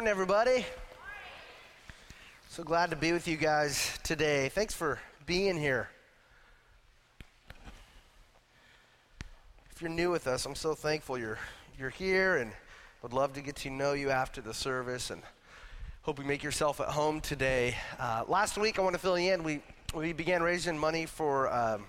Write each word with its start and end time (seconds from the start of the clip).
Morning, 0.00 0.12
everybody. 0.12 0.64
So 2.48 2.62
glad 2.62 2.88
to 2.88 2.96
be 2.96 3.12
with 3.12 3.28
you 3.28 3.36
guys 3.36 3.98
today. 4.02 4.48
Thanks 4.48 4.72
for 4.72 4.98
being 5.26 5.58
here. 5.58 5.90
If 9.70 9.82
you're 9.82 9.90
new 9.90 10.10
with 10.10 10.26
us, 10.26 10.46
I'm 10.46 10.54
so 10.54 10.72
thankful 10.72 11.18
you're 11.18 11.38
you're 11.78 11.90
here, 11.90 12.38
and 12.38 12.50
would 13.02 13.12
love 13.12 13.34
to 13.34 13.42
get 13.42 13.56
to 13.56 13.68
know 13.68 13.92
you 13.92 14.08
after 14.08 14.40
the 14.40 14.54
service, 14.54 15.10
and 15.10 15.20
hope 16.00 16.18
you 16.18 16.24
make 16.24 16.42
yourself 16.42 16.80
at 16.80 16.88
home 16.88 17.20
today. 17.20 17.76
Uh, 17.98 18.24
last 18.26 18.56
week, 18.56 18.78
I 18.78 18.82
want 18.82 18.94
to 18.94 18.98
fill 18.98 19.18
you 19.18 19.34
in. 19.34 19.44
We 19.44 19.60
we 19.94 20.14
began 20.14 20.42
raising 20.42 20.78
money 20.78 21.04
for 21.04 21.52
um, 21.52 21.84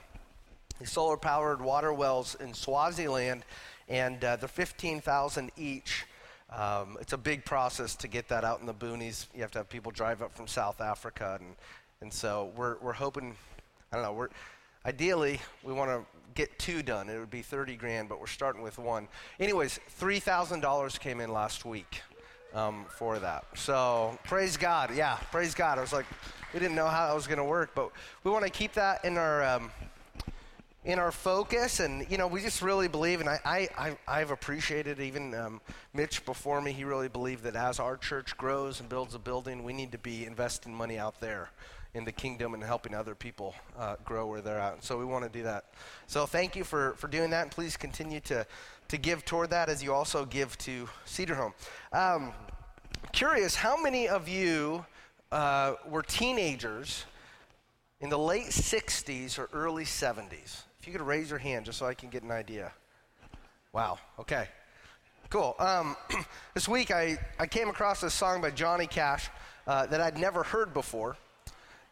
solar 0.83 1.15
powered 1.15 1.61
water 1.61 1.93
wells 1.93 2.35
in 2.41 2.53
Swaziland, 2.53 3.45
and 3.87 4.21
uh, 4.21 4.35
they're 4.35 4.49
15,000 4.49 5.49
each. 5.55 6.03
Um, 6.51 6.97
it's 6.99 7.13
a 7.13 7.17
big 7.17 7.45
process 7.45 7.95
to 7.97 8.07
get 8.07 8.27
that 8.27 8.43
out 8.43 8.59
in 8.59 8.65
the 8.65 8.73
boonies. 8.73 9.27
You 9.33 9.41
have 9.41 9.51
to 9.51 9.59
have 9.59 9.69
people 9.69 9.91
drive 9.91 10.21
up 10.21 10.35
from 10.35 10.47
South 10.47 10.81
Africa, 10.81 11.37
and, 11.39 11.55
and 12.01 12.11
so 12.11 12.51
we're, 12.55 12.77
we're 12.79 12.93
hoping, 12.93 13.35
I 13.91 13.95
don't 13.95 14.03
know, 14.05 14.13
we're, 14.13 14.29
ideally 14.85 15.39
we 15.63 15.71
want 15.73 15.89
to 15.91 16.05
get 16.33 16.57
two 16.59 16.83
done. 16.83 17.09
It 17.09 17.19
would 17.19 17.29
be 17.29 17.41
30 17.41 17.75
grand, 17.75 18.09
but 18.09 18.19
we're 18.19 18.27
starting 18.27 18.61
with 18.61 18.77
one. 18.79 19.07
Anyways, 19.39 19.79
$3,000 19.99 20.99
came 20.99 21.21
in 21.21 21.31
last 21.31 21.65
week 21.65 22.01
um, 22.53 22.85
for 22.89 23.19
that. 23.19 23.45
So 23.55 24.17
praise 24.23 24.57
God. 24.57 24.93
Yeah, 24.95 25.17
praise 25.31 25.53
God. 25.53 25.77
I 25.77 25.81
was 25.81 25.93
like, 25.93 26.05
we 26.53 26.59
didn't 26.59 26.75
know 26.75 26.87
how 26.87 27.07
that 27.07 27.15
was 27.15 27.27
going 27.27 27.37
to 27.37 27.45
work, 27.45 27.71
but 27.75 27.91
we 28.23 28.31
want 28.31 28.43
to 28.43 28.51
keep 28.51 28.73
that 28.73 29.05
in 29.05 29.17
our. 29.17 29.43
Um, 29.43 29.71
in 30.83 30.97
our 30.97 31.11
focus 31.11 31.79
and 31.79 32.09
you 32.09 32.17
know 32.17 32.25
we 32.25 32.41
just 32.41 32.61
really 32.63 32.87
believe 32.87 33.19
and 33.19 33.29
i, 33.29 33.39
I, 33.77 33.97
I 34.07 34.19
have 34.19 34.31
appreciated 34.31 34.99
even 34.99 35.35
um, 35.35 35.61
mitch 35.93 36.25
before 36.25 36.59
me 36.59 36.71
he 36.71 36.83
really 36.83 37.07
believed 37.07 37.43
that 37.43 37.55
as 37.55 37.79
our 37.79 37.95
church 37.95 38.35
grows 38.35 38.79
and 38.79 38.89
builds 38.89 39.13
a 39.13 39.19
building 39.19 39.63
we 39.63 39.73
need 39.73 39.91
to 39.91 39.99
be 39.99 40.25
investing 40.25 40.73
money 40.73 40.97
out 40.97 41.19
there 41.21 41.51
in 41.93 42.05
the 42.05 42.11
kingdom 42.11 42.53
and 42.53 42.63
helping 42.63 42.93
other 42.93 43.15
people 43.15 43.53
uh, 43.77 43.95
grow 44.05 44.25
where 44.25 44.41
they're 44.41 44.59
at 44.59 44.73
and 44.73 44.83
so 44.83 44.97
we 44.97 45.05
want 45.05 45.23
to 45.23 45.29
do 45.29 45.43
that. 45.43 45.65
So 46.07 46.25
thank 46.25 46.55
you 46.55 46.63
for, 46.63 46.93
for 46.93 47.07
doing 47.07 47.29
that 47.31 47.43
and 47.43 47.51
please 47.51 47.75
continue 47.75 48.19
to, 48.21 48.45
to 48.87 48.97
give 48.97 49.25
toward 49.25 49.49
that 49.49 49.69
as 49.69 49.83
you 49.83 49.93
also 49.93 50.25
give 50.25 50.57
to 50.59 50.87
cedar 51.05 51.35
home. 51.35 51.53
Um, 51.91 52.33
curious 53.11 53.55
how 53.55 53.81
many 53.81 54.07
of 54.07 54.29
you 54.29 54.85
uh, 55.31 55.75
were 55.87 56.01
teenagers 56.01 57.05
in 57.99 58.09
the 58.09 58.17
late 58.17 58.47
60s 58.47 59.37
or 59.37 59.49
early 59.53 59.83
70s 59.83 60.63
if 60.81 60.87
you 60.87 60.93
could 60.93 61.05
raise 61.05 61.29
your 61.29 61.37
hand 61.37 61.65
just 61.65 61.77
so 61.77 61.85
I 61.85 61.93
can 61.93 62.09
get 62.09 62.23
an 62.23 62.31
idea. 62.31 62.71
Wow, 63.71 63.99
okay. 64.17 64.47
Cool. 65.29 65.55
Um, 65.59 65.95
this 66.55 66.67
week 66.67 66.89
I, 66.89 67.19
I 67.39 67.45
came 67.45 67.69
across 67.69 68.01
a 68.01 68.09
song 68.09 68.41
by 68.41 68.49
Johnny 68.49 68.87
Cash 68.87 69.29
uh, 69.67 69.85
that 69.85 70.01
I'd 70.01 70.17
never 70.17 70.41
heard 70.41 70.73
before. 70.73 71.17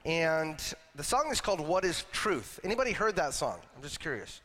And 0.06 0.58
the 0.96 1.04
song 1.04 1.28
is 1.32 1.40
called 1.40 1.60
What 1.60 1.86
is 1.86 2.04
Truth? 2.12 2.60
Anybody 2.64 2.92
heard 2.92 3.16
that 3.18 3.36
song? 3.36 3.60
I'm 3.76 3.84
just 3.84 4.00
curious. 4.00 4.42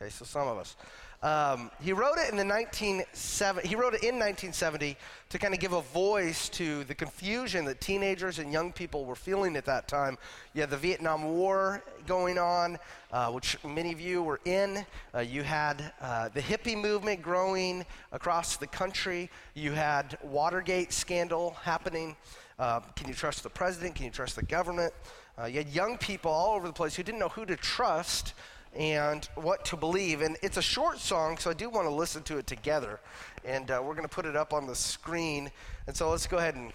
Okay, 0.00 0.10
so 0.10 0.24
some 0.24 0.46
of 0.46 0.56
us. 0.56 0.76
Um, 1.20 1.72
he 1.80 1.92
wrote 1.92 2.18
it 2.18 2.30
in 2.30 2.36
the 2.36 2.44
1970. 2.44 3.66
He 3.66 3.74
wrote 3.74 3.94
it 3.94 4.04
in 4.04 4.14
1970 4.14 4.96
to 5.30 5.38
kind 5.38 5.52
of 5.52 5.58
give 5.58 5.72
a 5.72 5.80
voice 5.80 6.48
to 6.50 6.84
the 6.84 6.94
confusion 6.94 7.64
that 7.64 7.80
teenagers 7.80 8.38
and 8.38 8.52
young 8.52 8.70
people 8.72 9.04
were 9.04 9.16
feeling 9.16 9.56
at 9.56 9.64
that 9.64 9.88
time. 9.88 10.16
You 10.54 10.60
had 10.60 10.70
the 10.70 10.76
Vietnam 10.76 11.24
War 11.24 11.82
going 12.06 12.38
on, 12.38 12.78
uh, 13.12 13.32
which 13.32 13.56
many 13.64 13.92
of 13.92 14.00
you 14.00 14.22
were 14.22 14.38
in. 14.44 14.86
Uh, 15.12 15.18
you 15.18 15.42
had 15.42 15.92
uh, 16.00 16.28
the 16.28 16.40
hippie 16.40 16.80
movement 16.80 17.20
growing 17.20 17.84
across 18.12 18.56
the 18.56 18.68
country. 18.68 19.28
You 19.54 19.72
had 19.72 20.18
Watergate 20.22 20.92
scandal 20.92 21.56
happening. 21.62 22.14
Uh, 22.60 22.78
can 22.94 23.08
you 23.08 23.14
trust 23.14 23.42
the 23.42 23.50
president? 23.50 23.96
Can 23.96 24.04
you 24.04 24.12
trust 24.12 24.36
the 24.36 24.44
government? 24.44 24.92
Uh, 25.36 25.46
you 25.46 25.58
had 25.58 25.68
young 25.68 25.98
people 25.98 26.30
all 26.30 26.54
over 26.54 26.68
the 26.68 26.72
place 26.72 26.94
who 26.94 27.02
didn't 27.02 27.18
know 27.18 27.28
who 27.28 27.44
to 27.44 27.56
trust 27.56 28.34
and 28.74 29.24
what 29.34 29.64
to 29.66 29.76
believe. 29.76 30.22
And 30.22 30.36
it's 30.42 30.56
a 30.56 30.62
short 30.62 30.98
song, 30.98 31.38
so 31.38 31.50
I 31.50 31.54
do 31.54 31.68
want 31.68 31.86
to 31.86 31.92
listen 31.92 32.22
to 32.24 32.38
it 32.38 32.46
together. 32.46 33.00
And 33.44 33.70
uh, 33.70 33.82
we're 33.84 33.94
going 33.94 34.08
to 34.08 34.14
put 34.14 34.26
it 34.26 34.36
up 34.36 34.52
on 34.52 34.66
the 34.66 34.74
screen. 34.74 35.50
And 35.86 35.96
so 35.96 36.10
let's 36.10 36.26
go 36.26 36.38
ahead 36.38 36.54
and. 36.54 36.72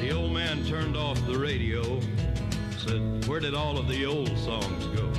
The 0.00 0.12
old 0.12 0.32
man 0.32 0.64
turned 0.64 0.96
off 0.96 1.24
the 1.26 1.38
radio, 1.38 2.00
said, 2.78 3.26
Where 3.26 3.40
did 3.40 3.54
all 3.54 3.78
of 3.78 3.88
the 3.88 4.04
old 4.06 4.36
songs 4.38 4.86
go? 4.96 5.10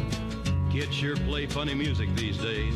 Kids 0.72 0.94
sure 0.94 1.16
play 1.16 1.48
funny 1.48 1.74
music 1.74 2.14
these 2.16 2.38
days. 2.38 2.76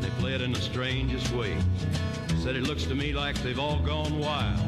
They 0.00 0.08
play 0.18 0.34
it 0.34 0.40
in 0.40 0.52
the 0.52 0.60
strangest 0.60 1.32
way. 1.32 1.56
Said 2.44 2.56
it 2.56 2.64
looks 2.64 2.84
to 2.84 2.94
me 2.94 3.14
like 3.14 3.42
they've 3.42 3.58
all 3.58 3.78
gone 3.78 4.18
wild. 4.18 4.60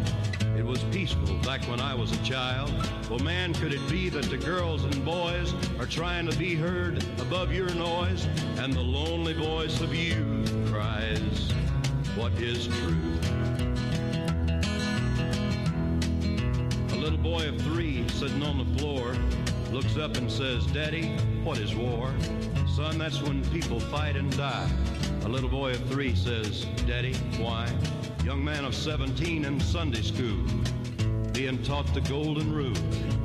It 0.56 0.64
was 0.64 0.82
peaceful 0.84 1.36
back 1.42 1.60
when 1.64 1.78
I 1.78 1.94
was 1.94 2.10
a 2.10 2.24
child. 2.24 2.72
Well, 3.10 3.18
man, 3.18 3.52
could 3.52 3.74
it 3.74 3.86
be 3.90 4.08
that 4.08 4.30
the 4.30 4.38
girls 4.38 4.84
and 4.84 5.04
boys 5.04 5.52
are 5.78 5.84
trying 5.84 6.26
to 6.26 6.34
be 6.38 6.54
heard 6.54 7.04
above 7.20 7.52
your 7.52 7.68
noise? 7.74 8.26
And 8.56 8.72
the 8.72 8.80
lonely 8.80 9.34
voice 9.34 9.82
of 9.82 9.94
youth 9.94 10.70
cries, 10.72 11.52
What 12.14 12.32
is 12.40 12.66
truth? 12.66 13.30
A 16.92 16.96
little 16.96 17.18
boy 17.18 17.46
of 17.46 17.60
three 17.60 18.08
sitting 18.08 18.42
on 18.42 18.56
the 18.56 18.78
floor 18.78 19.14
looks 19.70 19.98
up 19.98 20.16
and 20.16 20.32
says, 20.32 20.64
Daddy, 20.68 21.08
what 21.44 21.58
is 21.58 21.74
war? 21.74 22.10
Son, 22.74 22.96
that's 22.96 23.20
when 23.20 23.44
people 23.50 23.80
fight 23.80 24.16
and 24.16 24.34
die. 24.34 24.70
A 25.24 25.28
little 25.28 25.48
boy 25.48 25.72
of 25.72 25.84
three 25.88 26.14
says, 26.14 26.64
Daddy, 26.86 27.14
why? 27.38 27.68
Young 28.24 28.44
man 28.44 28.64
of 28.64 28.74
17 28.74 29.44
in 29.44 29.60
Sunday 29.60 30.02
school, 30.02 30.44
being 31.32 31.62
taught 31.62 31.92
the 31.94 32.00
golden 32.02 32.52
rule. 32.52 32.76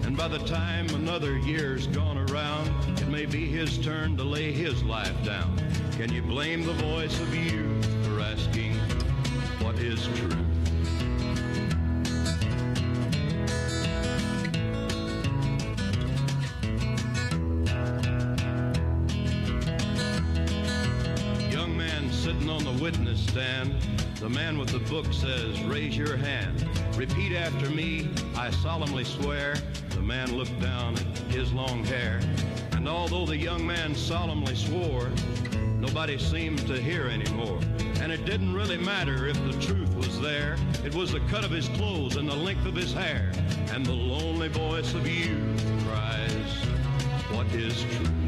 And 0.04 0.18
by 0.18 0.28
the 0.28 0.40
time 0.40 0.90
another 0.90 1.38
year's 1.38 1.88
gone 1.88 2.18
around, 2.18 2.70
it 3.00 3.08
may 3.08 3.26
be 3.26 3.46
his 3.46 3.78
turn 3.78 4.18
to 4.18 4.24
lay 4.24 4.52
his 4.52 4.84
life 4.84 5.24
down. 5.24 5.56
Can 5.94 6.12
you 6.12 6.22
blame 6.22 6.66
the 6.66 6.74
voice 6.74 7.20
of 7.20 7.34
youth 7.36 7.86
for 8.06 8.20
asking, 8.20 8.74
what 9.60 9.76
is 9.80 10.06
truth? 10.18 10.51
Stand. 23.32 23.74
The 24.20 24.28
man 24.28 24.58
with 24.58 24.70
the 24.70 24.80
book 24.92 25.06
says, 25.14 25.62
Raise 25.64 25.96
your 25.96 26.18
hand. 26.18 26.68
Repeat 26.98 27.34
after 27.34 27.70
me, 27.70 28.10
I 28.36 28.52
solemnly 28.52 29.06
swear. 29.06 29.56
The 29.92 30.02
man 30.02 30.36
looked 30.36 30.60
down 30.60 30.96
at 30.98 31.18
his 31.34 31.54
long 31.54 31.86
hair. 31.86 32.20
And 32.74 32.90
although 32.90 33.26
the 33.26 33.38
young 33.38 33.66
man 33.66 33.96
solemnly 33.96 34.56
swore, 34.56 35.10
nobody 35.80 36.18
seemed 36.18 36.68
to 36.68 36.82
hear 36.82 37.08
anymore. 37.08 37.62
And 38.02 38.12
it 38.12 38.26
didn't 38.26 38.54
really 38.54 38.78
matter 38.78 39.28
if 39.28 39.38
the 39.46 39.58
truth 39.62 39.96
was 39.96 40.20
there. 40.20 40.58
It 40.84 40.94
was 40.94 41.14
the 41.14 41.22
cut 41.22 41.46
of 41.46 41.52
his 41.52 41.70
clothes 41.70 42.18
and 42.18 42.28
the 42.28 42.36
length 42.36 42.66
of 42.66 42.76
his 42.76 42.92
hair. 42.92 43.32
And 43.72 43.86
the 43.86 43.94
lonely 43.94 44.50
voice 44.50 44.94
of 44.94 45.08
you 45.08 45.38
cries, 45.86 46.66
What 47.32 47.48
is 47.54 47.82
truth? 47.96 48.21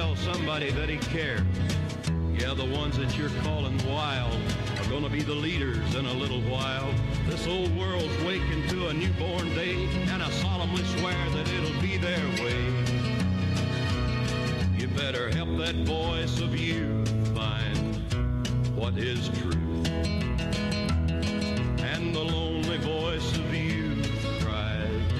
Tell 0.00 0.16
somebody 0.16 0.70
that 0.70 0.88
he 0.88 0.96
cares. 0.96 1.42
Yeah, 2.32 2.54
the 2.54 2.64
ones 2.74 2.96
that 2.96 3.18
you're 3.18 3.36
calling 3.42 3.76
wild 3.86 4.40
are 4.78 4.88
gonna 4.88 5.10
be 5.10 5.20
the 5.20 5.34
leaders 5.34 5.94
in 5.94 6.06
a 6.06 6.14
little 6.14 6.40
while. 6.40 6.90
This 7.28 7.46
old 7.46 7.76
world's 7.76 8.16
waking 8.24 8.66
to 8.68 8.88
a 8.88 8.94
newborn 8.94 9.54
day, 9.54 9.74
and 10.08 10.22
I 10.22 10.30
solemnly 10.30 10.84
swear 10.84 11.20
that 11.34 11.46
it'll 11.52 11.82
be 11.82 11.98
their 11.98 12.26
way. 12.42 12.62
You 14.78 14.88
better 14.88 15.28
help 15.34 15.58
that 15.58 15.74
voice 15.84 16.40
of 16.40 16.58
you 16.58 17.04
find 17.34 17.94
what 18.74 18.96
is 18.96 19.28
truth. 19.40 19.88
And 21.92 22.14
the 22.14 22.24
lonely 22.36 22.78
voice 22.78 23.36
of 23.36 23.54
youth 23.54 24.10
cried, 24.40 25.12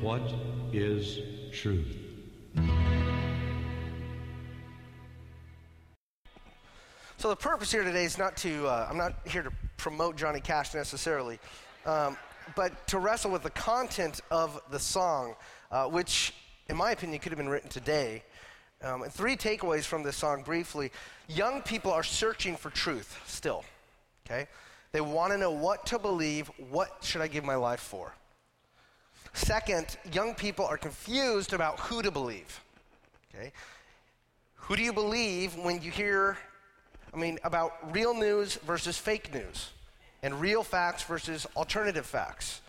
What 0.00 0.34
is 0.72 1.20
truth? 1.52 2.03
So 7.24 7.30
the 7.30 7.36
purpose 7.36 7.72
here 7.72 7.82
today 7.82 8.04
is 8.04 8.18
not 8.18 8.36
to, 8.36 8.66
uh, 8.66 8.86
I'm 8.90 8.98
not 8.98 9.14
here 9.26 9.42
to 9.42 9.50
promote 9.78 10.14
Johnny 10.14 10.40
Cash 10.40 10.74
necessarily. 10.74 11.38
Um, 11.86 12.18
but 12.54 12.86
to 12.88 12.98
wrestle 12.98 13.30
with 13.30 13.42
the 13.42 13.48
content 13.48 14.20
of 14.30 14.60
the 14.70 14.78
song, 14.78 15.34
uh, 15.70 15.86
which, 15.86 16.34
in 16.68 16.76
my 16.76 16.90
opinion, 16.90 17.20
could 17.20 17.32
have 17.32 17.38
been 17.38 17.48
written 17.48 17.70
today. 17.70 18.22
Um, 18.82 19.04
and 19.04 19.10
three 19.10 19.36
takeaways 19.36 19.84
from 19.84 20.02
this 20.02 20.16
song 20.16 20.42
briefly. 20.42 20.92
Young 21.26 21.62
people 21.62 21.90
are 21.90 22.02
searching 22.02 22.56
for 22.56 22.68
truth 22.68 23.18
still, 23.26 23.64
okay? 24.26 24.46
They 24.92 25.00
want 25.00 25.32
to 25.32 25.38
know 25.38 25.50
what 25.50 25.86
to 25.86 25.98
believe, 25.98 26.50
what 26.68 26.98
should 27.00 27.22
I 27.22 27.28
give 27.28 27.42
my 27.42 27.56
life 27.56 27.80
for? 27.80 28.12
Second, 29.32 29.96
young 30.12 30.34
people 30.34 30.66
are 30.66 30.76
confused 30.76 31.54
about 31.54 31.80
who 31.80 32.02
to 32.02 32.10
believe, 32.10 32.60
okay? 33.34 33.50
Who 34.56 34.76
do 34.76 34.82
you 34.82 34.92
believe 34.92 35.56
when 35.56 35.80
you 35.80 35.90
hear, 35.90 36.36
I 37.14 37.16
mean, 37.16 37.38
about 37.44 37.94
real 37.94 38.12
news 38.12 38.56
versus 38.56 38.98
fake 38.98 39.32
news, 39.32 39.70
and 40.22 40.40
real 40.40 40.62
facts 40.62 41.04
versus 41.04 41.46
alternative 41.54 42.06
facts? 42.06 42.60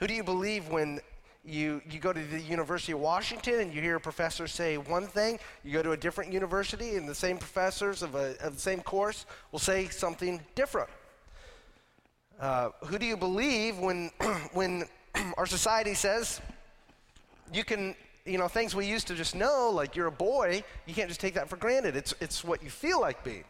Who 0.00 0.06
do 0.06 0.12
you 0.12 0.24
believe 0.24 0.68
when 0.68 1.00
you, 1.44 1.80
you 1.90 1.98
go 1.98 2.12
to 2.12 2.20
the 2.20 2.40
University 2.40 2.92
of 2.92 3.00
Washington 3.00 3.60
and 3.60 3.72
you 3.72 3.80
hear 3.80 3.96
a 3.96 4.00
professor 4.00 4.46
say 4.46 4.76
one 4.76 5.06
thing, 5.06 5.38
you 5.64 5.72
go 5.72 5.82
to 5.82 5.92
a 5.92 5.96
different 5.96 6.32
university 6.32 6.96
and 6.96 7.08
the 7.08 7.14
same 7.14 7.38
professors 7.38 8.02
of, 8.02 8.14
a, 8.14 8.34
of 8.42 8.54
the 8.54 8.60
same 8.60 8.80
course 8.80 9.24
will 9.52 9.58
say 9.58 9.88
something 9.88 10.40
different. 10.54 10.90
Uh, 12.38 12.70
who 12.84 12.98
do 12.98 13.06
you 13.06 13.16
believe 13.16 13.78
when, 13.78 14.10
when 14.52 14.84
our 15.38 15.46
society 15.46 15.94
says 15.94 16.40
you 17.52 17.64
can, 17.64 17.94
you 18.26 18.36
know, 18.36 18.48
things 18.48 18.74
we 18.74 18.86
used 18.86 19.06
to 19.06 19.14
just 19.14 19.34
know, 19.34 19.70
like 19.72 19.96
you're 19.96 20.06
a 20.06 20.12
boy, 20.12 20.62
you 20.86 20.94
can't 20.94 21.08
just 21.08 21.20
take 21.20 21.34
that 21.34 21.48
for 21.48 21.56
granted. 21.56 21.96
It's, 21.96 22.14
it's 22.20 22.44
what 22.44 22.62
you 22.62 22.70
feel 22.70 23.00
like 23.00 23.24
being. 23.24 23.44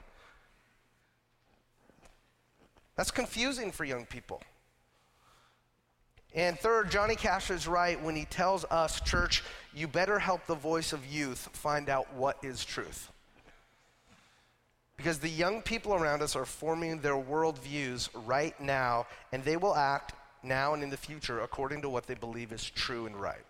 That's 3.01 3.11
confusing 3.11 3.73
for 3.73 3.85
young 3.85 4.05
people. 4.05 4.43
And 6.35 6.59
third, 6.59 6.91
Johnny 6.91 7.17
Cash 7.17 7.51
is 7.51 7.67
right 7.67 7.99
when 8.03 8.15
he 8.15 8.27
tells 8.27 8.67
us, 8.67 9.01
church, 9.01 9.43
you 9.75 9.89
better 9.89 10.19
help 10.19 10.45
the 10.45 10.55
voice 10.55 10.93
of 10.93 11.07
youth 11.07 11.49
find 11.55 11.89
out 11.89 12.13
what 12.13 12.37
is 12.43 12.63
truth. 12.63 13.11
Because 14.99 15.19
the 15.19 15.31
young 15.31 15.63
people 15.63 15.95
around 15.95 16.21
us 16.21 16.37
are 16.37 16.45
forming 16.45 16.99
their 16.99 17.15
worldviews 17.15 18.11
right 18.27 18.61
now, 18.61 19.07
and 19.33 19.43
they 19.45 19.57
will 19.57 19.75
act 19.75 20.13
now 20.43 20.75
and 20.75 20.83
in 20.83 20.91
the 20.91 20.99
future 20.99 21.41
according 21.41 21.81
to 21.81 21.89
what 21.89 22.07
they 22.07 22.13
believe 22.13 22.53
is 22.53 22.69
true 22.69 23.07
and 23.07 23.17
right. 23.17 23.47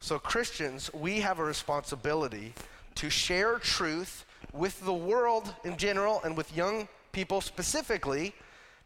So, 0.00 0.18
Christians, 0.18 0.90
we 0.94 1.20
have 1.20 1.38
a 1.38 1.44
responsibility 1.44 2.54
to 2.94 3.10
share 3.10 3.58
truth 3.58 4.24
with 4.54 4.82
the 4.86 4.94
world 4.94 5.54
in 5.64 5.76
general 5.76 6.22
and 6.24 6.34
with 6.34 6.56
young 6.56 6.88
people 7.12 7.40
specifically 7.40 8.34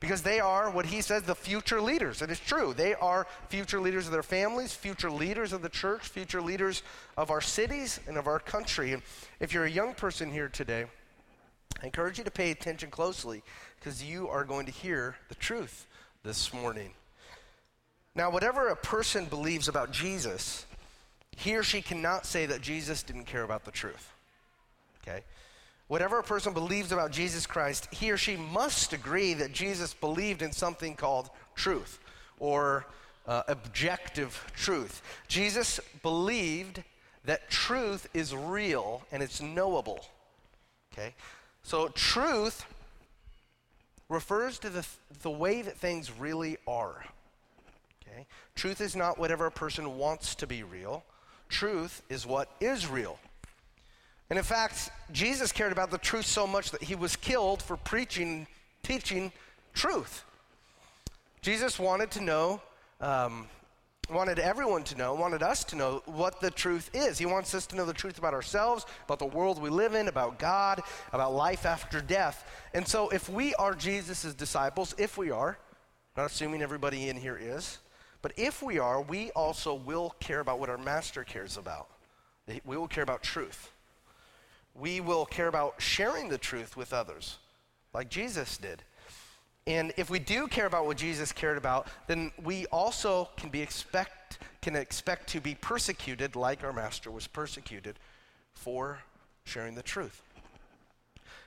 because 0.00 0.22
they 0.22 0.40
are 0.40 0.70
what 0.70 0.86
he 0.86 1.00
says 1.00 1.22
the 1.22 1.34
future 1.34 1.80
leaders. 1.80 2.20
And 2.20 2.30
it's 2.30 2.40
true. 2.40 2.74
They 2.74 2.94
are 2.94 3.26
future 3.48 3.80
leaders 3.80 4.06
of 4.06 4.12
their 4.12 4.22
families, 4.22 4.74
future 4.74 5.10
leaders 5.10 5.52
of 5.52 5.62
the 5.62 5.68
church, 5.68 6.02
future 6.02 6.42
leaders 6.42 6.82
of 7.16 7.30
our 7.30 7.40
cities 7.40 8.00
and 8.06 8.18
of 8.18 8.26
our 8.26 8.38
country. 8.38 8.92
And 8.92 9.02
if 9.40 9.52
you're 9.52 9.64
a 9.64 9.70
young 9.70 9.94
person 9.94 10.30
here 10.30 10.48
today, 10.48 10.84
I 11.82 11.86
encourage 11.86 12.18
you 12.18 12.24
to 12.24 12.30
pay 12.30 12.50
attention 12.50 12.90
closely 12.90 13.42
because 13.78 14.04
you 14.04 14.28
are 14.28 14.44
going 14.44 14.66
to 14.66 14.72
hear 14.72 15.16
the 15.28 15.34
truth 15.34 15.86
this 16.22 16.52
morning. 16.52 16.90
Now, 18.14 18.30
whatever 18.30 18.68
a 18.68 18.76
person 18.76 19.24
believes 19.24 19.68
about 19.68 19.90
Jesus, 19.90 20.66
he 21.36 21.56
or 21.56 21.62
she 21.62 21.82
cannot 21.82 22.26
say 22.26 22.46
that 22.46 22.60
Jesus 22.60 23.02
didn't 23.02 23.24
care 23.24 23.42
about 23.42 23.64
the 23.64 23.70
truth. 23.70 24.12
Okay? 25.02 25.24
Whatever 25.94 26.18
a 26.18 26.24
person 26.24 26.52
believes 26.52 26.90
about 26.90 27.12
Jesus 27.12 27.46
Christ, 27.46 27.86
he 27.92 28.10
or 28.10 28.16
she 28.16 28.36
must 28.36 28.92
agree 28.92 29.32
that 29.34 29.52
Jesus 29.52 29.94
believed 29.94 30.42
in 30.42 30.50
something 30.50 30.96
called 30.96 31.30
truth 31.54 32.00
or 32.40 32.86
uh, 33.28 33.44
objective 33.46 34.44
truth. 34.56 35.02
Jesus 35.28 35.78
believed 36.02 36.82
that 37.26 37.48
truth 37.48 38.08
is 38.12 38.34
real 38.34 39.04
and 39.12 39.22
it's 39.22 39.40
knowable. 39.40 40.04
Okay? 40.92 41.14
So, 41.62 41.86
truth 41.86 42.66
refers 44.08 44.58
to 44.58 44.70
the, 44.70 44.84
the 45.22 45.30
way 45.30 45.62
that 45.62 45.76
things 45.76 46.10
really 46.10 46.56
are. 46.66 47.04
Okay? 48.02 48.26
Truth 48.56 48.80
is 48.80 48.96
not 48.96 49.16
whatever 49.16 49.46
a 49.46 49.52
person 49.52 49.96
wants 49.96 50.34
to 50.34 50.48
be 50.48 50.64
real, 50.64 51.04
truth 51.48 52.02
is 52.08 52.26
what 52.26 52.50
is 52.60 52.88
real. 52.88 53.16
And 54.30 54.38
in 54.38 54.44
fact, 54.44 54.90
Jesus 55.12 55.52
cared 55.52 55.72
about 55.72 55.90
the 55.90 55.98
truth 55.98 56.26
so 56.26 56.46
much 56.46 56.70
that 56.70 56.82
he 56.82 56.94
was 56.94 57.16
killed 57.16 57.62
for 57.62 57.76
preaching, 57.76 58.46
teaching 58.82 59.32
truth. 59.74 60.24
Jesus 61.42 61.78
wanted 61.78 62.10
to 62.12 62.22
know, 62.22 62.62
um, 63.02 63.46
wanted 64.08 64.38
everyone 64.38 64.82
to 64.84 64.96
know, 64.96 65.14
wanted 65.14 65.42
us 65.42 65.62
to 65.64 65.76
know 65.76 66.02
what 66.06 66.40
the 66.40 66.50
truth 66.50 66.88
is. 66.94 67.18
He 67.18 67.26
wants 67.26 67.54
us 67.54 67.66
to 67.66 67.76
know 67.76 67.84
the 67.84 67.92
truth 67.92 68.16
about 68.16 68.32
ourselves, 68.32 68.86
about 69.04 69.18
the 69.18 69.26
world 69.26 69.60
we 69.60 69.68
live 69.68 69.94
in, 69.94 70.08
about 70.08 70.38
God, 70.38 70.80
about 71.12 71.34
life 71.34 71.66
after 71.66 72.00
death. 72.00 72.48
And 72.72 72.88
so, 72.88 73.10
if 73.10 73.28
we 73.28 73.54
are 73.56 73.74
Jesus' 73.74 74.32
disciples, 74.32 74.94
if 74.96 75.18
we 75.18 75.30
are, 75.30 75.58
not 76.16 76.26
assuming 76.26 76.62
everybody 76.62 77.10
in 77.10 77.16
here 77.16 77.38
is, 77.40 77.78
but 78.22 78.32
if 78.38 78.62
we 78.62 78.78
are, 78.78 79.02
we 79.02 79.30
also 79.32 79.74
will 79.74 80.14
care 80.18 80.40
about 80.40 80.58
what 80.58 80.70
our 80.70 80.78
master 80.78 81.24
cares 81.24 81.58
about. 81.58 81.88
We 82.64 82.76
will 82.78 82.88
care 82.88 83.02
about 83.02 83.22
truth 83.22 83.73
we 84.74 85.00
will 85.00 85.24
care 85.24 85.48
about 85.48 85.74
sharing 85.78 86.28
the 86.28 86.38
truth 86.38 86.76
with 86.76 86.92
others, 86.92 87.38
like 87.92 88.08
Jesus 88.08 88.56
did. 88.58 88.82
And 89.66 89.92
if 89.96 90.10
we 90.10 90.18
do 90.18 90.46
care 90.46 90.66
about 90.66 90.84
what 90.86 90.96
Jesus 90.96 91.32
cared 91.32 91.56
about, 91.56 91.88
then 92.06 92.32
we 92.42 92.66
also 92.66 93.30
can 93.36 93.50
be 93.50 93.62
expect 93.62 94.38
can 94.60 94.76
expect 94.76 95.28
to 95.28 95.40
be 95.42 95.54
persecuted 95.54 96.36
like 96.36 96.64
our 96.64 96.72
master 96.72 97.10
was 97.10 97.26
persecuted 97.26 97.98
for 98.54 98.98
sharing 99.44 99.74
the 99.74 99.82
truth. 99.82 100.22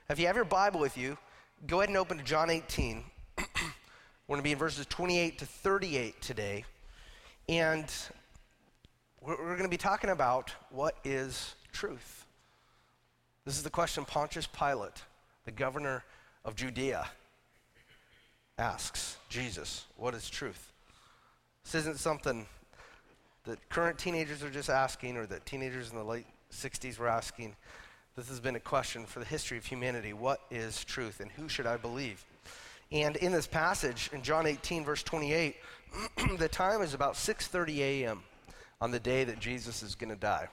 If 0.07 0.19
you 0.19 0.27
have 0.27 0.35
your 0.35 0.45
Bible 0.45 0.79
with 0.79 0.97
you, 0.97 1.17
go 1.65 1.79
ahead 1.79 1.89
and 1.89 1.97
open 1.97 2.19
to 2.19 2.23
John 2.23 2.51
18. 2.51 3.03
We're 3.37 3.45
going 4.27 4.39
to 4.39 4.43
be 4.43 4.51
in 4.51 4.57
verses 4.59 4.85
28 4.85 5.39
to 5.39 5.45
38 5.47 6.21
today. 6.21 6.65
And 7.49 7.91
we're, 9.21 9.37
we're 9.37 9.55
going 9.57 9.63
to 9.63 9.69
be 9.69 9.77
talking 9.77 10.09
about 10.09 10.53
what 10.69 10.97
is 11.03 11.55
truth. 11.71 12.26
This 13.47 13.55
is 13.55 13.63
the 13.63 13.69
question 13.69 14.03
Pontius 14.03 14.45
Pilate, 14.45 15.03
the 15.45 15.51
governor 15.51 16.03
of 16.43 16.57
Judea, 16.57 17.07
asks 18.57 19.15
Jesus, 19.29 19.85
What 19.95 20.13
is 20.13 20.29
truth? 20.29 20.73
This 21.63 21.75
isn't 21.75 21.97
something 21.97 22.45
that 23.45 23.69
current 23.69 23.97
teenagers 23.97 24.43
are 24.43 24.49
just 24.49 24.69
asking 24.69 25.15
or 25.15 25.25
that 25.27 25.45
teenagers 25.45 25.91
in 25.91 25.95
the 25.95 26.03
late 26.03 26.25
60s 26.51 26.99
were 26.99 27.07
asking. 27.07 27.55
This 28.17 28.27
has 28.27 28.41
been 28.41 28.57
a 28.57 28.59
question 28.59 29.05
for 29.05 29.19
the 29.19 29.25
history 29.25 29.57
of 29.57 29.65
humanity. 29.65 30.11
What 30.11 30.41
is 30.51 30.83
truth 30.83 31.21
and 31.21 31.31
who 31.31 31.47
should 31.47 31.67
I 31.67 31.77
believe? 31.77 32.25
And 32.91 33.15
in 33.15 33.31
this 33.31 33.47
passage 33.47 34.09
in 34.11 34.23
John 34.23 34.45
18 34.45 34.83
verse 34.83 35.03
28, 35.03 35.55
the 36.37 36.49
time 36.49 36.81
is 36.81 36.93
about 36.93 37.13
6:30 37.13 37.77
a.m. 37.77 38.23
on 38.81 38.91
the 38.91 38.99
day 38.99 39.23
that 39.23 39.39
Jesus 39.39 39.83
is 39.83 39.95
going 39.95 40.09
to 40.09 40.19
die. 40.19 40.49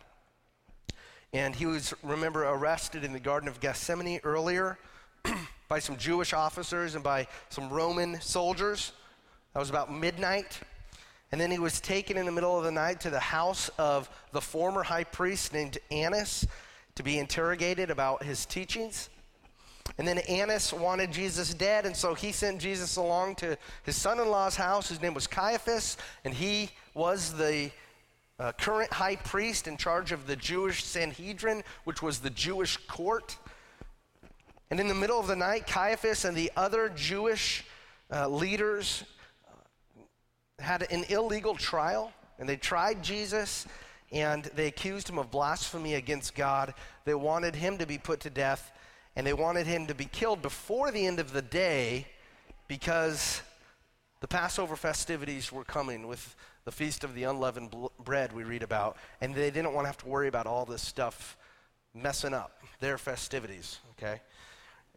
And 1.34 1.56
he 1.56 1.66
was, 1.66 1.92
remember, 2.04 2.44
arrested 2.44 3.02
in 3.02 3.12
the 3.12 3.18
Garden 3.18 3.48
of 3.48 3.58
Gethsemane 3.58 4.20
earlier 4.22 4.78
by 5.68 5.80
some 5.80 5.96
Jewish 5.96 6.32
officers 6.32 6.94
and 6.94 7.02
by 7.02 7.26
some 7.48 7.70
Roman 7.70 8.20
soldiers. 8.20 8.92
That 9.52 9.58
was 9.58 9.68
about 9.68 9.92
midnight. 9.92 10.60
And 11.32 11.40
then 11.40 11.50
he 11.50 11.58
was 11.58 11.80
taken 11.80 12.16
in 12.16 12.24
the 12.24 12.30
middle 12.30 12.56
of 12.56 12.62
the 12.62 12.70
night 12.70 13.00
to 13.00 13.10
the 13.10 13.18
house 13.18 13.68
of 13.78 14.08
the 14.30 14.40
former 14.40 14.84
high 14.84 15.02
priest 15.02 15.52
named 15.52 15.78
Annas 15.90 16.46
to 16.94 17.02
be 17.02 17.18
interrogated 17.18 17.90
about 17.90 18.22
his 18.22 18.46
teachings. 18.46 19.10
And 19.98 20.06
then 20.06 20.18
Annas 20.18 20.72
wanted 20.72 21.10
Jesus 21.10 21.52
dead, 21.52 21.84
and 21.84 21.96
so 21.96 22.14
he 22.14 22.30
sent 22.30 22.60
Jesus 22.60 22.94
along 22.94 23.34
to 23.36 23.58
his 23.82 23.96
son 23.96 24.20
in 24.20 24.28
law's 24.28 24.54
house. 24.54 24.88
His 24.88 25.02
name 25.02 25.14
was 25.14 25.26
Caiaphas, 25.26 25.96
and 26.24 26.32
he 26.32 26.70
was 26.94 27.32
the 27.34 27.72
uh, 28.38 28.52
current 28.52 28.92
high 28.92 29.16
priest 29.16 29.68
in 29.68 29.76
charge 29.76 30.12
of 30.12 30.26
the 30.26 30.36
Jewish 30.36 30.84
Sanhedrin, 30.84 31.62
which 31.84 32.02
was 32.02 32.18
the 32.18 32.30
Jewish 32.30 32.76
court. 32.86 33.36
And 34.70 34.80
in 34.80 34.88
the 34.88 34.94
middle 34.94 35.20
of 35.20 35.26
the 35.26 35.36
night, 35.36 35.66
Caiaphas 35.66 36.24
and 36.24 36.36
the 36.36 36.50
other 36.56 36.88
Jewish 36.88 37.64
uh, 38.10 38.28
leaders 38.28 39.04
uh, 39.46 40.62
had 40.62 40.90
an 40.90 41.04
illegal 41.08 41.54
trial, 41.54 42.12
and 42.38 42.48
they 42.48 42.56
tried 42.56 43.02
Jesus 43.02 43.66
and 44.12 44.44
they 44.54 44.68
accused 44.68 45.08
him 45.08 45.18
of 45.18 45.30
blasphemy 45.30 45.94
against 45.94 46.36
God. 46.36 46.72
They 47.04 47.14
wanted 47.14 47.56
him 47.56 47.78
to 47.78 47.86
be 47.86 47.98
put 47.98 48.20
to 48.20 48.30
death, 48.30 48.70
and 49.16 49.26
they 49.26 49.32
wanted 49.32 49.66
him 49.66 49.88
to 49.88 49.94
be 49.94 50.04
killed 50.04 50.40
before 50.40 50.92
the 50.92 51.04
end 51.04 51.18
of 51.18 51.32
the 51.32 51.42
day 51.42 52.06
because 52.68 53.42
the 54.20 54.28
Passover 54.28 54.76
festivities 54.76 55.50
were 55.50 55.64
coming 55.64 56.06
with 56.06 56.36
the 56.64 56.73
feast 56.73 57.04
of 57.04 57.14
the 57.14 57.25
unleavened 57.25 57.75
bread 58.04 58.33
we 58.33 58.44
read 58.44 58.62
about, 58.62 58.97
and 59.21 59.35
they 59.35 59.50
didn't 59.50 59.73
want 59.73 59.85
to 59.85 59.88
have 59.88 59.99
to 59.99 60.09
worry 60.09 60.28
about 60.28 60.47
all 60.47 60.64
this 60.64 60.83
stuff 60.83 61.37
messing 61.94 62.35
up 62.35 62.62
their 62.80 62.99
festivities, 62.99 63.78
okay? 63.97 64.21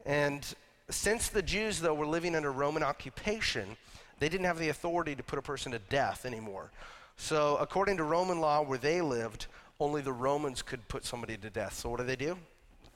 And 0.05 0.45
since 0.89 1.27
the 1.29 1.41
Jews, 1.41 1.79
though, 1.79 1.93
were 1.93 2.05
living 2.05 2.35
under 2.35 2.51
Roman 2.51 2.83
occupation, 2.83 3.75
they 4.19 4.29
didn't 4.29 4.45
have 4.45 4.59
the 4.59 4.69
authority 4.69 5.15
to 5.15 5.23
put 5.23 5.37
a 5.37 5.41
person 5.41 5.71
to 5.73 5.79
death 5.79 6.25
anymore. 6.25 6.71
So, 7.17 7.57
according 7.57 7.97
to 7.97 8.03
Roman 8.03 8.39
law, 8.39 8.61
where 8.61 8.77
they 8.77 9.01
lived, 9.01 9.47
only 9.79 10.01
the 10.01 10.13
Romans 10.13 10.61
could 10.61 10.87
put 10.87 11.05
somebody 11.05 11.37
to 11.37 11.49
death. 11.49 11.73
So, 11.73 11.89
what 11.89 11.99
do 11.99 12.05
they 12.05 12.15
do? 12.15 12.37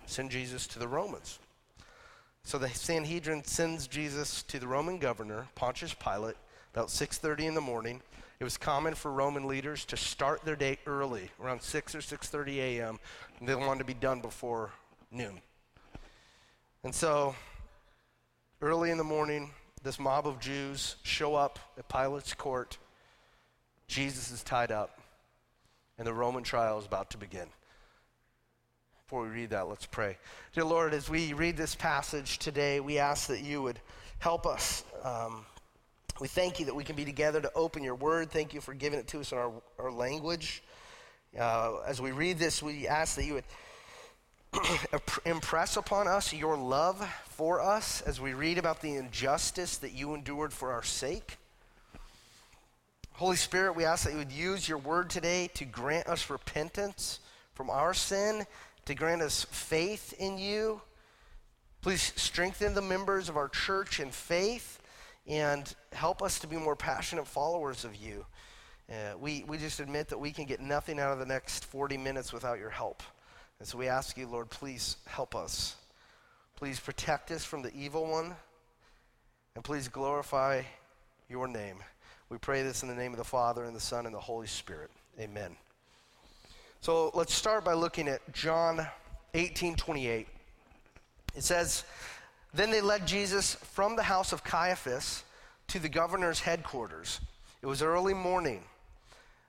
Send 0.05 0.31
Jesus 0.31 0.65
to 0.67 0.79
the 0.79 0.87
Romans. 0.87 1.39
So 2.43 2.57
the 2.57 2.69
Sanhedrin 2.69 3.43
sends 3.43 3.87
Jesus 3.87 4.43
to 4.43 4.59
the 4.59 4.67
Roman 4.67 4.97
governor, 4.97 5.47
Pontius 5.55 5.93
Pilate, 5.93 6.37
about 6.73 6.89
6:30 6.89 7.45
in 7.45 7.53
the 7.53 7.61
morning. 7.61 8.01
It 8.41 8.43
was 8.43 8.57
common 8.57 8.95
for 8.95 9.11
Roman 9.11 9.47
leaders 9.47 9.85
to 9.85 9.97
start 9.97 10.43
their 10.43 10.55
day 10.55 10.79
early, 10.87 11.29
around 11.39 11.61
6 11.61 11.93
or 11.93 11.99
6:30 11.99 12.57
a.m. 12.57 12.99
They 13.39 13.53
wanted 13.53 13.77
to 13.77 13.85
be 13.85 13.93
done 13.93 14.19
before 14.19 14.71
noon. 15.11 15.43
And 16.83 16.95
so, 16.95 17.35
early 18.59 18.89
in 18.89 18.97
the 18.97 19.03
morning, 19.03 19.51
this 19.83 19.99
mob 19.99 20.25
of 20.25 20.39
Jews 20.39 20.95
show 21.03 21.35
up 21.35 21.59
at 21.77 21.87
Pilate's 21.87 22.33
court. 22.33 22.79
Jesus 23.87 24.31
is 24.31 24.41
tied 24.41 24.71
up, 24.71 24.99
and 25.99 26.07
the 26.07 26.13
Roman 26.13 26.41
trial 26.41 26.79
is 26.79 26.87
about 26.87 27.11
to 27.11 27.19
begin. 27.19 27.47
Before 29.03 29.21
we 29.21 29.29
read 29.29 29.51
that, 29.51 29.67
let's 29.67 29.85
pray. 29.85 30.17
Dear 30.53 30.63
Lord, 30.63 30.95
as 30.95 31.11
we 31.11 31.33
read 31.33 31.57
this 31.57 31.75
passage 31.75 32.39
today, 32.39 32.79
we 32.79 32.97
ask 32.97 33.27
that 33.27 33.41
you 33.41 33.61
would 33.61 33.79
help 34.17 34.47
us. 34.47 34.83
Um, 35.03 35.45
we 36.19 36.27
thank 36.27 36.59
you 36.59 36.65
that 36.65 36.75
we 36.75 36.83
can 36.83 36.95
be 36.95 37.05
together 37.05 37.41
to 37.41 37.51
open 37.53 37.83
your 37.83 37.95
word. 37.95 38.29
Thank 38.29 38.53
you 38.53 38.61
for 38.61 38.73
giving 38.73 38.99
it 38.99 39.07
to 39.09 39.19
us 39.19 39.31
in 39.31 39.37
our, 39.37 39.51
our 39.79 39.91
language. 39.91 40.63
Uh, 41.39 41.79
as 41.87 42.01
we 42.01 42.11
read 42.11 42.37
this, 42.37 42.61
we 42.61 42.87
ask 42.87 43.15
that 43.15 43.25
you 43.25 43.35
would 43.35 43.43
impress 45.25 45.77
upon 45.77 46.07
us 46.07 46.33
your 46.33 46.57
love 46.57 46.97
for 47.29 47.61
us 47.61 48.01
as 48.01 48.19
we 48.19 48.33
read 48.33 48.57
about 48.57 48.81
the 48.81 48.95
injustice 48.95 49.77
that 49.77 49.93
you 49.93 50.13
endured 50.13 50.51
for 50.51 50.71
our 50.71 50.83
sake. 50.83 51.37
Holy 53.13 53.37
Spirit, 53.37 53.75
we 53.75 53.85
ask 53.85 54.05
that 54.05 54.11
you 54.11 54.17
would 54.17 54.31
use 54.31 54.67
your 54.67 54.79
word 54.79 55.09
today 55.09 55.49
to 55.53 55.65
grant 55.65 56.07
us 56.07 56.29
repentance 56.29 57.19
from 57.53 57.69
our 57.69 57.93
sin 57.93 58.45
to 58.85 58.95
grant 58.95 59.21
us 59.21 59.45
faith 59.51 60.13
in 60.19 60.37
you. 60.37 60.81
Please 61.81 62.13
strengthen 62.15 62.73
the 62.73 62.81
members 62.81 63.29
of 63.29 63.37
our 63.37 63.47
church 63.47 63.99
in 63.99 64.11
faith 64.11 64.80
and 65.27 65.73
help 65.93 66.21
us 66.21 66.39
to 66.39 66.47
be 66.47 66.57
more 66.57 66.75
passionate 66.75 67.27
followers 67.27 67.85
of 67.85 67.95
you. 67.95 68.25
Uh, 68.89 69.17
we, 69.19 69.43
we 69.47 69.57
just 69.57 69.79
admit 69.79 70.09
that 70.09 70.19
we 70.19 70.31
can 70.31 70.45
get 70.45 70.59
nothing 70.59 70.99
out 70.99 71.13
of 71.13 71.19
the 71.19 71.25
next 71.25 71.65
40 71.65 71.97
minutes 71.97 72.33
without 72.33 72.59
your 72.59 72.69
help. 72.69 73.03
And 73.59 73.67
so 73.67 73.77
we 73.77 73.87
ask 73.87 74.17
you, 74.17 74.27
Lord, 74.27 74.49
please 74.49 74.97
help 75.05 75.35
us. 75.35 75.75
Please 76.57 76.79
protect 76.79 77.31
us 77.31 77.45
from 77.45 77.61
the 77.61 77.73
evil 77.73 78.05
one. 78.05 78.35
And 79.55 79.63
please 79.63 79.87
glorify 79.87 80.63
your 81.29 81.47
name. 81.47 81.77
We 82.29 82.37
pray 82.37 82.63
this 82.63 82.83
in 82.83 82.89
the 82.89 82.95
name 82.95 83.11
of 83.11 83.17
the 83.17 83.23
Father, 83.23 83.65
and 83.65 83.75
the 83.75 83.81
Son, 83.81 84.05
and 84.05 84.15
the 84.15 84.19
Holy 84.19 84.47
Spirit. 84.47 84.89
Amen. 85.19 85.55
So 86.79 87.11
let's 87.13 87.33
start 87.33 87.65
by 87.65 87.73
looking 87.73 88.07
at 88.07 88.33
John 88.33 88.87
18 89.33 89.75
28. 89.75 90.27
It 91.35 91.43
says, 91.43 91.83
Then 92.53 92.71
they 92.71 92.81
led 92.81 93.07
Jesus 93.07 93.55
from 93.55 93.95
the 93.95 94.03
house 94.03 94.33
of 94.33 94.43
Caiaphas 94.43 95.23
to 95.67 95.79
the 95.79 95.89
governor's 95.89 96.41
headquarters. 96.41 97.21
It 97.61 97.67
was 97.67 97.81
early 97.81 98.13
morning. 98.13 98.63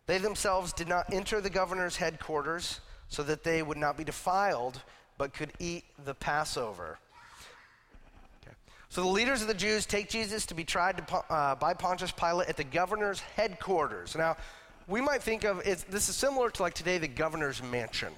They 0.07 0.19
themselves 0.19 0.73
did 0.73 0.89
not 0.89 1.13
enter 1.13 1.41
the 1.41 1.51
governor's 1.51 1.97
headquarters 1.97 2.81
so 3.09 3.23
that 3.25 3.45
they 3.45 3.63
would 3.63 3.77
not 3.77 3.97
be 3.97 4.05
defiled, 4.05 4.81
but 5.19 5.35
could 5.35 5.53
eat 5.59 5.85
the 6.05 6.15
Passover. 6.15 6.99
Okay. 8.43 8.55
So 8.89 9.03
the 9.03 9.09
leaders 9.09 9.43
of 9.43 9.49
the 9.49 9.55
Jews 9.55 9.85
take 9.87 10.09
Jesus 10.09 10.47
to 10.47 10.55
be 10.55 10.65
tried 10.65 10.99
to, 10.99 11.17
uh, 11.33 11.55
by 11.57 11.75
Pontius 11.75 12.13
Pilate 12.13 12.49
at 12.49 12.57
the 12.57 12.65
governor's 12.65 13.21
headquarters. 13.21 14.17
Now, 14.17 14.37
we 14.87 15.01
might 15.01 15.23
think 15.23 15.45
of 15.45 15.61
it, 15.67 15.85
this 15.91 16.09
is 16.09 16.17
similar 16.17 16.51
to 16.51 16.63
like 16.63 16.75
today 16.75 16.99
the 16.99 17.09
governor's 17.09 17.63
mansion. 17.63 18.13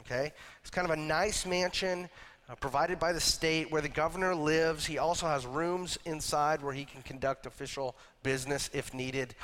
Okay? 0.00 0.32
It's 0.60 0.70
kind 0.70 0.86
of 0.86 0.90
a 0.90 1.00
nice 1.00 1.44
mansion 1.44 2.08
uh, 2.48 2.54
provided 2.56 2.98
by 2.98 3.12
the 3.12 3.20
state 3.20 3.70
where 3.70 3.82
the 3.82 3.88
governor 3.88 4.34
lives. 4.34 4.86
He 4.86 4.98
also 4.98 5.26
has 5.26 5.46
rooms 5.46 5.98
inside 6.04 6.62
where 6.62 6.72
he 6.72 6.84
can 6.84 7.02
conduct 7.02 7.46
official 7.46 7.96
business 8.22 8.70
if 8.72 8.94
needed. 8.94 9.34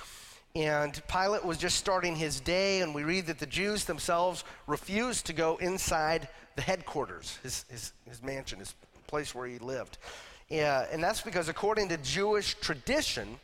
And 0.57 1.03
Pilate 1.09 1.45
was 1.45 1.59
just 1.59 1.77
starting 1.77 2.15
his 2.15 2.41
day, 2.41 2.81
and 2.81 2.95
we 2.95 3.03
read 3.03 3.27
that 3.27 3.41
the 3.41 3.47
Jews 3.47 3.85
themselves 3.85 4.45
refused 4.69 5.27
to 5.27 5.33
go 5.33 5.57
inside 5.57 6.29
the 6.55 6.63
headquarters, 6.63 7.39
his, 7.43 7.65
his, 7.69 7.93
his 8.09 8.23
mansion, 8.23 8.61
his 8.61 8.75
place 9.09 9.35
where 9.35 9.49
he 9.49 9.59
lived. 9.59 9.99
Yeah, 10.49 10.87
and 10.93 11.03
that's 11.03 11.23
because, 11.23 11.49
according 11.49 11.89
to 11.89 11.97
Jewish 11.97 12.55
tradition, 12.55 13.41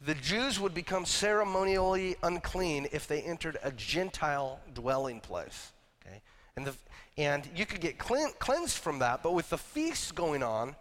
the 0.00 0.14
Jews 0.16 0.58
would 0.58 0.74
become 0.74 1.04
ceremonially 1.04 2.16
unclean 2.22 2.88
if 2.90 3.06
they 3.06 3.20
entered 3.22 3.58
a 3.62 3.70
Gentile 3.70 4.58
dwelling 4.74 5.20
place. 5.20 5.72
Okay? 6.04 6.20
And, 6.56 6.66
the, 6.66 6.74
and 7.16 7.48
you 7.54 7.66
could 7.66 7.80
get 7.80 7.98
cleansed 7.98 8.78
from 8.78 9.00
that, 9.00 9.22
but 9.22 9.34
with 9.34 9.50
the 9.50 9.58
feasts 9.58 10.12
going 10.12 10.42
on, 10.42 10.74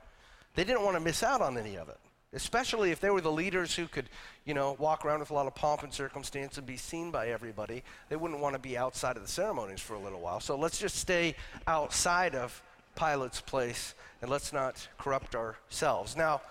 they 0.55 0.63
didn't 0.63 0.83
want 0.83 0.95
to 0.95 1.01
miss 1.01 1.23
out 1.23 1.41
on 1.41 1.57
any 1.57 1.77
of 1.77 1.89
it. 1.89 1.97
Especially 2.31 2.91
if 2.91 2.99
they 2.99 3.09
were 3.09 3.21
the 3.21 3.31
leaders 3.31 3.75
who 3.75 3.87
could, 3.87 4.07
you 4.45 4.53
know, 4.53 4.75
walk 4.77 5.03
around 5.03 5.19
with 5.19 5.31
a 5.31 5.33
lot 5.33 5.47
of 5.47 5.55
pomp 5.55 5.81
and 5.81 5.91
circumstance 5.91 6.57
and 6.59 6.67
be 6.67 6.77
seen 6.77 7.09
by 7.09 7.29
everybody. 7.29 7.83
They 8.09 8.15
wouldn't 8.15 8.39
want 8.39 8.53
to 8.53 8.59
be 8.59 8.77
outside 8.77 9.15
of 9.15 9.23
the 9.23 9.27
ceremonies 9.27 9.81
for 9.81 9.95
a 9.95 9.99
little 9.99 10.19
while. 10.19 10.39
So 10.39 10.55
let's 10.55 10.77
just 10.77 10.97
stay 10.97 11.35
outside 11.65 12.35
of 12.35 12.61
Pilate's 12.95 13.41
place 13.41 13.95
and 14.21 14.29
let's 14.29 14.53
not 14.53 14.87
corrupt 14.99 15.35
ourselves. 15.35 16.15
Now, 16.15 16.41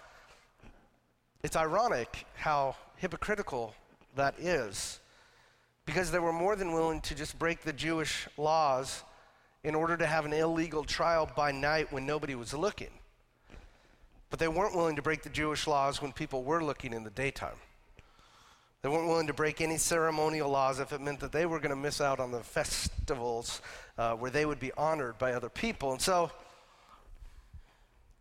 it's 1.44 1.54
ironic 1.54 2.26
how 2.34 2.74
hypocritical 2.96 3.74
that 4.16 4.34
is 4.40 4.98
because 5.86 6.10
they 6.10 6.18
were 6.18 6.32
more 6.32 6.56
than 6.56 6.72
willing 6.72 7.00
to 7.02 7.14
just 7.14 7.38
break 7.38 7.62
the 7.62 7.72
Jewish 7.72 8.26
laws 8.36 9.04
in 9.64 9.74
order 9.74 9.96
to 9.96 10.06
have 10.06 10.24
an 10.24 10.32
illegal 10.32 10.84
trial 10.84 11.30
by 11.36 11.52
night 11.52 11.92
when 11.92 12.06
nobody 12.06 12.34
was 12.34 12.54
looking. 12.54 12.90
But 14.30 14.38
they 14.38 14.48
weren't 14.48 14.74
willing 14.74 14.96
to 14.96 15.02
break 15.02 15.22
the 15.22 15.30
Jewish 15.30 15.66
laws 15.66 16.00
when 16.02 16.12
people 16.12 16.44
were 16.44 16.62
looking 16.62 16.92
in 16.92 17.02
the 17.02 17.10
daytime. 17.10 17.56
They 18.82 18.88
weren't 18.88 19.08
willing 19.08 19.26
to 19.26 19.32
break 19.32 19.60
any 19.60 19.76
ceremonial 19.76 20.48
laws 20.48 20.78
if 20.78 20.92
it 20.92 21.00
meant 21.00 21.20
that 21.20 21.32
they 21.32 21.46
were 21.46 21.58
going 21.58 21.70
to 21.70 21.76
miss 21.76 22.00
out 22.00 22.20
on 22.20 22.30
the 22.30 22.40
festivals 22.40 23.60
uh, 23.96 24.14
where 24.14 24.30
they 24.30 24.46
would 24.46 24.60
be 24.60 24.70
honored 24.76 25.18
by 25.18 25.32
other 25.32 25.48
people. 25.48 25.90
And 25.90 26.00
so, 26.00 26.30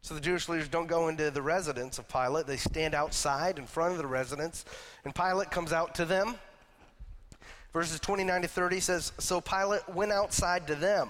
so 0.02 0.16
the 0.16 0.22
Jewish 0.22 0.50
leaders 0.50 0.68
don't 0.68 0.88
go 0.88 1.10
into 1.10 1.30
the 1.30 1.44
residence 1.44 2.00
of 2.00 2.08
Pilate. 2.08 2.48
They 2.48 2.58
stand 2.58 2.96
outside 2.96 3.60
in 3.60 3.68
front 3.68 3.92
of 3.92 4.00
the 4.00 4.08
residence, 4.08 4.66
and 5.06 5.14
Pilate 5.14 5.52
comes 5.52 5.72
out 5.72 5.94
to 5.96 6.06
them. 6.06 6.36
Verses 7.72 8.00
29 8.00 8.42
to 8.42 8.48
30 8.48 8.80
says 8.80 9.12
So 9.20 9.40
Pilate 9.40 9.88
went 9.88 10.12
outside 10.12 10.66
to 10.68 10.76
them 10.76 11.10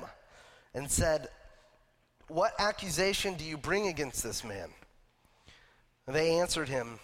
and 0.74 0.90
said, 0.90 1.30
What 2.28 2.54
accusation 2.60 3.36
do 3.36 3.44
you 3.44 3.58
bring 3.58 3.88
against 3.88 4.24
this 4.24 4.44
man? 4.44 4.70
And 6.06 6.16
they 6.16 6.40
answered 6.40 6.70
him, 6.70 7.00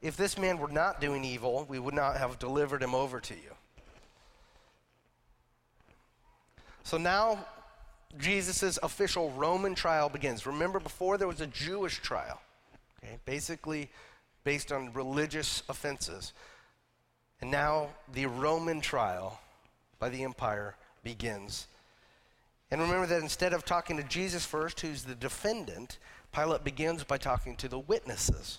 If 0.00 0.16
this 0.16 0.38
man 0.38 0.58
were 0.58 0.68
not 0.68 1.00
doing 1.00 1.24
evil, 1.24 1.66
we 1.68 1.78
would 1.78 1.94
not 1.94 2.16
have 2.16 2.38
delivered 2.38 2.82
him 2.82 2.94
over 2.94 3.20
to 3.20 3.34
you. 3.34 3.54
So 6.82 6.96
now 6.96 7.44
Jesus' 8.16 8.78
official 8.82 9.30
Roman 9.32 9.74
trial 9.74 10.08
begins. 10.08 10.46
Remember, 10.46 10.80
before 10.80 11.18
there 11.18 11.28
was 11.28 11.42
a 11.42 11.46
Jewish 11.46 11.98
trial, 12.00 12.40
okay, 13.04 13.18
basically 13.26 13.90
based 14.44 14.72
on 14.72 14.92
religious 14.94 15.62
offenses. 15.68 16.32
And 17.42 17.50
now 17.50 17.88
the 18.12 18.26
Roman 18.26 18.80
trial 18.80 19.38
by 19.98 20.08
the 20.08 20.24
empire 20.24 20.74
begins. 21.02 21.66
And 22.70 22.80
remember 22.80 23.06
that 23.06 23.22
instead 23.22 23.52
of 23.52 23.64
talking 23.64 23.96
to 23.96 24.02
Jesus 24.02 24.44
first, 24.44 24.80
who's 24.80 25.04
the 25.04 25.14
defendant, 25.14 25.98
Pilate 26.32 26.64
begins 26.64 27.04
by 27.04 27.16
talking 27.16 27.56
to 27.56 27.68
the 27.68 27.78
witnesses. 27.78 28.58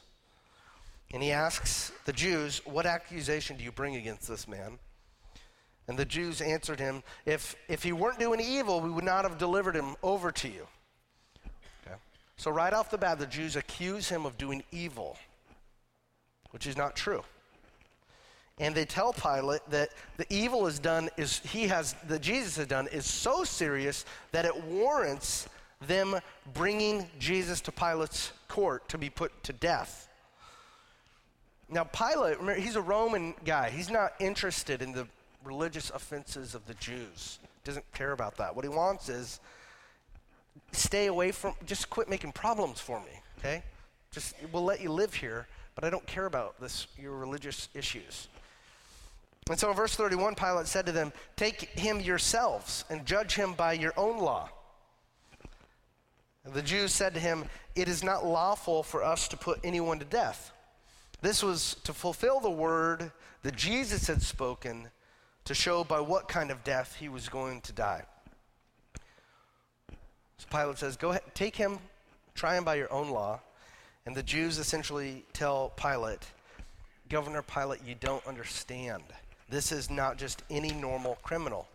And 1.13 1.21
he 1.21 1.31
asks 1.31 1.91
the 2.05 2.13
Jews, 2.13 2.61
What 2.65 2.85
accusation 2.85 3.57
do 3.57 3.63
you 3.63 3.71
bring 3.71 3.95
against 3.95 4.27
this 4.27 4.47
man? 4.47 4.79
And 5.89 5.97
the 5.97 6.05
Jews 6.05 6.39
answered 6.39 6.79
him, 6.79 7.01
if, 7.25 7.55
if 7.67 7.81
he 7.81 7.93
weren't 7.93 8.19
doing 8.19 8.39
evil, 8.39 8.79
we 8.79 8.91
would 8.91 9.03
not 9.03 9.23
have 9.23 9.39
delivered 9.39 9.75
him 9.75 9.95
over 10.03 10.31
to 10.31 10.47
you. 10.47 10.67
Okay? 11.83 11.95
So, 12.37 12.51
right 12.51 12.71
off 12.71 12.91
the 12.91 12.97
bat, 12.99 13.17
the 13.17 13.25
Jews 13.25 13.55
accuse 13.55 14.07
him 14.07 14.27
of 14.27 14.37
doing 14.37 14.63
evil, 14.71 15.17
which 16.51 16.67
is 16.67 16.77
not 16.77 16.95
true. 16.95 17.23
And 18.59 18.75
they 18.75 18.85
tell 18.85 19.13
Pilate 19.13 19.61
that 19.69 19.89
the 20.17 20.25
evil 20.29 20.67
is 20.67 20.79
done 20.79 21.09
is 21.15 21.39
he 21.39 21.67
has 21.67 21.95
that 22.07 22.21
Jesus 22.21 22.57
has 22.57 22.67
done 22.67 22.87
is 22.87 23.05
so 23.05 23.43
serious 23.43 24.05
that 24.31 24.45
it 24.45 24.63
warrants 24.63 25.47
them 25.87 26.19
bringing 26.53 27.07
Jesus 27.19 27.61
to 27.61 27.71
Pilate's 27.71 28.33
court 28.49 28.87
to 28.89 28.97
be 28.97 29.09
put 29.09 29.43
to 29.43 29.53
death. 29.53 30.09
Now 31.69 31.85
Pilate, 31.85 32.39
remember, 32.39 32.59
he's 32.59 32.75
a 32.75 32.81
Roman 32.81 33.33
guy. 33.45 33.69
He's 33.69 33.89
not 33.89 34.13
interested 34.19 34.81
in 34.81 34.91
the 34.91 35.07
religious 35.45 35.89
offenses 35.91 36.53
of 36.53 36.65
the 36.65 36.73
Jews. 36.75 37.39
Doesn't 37.63 37.89
care 37.93 38.11
about 38.11 38.37
that. 38.37 38.55
What 38.55 38.65
he 38.65 38.69
wants 38.69 39.07
is 39.07 39.39
stay 40.73 41.05
away 41.05 41.31
from, 41.31 41.53
just 41.65 41.89
quit 41.89 42.09
making 42.09 42.33
problems 42.33 42.81
for 42.81 42.99
me, 42.99 43.21
okay? 43.37 43.63
Just, 44.11 44.35
we'll 44.51 44.65
let 44.65 44.81
you 44.81 44.91
live 44.91 45.13
here, 45.13 45.47
but 45.75 45.83
I 45.83 45.89
don't 45.89 46.05
care 46.07 46.25
about 46.25 46.59
this, 46.59 46.87
your 46.97 47.15
religious 47.15 47.69
issues. 47.73 48.27
And 49.49 49.59
so 49.59 49.69
in 49.69 49.75
verse 49.75 49.95
31, 49.95 50.35
Pilate 50.35 50.67
said 50.67 50.85
to 50.85 50.91
them, 50.91 51.11
Take 51.35 51.61
him 51.79 51.99
yourselves 51.99 52.85
and 52.89 53.05
judge 53.05 53.33
him 53.33 53.53
by 53.53 53.73
your 53.73 53.93
own 53.97 54.19
law. 54.19 54.49
And 56.45 56.53
the 56.53 56.61
Jews 56.61 56.93
said 56.93 57.15
to 57.15 57.19
him, 57.19 57.45
It 57.75 57.87
is 57.87 58.03
not 58.03 58.25
lawful 58.25 58.83
for 58.83 59.03
us 59.03 59.27
to 59.29 59.37
put 59.37 59.59
anyone 59.63 59.97
to 59.99 60.05
death. 60.05 60.51
This 61.21 61.43
was 61.43 61.75
to 61.83 61.93
fulfill 61.93 62.39
the 62.39 62.49
word 62.49 63.11
that 63.41 63.55
Jesus 63.55 64.07
had 64.07 64.21
spoken 64.21 64.89
to 65.45 65.55
show 65.55 65.83
by 65.83 65.99
what 65.99 66.27
kind 66.27 66.51
of 66.51 66.63
death 66.63 66.97
he 66.99 67.09
was 67.09 67.27
going 67.27 67.61
to 67.61 67.73
die. 67.73 68.03
So 70.37 70.45
Pilate 70.51 70.77
says, 70.77 70.95
Go 70.95 71.09
ahead, 71.09 71.23
take 71.33 71.55
him, 71.55 71.79
try 72.35 72.55
him 72.55 72.63
by 72.63 72.75
your 72.75 72.91
own 72.93 73.09
law. 73.09 73.39
And 74.05 74.15
the 74.15 74.23
Jews 74.23 74.59
essentially 74.59 75.25
tell 75.33 75.69
Pilate, 75.75 76.25
Governor 77.09 77.41
Pilate, 77.41 77.81
you 77.85 77.95
don't 77.99 78.25
understand. 78.27 79.03
This 79.49 79.71
is 79.71 79.89
not 79.89 80.17
just 80.17 80.43
any 80.49 80.71
normal 80.71 81.15
criminal. 81.23 81.67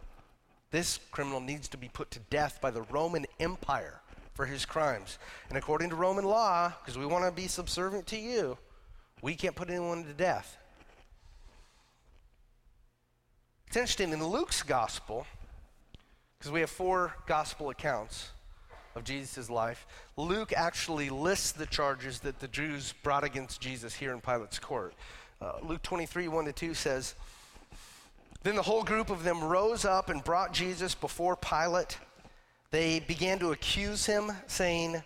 This 0.70 1.00
criminal 1.10 1.40
needs 1.40 1.68
to 1.68 1.76
be 1.76 1.88
put 1.88 2.10
to 2.12 2.20
death 2.30 2.60
by 2.60 2.70
the 2.70 2.82
Roman 2.82 3.26
Empire 3.40 4.00
for 4.34 4.46
his 4.46 4.64
crimes. 4.64 5.18
And 5.48 5.58
according 5.58 5.90
to 5.90 5.96
Roman 5.96 6.24
law, 6.24 6.72
because 6.80 6.98
we 6.98 7.06
want 7.06 7.24
to 7.24 7.30
be 7.30 7.48
subservient 7.48 8.06
to 8.08 8.18
you, 8.18 8.58
we 9.22 9.34
can't 9.34 9.54
put 9.54 9.70
anyone 9.70 10.04
to 10.04 10.12
death. 10.12 10.56
It's 13.66 13.76
interesting, 13.76 14.12
in 14.12 14.24
Luke's 14.24 14.62
gospel, 14.62 15.26
because 16.38 16.52
we 16.52 16.60
have 16.60 16.70
four 16.70 17.14
gospel 17.26 17.70
accounts 17.70 18.30
of 18.94 19.02
Jesus' 19.02 19.50
life, 19.50 19.86
Luke 20.16 20.52
actually 20.56 21.10
lists 21.10 21.52
the 21.52 21.66
charges 21.66 22.20
that 22.20 22.38
the 22.38 22.48
Jews 22.48 22.94
brought 23.02 23.24
against 23.24 23.60
Jesus 23.60 23.94
here 23.94 24.12
in 24.12 24.20
Pilate's 24.20 24.58
court. 24.58 24.94
Uh, 25.40 25.54
Luke 25.62 25.82
23, 25.82 26.28
1 26.28 26.44
to 26.44 26.52
2 26.52 26.74
says, 26.74 27.14
Then 28.44 28.56
the 28.56 28.62
whole 28.62 28.84
group 28.84 29.08
of 29.08 29.24
them 29.24 29.42
rose 29.42 29.86
up 29.86 30.10
and 30.10 30.22
brought 30.22 30.52
Jesus 30.52 30.94
before 30.94 31.34
Pilate. 31.34 31.96
They 32.70 33.00
began 33.00 33.38
to 33.38 33.52
accuse 33.52 34.04
him, 34.04 34.30
saying, 34.48 35.02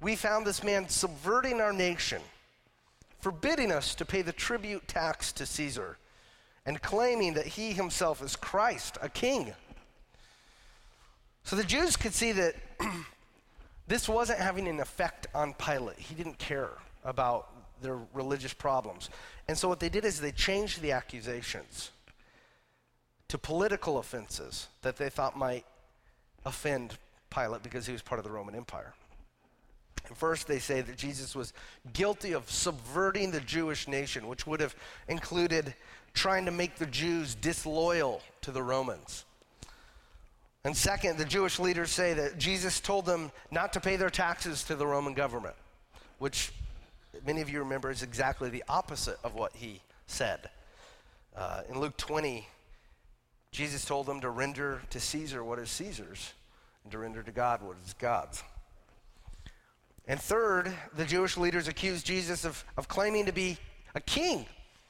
We 0.00 0.14
found 0.14 0.46
this 0.46 0.62
man 0.62 0.88
subverting 0.88 1.60
our 1.60 1.72
nation, 1.72 2.22
forbidding 3.18 3.72
us 3.72 3.96
to 3.96 4.04
pay 4.04 4.22
the 4.22 4.32
tribute 4.32 4.86
tax 4.86 5.32
to 5.32 5.44
Caesar 5.44 5.98
and 6.66 6.80
claiming 6.80 7.34
that 7.34 7.46
he 7.46 7.72
himself 7.72 8.22
is 8.22 8.36
Christ, 8.36 8.96
a 9.02 9.08
king. 9.08 9.52
So 11.42 11.56
the 11.56 11.64
Jews 11.64 11.96
could 11.96 12.14
see 12.14 12.30
that 12.32 12.54
this 13.88 14.08
wasn't 14.08 14.38
having 14.38 14.68
an 14.68 14.78
effect 14.78 15.26
on 15.34 15.52
Pilate. 15.54 15.98
He 15.98 16.14
didn't 16.14 16.38
care 16.38 16.70
about 17.04 17.48
their 17.82 17.98
religious 18.14 18.52
problems. 18.54 19.10
And 19.48 19.58
so 19.58 19.66
what 19.66 19.80
they 19.80 19.88
did 19.88 20.04
is 20.04 20.20
they 20.20 20.30
changed 20.30 20.80
the 20.80 20.92
accusations 20.92 21.90
to 23.28 23.38
political 23.38 23.98
offenses 23.98 24.68
that 24.82 24.96
they 24.96 25.10
thought 25.10 25.36
might 25.36 25.64
offend 26.44 26.96
Pilate 27.30 27.62
because 27.62 27.86
he 27.86 27.92
was 27.92 28.02
part 28.02 28.18
of 28.18 28.24
the 28.24 28.30
Roman 28.30 28.54
Empire. 28.54 28.94
And 30.08 30.16
first, 30.16 30.46
they 30.46 30.58
say 30.58 30.80
that 30.80 30.96
Jesus 30.96 31.36
was 31.36 31.52
guilty 31.92 32.32
of 32.32 32.50
subverting 32.50 33.30
the 33.30 33.40
Jewish 33.40 33.86
nation, 33.86 34.26
which 34.26 34.46
would 34.46 34.60
have 34.60 34.74
included 35.08 35.74
trying 36.14 36.46
to 36.46 36.50
make 36.50 36.76
the 36.76 36.86
Jews 36.86 37.34
disloyal 37.34 38.22
to 38.42 38.50
the 38.50 38.62
Romans. 38.62 39.24
And 40.64 40.76
second, 40.76 41.18
the 41.18 41.24
Jewish 41.24 41.58
leaders 41.58 41.90
say 41.90 42.14
that 42.14 42.38
Jesus 42.38 42.80
told 42.80 43.06
them 43.06 43.30
not 43.50 43.72
to 43.74 43.80
pay 43.80 43.96
their 43.96 44.10
taxes 44.10 44.64
to 44.64 44.76
the 44.76 44.86
Roman 44.86 45.14
government, 45.14 45.54
which 46.18 46.52
many 47.26 47.40
of 47.40 47.50
you 47.50 47.60
remember 47.60 47.90
is 47.90 48.02
exactly 48.02 48.48
the 48.48 48.64
opposite 48.68 49.18
of 49.22 49.34
what 49.34 49.52
he 49.54 49.80
said. 50.06 50.50
Uh, 51.36 51.62
in 51.68 51.78
Luke 51.78 51.96
20, 51.96 52.46
Jesus 53.50 53.84
told 53.84 54.06
them 54.06 54.20
to 54.20 54.30
render 54.30 54.82
to 54.90 55.00
Caesar 55.00 55.42
what 55.42 55.58
is 55.58 55.70
Caesar's 55.70 56.32
and 56.84 56.92
to 56.92 56.98
render 56.98 57.22
to 57.22 57.32
God 57.32 57.62
what 57.62 57.76
is 57.84 57.94
God's. 57.94 58.42
And 60.06 60.20
third, 60.20 60.72
the 60.94 61.04
Jewish 61.04 61.36
leaders 61.36 61.68
accused 61.68 62.06
Jesus 62.06 62.44
of, 62.44 62.64
of 62.76 62.88
claiming 62.88 63.26
to 63.26 63.32
be 63.32 63.58
a 63.94 64.00
king 64.00 64.46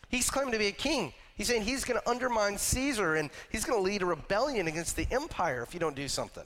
He's 0.08 0.30
claiming 0.30 0.52
to 0.52 0.58
be 0.58 0.68
a 0.68 0.72
king. 0.72 1.12
He's 1.36 1.48
saying 1.48 1.62
he's 1.62 1.84
going 1.84 2.00
to 2.00 2.08
undermine 2.08 2.58
Caesar 2.58 3.14
and 3.16 3.30
he's 3.50 3.64
going 3.64 3.78
to 3.78 3.82
lead 3.82 4.02
a 4.02 4.06
rebellion 4.06 4.66
against 4.66 4.96
the 4.96 5.06
empire 5.10 5.62
if 5.62 5.74
you 5.74 5.80
don't 5.80 5.94
do 5.94 6.08
something. 6.08 6.44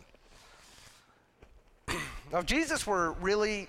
now, 1.89 2.41
if 2.41 2.47
Jesus 2.47 2.87
were 2.87 3.13
really 3.13 3.69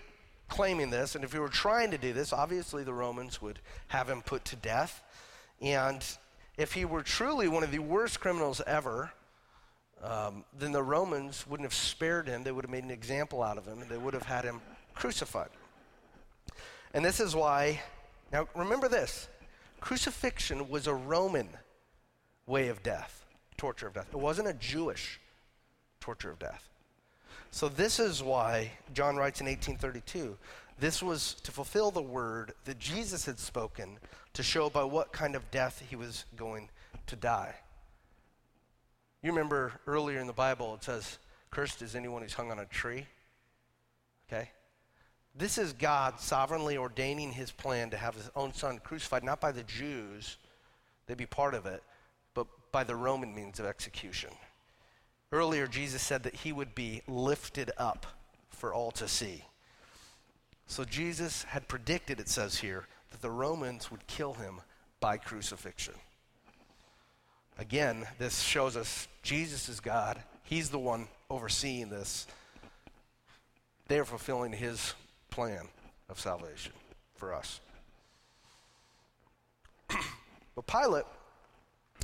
claiming 0.50 0.90
this, 0.90 1.16
and 1.16 1.24
if 1.24 1.32
he 1.32 1.40
were 1.40 1.48
trying 1.48 1.92
to 1.92 1.98
do 1.98 2.12
this, 2.12 2.34
obviously 2.34 2.84
the 2.84 2.94
Romans 2.94 3.42
would 3.42 3.60
have 3.88 4.10
him 4.10 4.22
put 4.22 4.44
to 4.46 4.56
death. 4.56 5.04
And 5.62 6.04
if 6.58 6.74
he 6.74 6.86
were 6.86 7.02
truly 7.02 7.48
one 7.48 7.64
of 7.64 7.72
the 7.72 7.80
worst 7.80 8.20
criminals 8.20 8.62
ever, 8.68 9.12
um, 10.04 10.44
then 10.58 10.72
the 10.72 10.84
Romans 10.84 11.46
wouldn't 11.48 11.66
have 11.66 11.74
spared 11.74 12.28
him. 12.28 12.44
They 12.44 12.52
would 12.52 12.66
have 12.66 12.72
made 12.72 12.84
an 12.84 12.92
example 12.92 13.42
out 13.42 13.58
of 13.58 13.66
him, 13.66 13.82
and 13.82 13.90
they 13.90 13.98
would 13.98 14.14
have 14.14 14.24
had 14.24 14.44
him 14.44 14.62
crucified. 14.94 15.50
And 16.94 17.04
this 17.04 17.20
is 17.20 17.36
why, 17.36 17.82
now 18.32 18.48
remember 18.56 18.88
this 18.88 19.28
Crucifixion 19.80 20.70
was 20.70 20.88
a 20.88 20.94
Roman 20.94 21.50
way 22.46 22.70
of 22.70 22.84
death, 22.84 23.26
torture 23.58 23.88
of 23.88 23.94
death. 23.94 24.08
It 24.14 24.20
wasn't 24.20 24.48
a 24.48 24.54
Jewish 24.54 25.20
torture 26.00 26.30
of 26.30 26.40
death. 26.40 26.70
So 27.52 27.68
this 27.68 28.00
is 28.00 28.24
why 28.24 28.72
John 28.94 29.16
writes 29.16 29.42
in 29.42 29.48
1832, 29.48 30.38
this 30.84 31.02
was 31.02 31.36
to 31.36 31.52
fulfill 31.54 31.92
the 31.92 32.02
word 32.02 32.52
that 32.66 32.78
Jesus 32.78 33.26
had 33.26 33.40
spoken 33.40 33.98
to 34.34 34.44
show 34.44 34.70
by 34.70 34.84
what 34.84 35.14
kind 35.14 35.34
of 35.34 35.50
death 35.50 35.82
he 35.90 35.96
was 35.96 36.26
going 36.36 36.68
to 37.08 37.16
die. 37.16 37.56
You 39.22 39.32
remember 39.32 39.72
earlier 39.88 40.20
in 40.20 40.28
the 40.28 40.34
Bible 40.34 40.76
it 40.76 40.84
says, 40.84 41.20
Cursed 41.52 41.82
is 41.82 41.96
anyone 41.96 42.22
who's 42.22 42.34
hung 42.34 42.52
on 42.52 42.60
a 42.60 42.66
tree. 42.66 43.06
Okay? 44.28 44.50
This 45.34 45.58
is 45.58 45.72
God 45.72 46.20
sovereignly 46.20 46.76
ordaining 46.76 47.32
his 47.32 47.50
plan 47.50 47.90
to 47.92 47.98
have 47.98 48.16
his 48.16 48.30
own 48.36 48.54
son 48.54 48.82
crucified, 48.84 49.24
not 49.24 49.40
by 49.40 49.54
the 49.54 49.64
Jews, 49.64 50.36
they'd 51.08 51.16
be 51.16 51.26
part 51.26 51.54
of 51.54 51.66
it, 51.66 51.82
but 52.34 52.46
by 52.74 52.84
the 52.84 52.98
Roman 52.98 53.34
means 53.34 53.58
of 53.58 53.66
execution. 53.66 54.32
Earlier, 55.32 55.66
Jesus 55.66 56.02
said 56.02 56.24
that 56.24 56.36
he 56.36 56.52
would 56.52 56.76
be 56.76 57.04
lifted 57.08 57.72
up 57.78 58.06
for 58.50 58.74
all 58.74 58.92
to 58.92 59.08
see. 59.08 59.46
So 60.74 60.84
Jesus 60.84 61.44
had 61.44 61.68
predicted, 61.68 62.20
it 62.20 62.28
says 62.28 62.58
here, 62.58 62.88
that 63.12 63.22
the 63.22 63.30
Romans 63.30 63.92
would 63.92 64.08
kill 64.08 64.34
him 64.34 64.60
by 65.00 65.18
crucifixion. 65.18 65.94
Again, 67.60 68.08
this 68.18 68.40
shows 68.40 68.76
us 68.76 69.08
Jesus 69.22 69.70
is 69.70 69.80
God. 69.80 70.18
He's 70.42 70.72
the 70.72 70.80
one 70.80 71.10
overseeing 71.30 71.90
this. 71.90 72.26
They're 73.88 74.04
fulfilling 74.04 74.52
his 74.52 74.96
plan 75.30 75.68
of 76.10 76.20
salvation 76.20 76.74
for 77.18 77.36
us. 77.36 77.60
but 80.56 80.66
Pilate, 80.66 81.06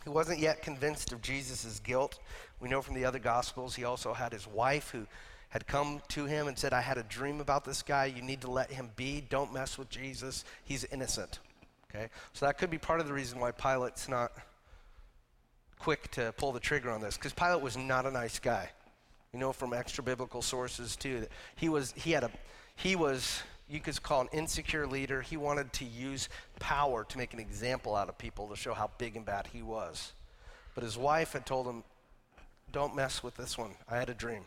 who 0.06 0.12
wasn't 0.12 0.38
yet 0.38 0.62
convinced 0.62 1.12
of 1.12 1.24
Jesus' 1.24 1.80
guilt, 1.80 2.20
we 2.60 2.70
know 2.70 2.84
from 2.84 2.94
the 2.94 3.06
other 3.06 3.18
Gospels, 3.18 3.74
he 3.74 3.84
also 3.84 4.14
had 4.14 4.32
his 4.32 4.46
wife 4.46 4.92
who 4.92 5.08
had 5.50 5.68
come 5.68 6.02
to 6.10 6.26
him 6.26 6.48
and 6.48 6.58
said, 6.58 6.74
I 6.74 6.82
had 6.82 6.98
a 6.98 7.04
dream 7.04 7.42
about 7.42 7.66
this 7.66 7.82
guy. 7.82 8.06
You 8.06 8.22
need 8.22 8.42
to 8.42 8.52
let 8.52 8.72
him 8.72 8.92
be. 8.96 9.24
Don't 9.30 9.54
mess 9.54 9.78
with 9.78 9.90
Jesus. 9.90 10.46
He's 10.64 10.86
innocent. 10.86 11.40
Okay? 11.90 12.10
So 12.34 12.46
that 12.46 12.58
could 12.58 12.70
be 12.70 12.78
part 12.78 13.00
of 13.00 13.08
the 13.08 13.14
reason 13.14 13.40
why 13.40 13.52
Pilate's 13.52 14.08
not 14.08 14.32
quick 15.80 16.12
to 16.12 16.34
pull 16.38 16.52
the 16.52 16.60
trigger 16.60 16.92
on 16.92 17.02
this, 17.02 17.16
because 17.16 17.34
Pilate 17.34 17.62
was 17.62 17.78
not 17.78 18.06
a 18.06 18.12
nice 18.12 18.38
guy. 18.38 18.70
You 19.34 19.40
know 19.40 19.54
from 19.54 19.74
extra 19.74 20.04
biblical 20.04 20.42
sources 20.42 20.96
too 20.96 21.22
that 21.22 21.30
he 21.56 21.70
was 21.70 21.92
he 21.92 22.12
had 22.12 22.24
a 22.24 22.32
he 22.76 22.96
was, 22.96 23.44
you 23.68 23.82
could 23.82 24.02
call 24.02 24.22
an 24.22 24.30
insecure 24.32 24.88
leader. 24.88 25.22
He 25.22 25.36
wanted 25.36 25.74
to 25.74 25.86
use 25.86 26.30
power 26.60 27.04
to 27.04 27.18
make 27.18 27.34
an 27.34 27.40
example 27.40 27.94
out 27.94 28.08
of 28.08 28.18
people 28.18 28.48
to 28.48 28.56
show 28.56 28.74
how 28.74 28.90
big 28.98 29.18
and 29.18 29.26
bad 29.26 29.48
he 29.48 29.62
was. 29.62 30.14
But 30.76 30.86
his 30.86 30.98
wife 30.98 31.34
had 31.34 31.46
told 31.46 31.68
him, 31.68 31.84
Don't 32.72 32.96
mess 32.96 33.22
with 33.22 33.36
this 33.36 33.58
one. 33.58 33.72
I 33.90 33.98
had 33.98 34.10
a 34.10 34.14
dream. 34.14 34.46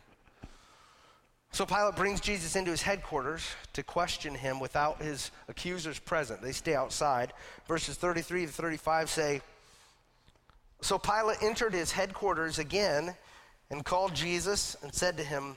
So 1.53 1.67
Pilate 1.67 1.97
brings 1.97 2.21
Jesus 2.21 2.57
into 2.57 2.71
his 2.71 2.83
headquarters 2.83 3.47
to 3.75 3.83
question 3.83 4.35
him 4.35 4.59
without 4.59 5.01
his 5.03 5.31
accusers 5.49 5.99
present. 5.99 6.43
They 6.43 6.53
stay 6.53 6.75
outside. 6.75 7.33
Verses 7.69 7.97
33 7.97 8.47
to 8.47 8.53
35 8.53 9.11
say 9.11 9.41
So 10.81 10.99
Pilate 10.99 11.43
entered 11.43 11.75
his 11.75 11.93
headquarters 11.93 12.59
again 12.59 13.15
and 13.71 13.85
called 13.85 14.15
Jesus 14.15 14.77
and 14.83 14.95
said 14.95 15.17
to 15.19 15.25
him, 15.25 15.57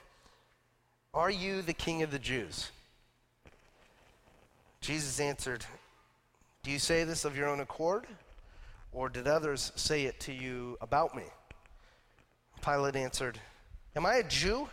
are 1.15 1.31
you 1.31 1.61
the 1.61 1.73
king 1.73 2.03
of 2.03 2.11
the 2.11 2.19
Jews? 2.19 2.69
Jesus 4.81 5.21
answered, 5.21 5.65
Do 6.61 6.71
you 6.71 6.77
say 6.77 7.05
this 7.05 7.23
of 7.23 7.37
your 7.37 7.47
own 7.47 7.61
accord? 7.61 8.05
Or 8.91 9.07
did 9.07 9.25
others 9.25 9.71
say 9.77 10.03
it 10.03 10.19
to 10.21 10.33
you 10.33 10.77
about 10.81 11.15
me? 11.15 11.23
Pilate 12.61 12.97
answered, 12.97 13.39
Am 13.95 14.05
I 14.05 14.15
a 14.15 14.23
Jew? 14.23 14.67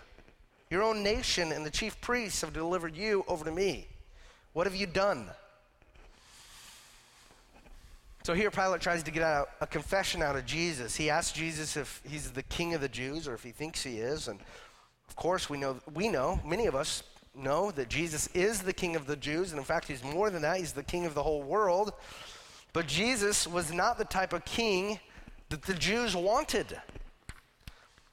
Your 0.73 0.83
own 0.83 1.03
nation 1.03 1.53
and 1.53 1.67
the 1.67 1.71
chief 1.71 2.01
priests 2.01 2.41
have 2.41 2.55
delivered 2.55 2.97
you 2.97 3.27
over 3.29 3.45
to 3.45 3.51
me. 3.51 3.89
What 4.55 4.67
have 4.67 4.75
you 4.75 4.87
done? 4.87 5.29
So 8.23 8.33
here 8.33 8.51
Pilate 8.51 8.81
tries 8.81 9.03
to 9.03 9.11
get 9.11 9.23
out 9.23 9.51
a 9.61 9.67
confession 9.67 10.23
out 10.23 10.35
of 10.35 10.47
Jesus. 10.47 10.97
He 10.97 11.11
asks 11.11 11.37
Jesus 11.37 11.77
if 11.77 12.01
he's 12.09 12.31
the 12.31 12.43
king 12.45 12.73
of 12.73 12.81
the 12.81 12.89
Jews 12.89 13.29
or 13.29 13.35
if 13.35 13.43
he 13.43 13.51
thinks 13.51 13.83
he 13.83 13.99
is. 13.99 14.29
And 14.29 14.41
of 15.11 15.15
course, 15.15 15.51
we 15.51 15.59
know, 15.59 15.79
we 15.93 16.09
know, 16.09 16.41
many 16.43 16.65
of 16.65 16.75
us 16.75 17.03
know 17.35 17.71
that 17.73 17.91
Jesus 17.91 18.29
is 18.29 18.63
the 18.63 18.73
king 18.73 18.97
of 18.97 19.07
the 19.07 19.17
Jews. 19.17 19.51
And 19.51 19.59
in 19.59 19.67
fact, 19.67 19.89
he's 19.89 20.03
more 20.03 20.31
than 20.31 20.41
that, 20.41 20.57
he's 20.57 20.73
the 20.73 20.83
king 20.83 21.05
of 21.05 21.13
the 21.13 21.23
whole 21.23 21.43
world. 21.43 21.93
But 22.73 22.87
Jesus 22.87 23.47
was 23.47 23.75
not 23.75 23.99
the 23.99 24.07
type 24.07 24.33
of 24.33 24.47
king 24.47 25.01
that 25.51 25.65
the 25.65 25.75
Jews 25.75 26.17
wanted. 26.17 26.81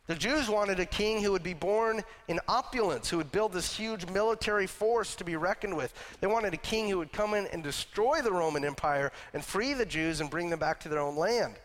The 0.10 0.16
Jews 0.16 0.50
wanted 0.50 0.80
a 0.80 0.88
king 0.88 1.22
who 1.22 1.32
would 1.34 1.44
be 1.44 1.54
born 1.54 2.02
in 2.28 2.40
opulence, 2.48 3.12
who 3.12 3.18
would 3.18 3.32
build 3.32 3.54
this 3.54 3.78
huge 3.78 4.08
military 4.08 4.66
force 4.66 5.14
to 5.16 5.24
be 5.24 5.36
reckoned 5.36 5.78
with. 5.78 5.94
They 6.20 6.26
wanted 6.26 6.52
a 6.52 6.58
king 6.58 6.90
who 6.90 6.98
would 6.98 7.12
come 7.12 7.36
in 7.36 7.46
and 7.54 7.62
destroy 7.62 8.24
the 8.24 8.32
Roman 8.32 8.66
Empire 8.66 9.12
and 9.36 9.46
free 9.46 9.76
the 9.76 9.86
Jews 9.86 10.20
and 10.20 10.28
bring 10.28 10.50
them 10.50 10.58
back 10.58 10.80
to 10.80 10.90
their 10.90 11.00
own 11.00 11.16
land. 11.16 11.58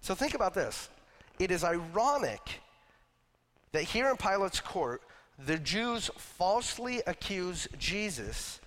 So 0.00 0.14
think 0.14 0.32
about 0.32 0.54
this. 0.54 0.88
It 1.38 1.50
is 1.50 1.62
ironic 1.62 2.62
that 3.72 3.82
here 3.82 4.08
in 4.08 4.16
Pilate's 4.16 4.62
court, 4.62 5.02
the 5.44 5.58
Jews 5.58 6.10
falsely 6.16 7.02
accuse 7.06 7.68
Jesus 7.78 8.60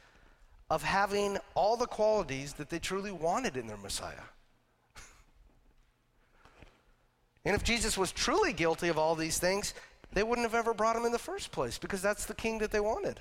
of 0.69 0.83
having 0.83 1.39
all 1.55 1.75
the 1.75 1.87
qualities 1.87 2.53
that 2.53 2.69
they 2.69 2.77
truly 2.77 3.11
wanted 3.11 3.57
in 3.57 3.65
their 3.65 3.77
Messiah. 3.77 4.13
And 7.45 7.55
if 7.55 7.63
Jesus 7.63 7.97
was 7.97 8.11
truly 8.11 8.53
guilty 8.53 8.87
of 8.89 8.97
all 8.97 9.15
these 9.15 9.39
things, 9.39 9.73
they 10.13 10.23
wouldn't 10.23 10.45
have 10.45 10.55
ever 10.55 10.73
brought 10.73 10.95
him 10.95 11.05
in 11.05 11.11
the 11.11 11.19
first 11.19 11.51
place 11.51 11.77
because 11.77 12.01
that's 12.01 12.25
the 12.25 12.33
king 12.33 12.59
that 12.59 12.71
they 12.71 12.79
wanted. 12.79 13.19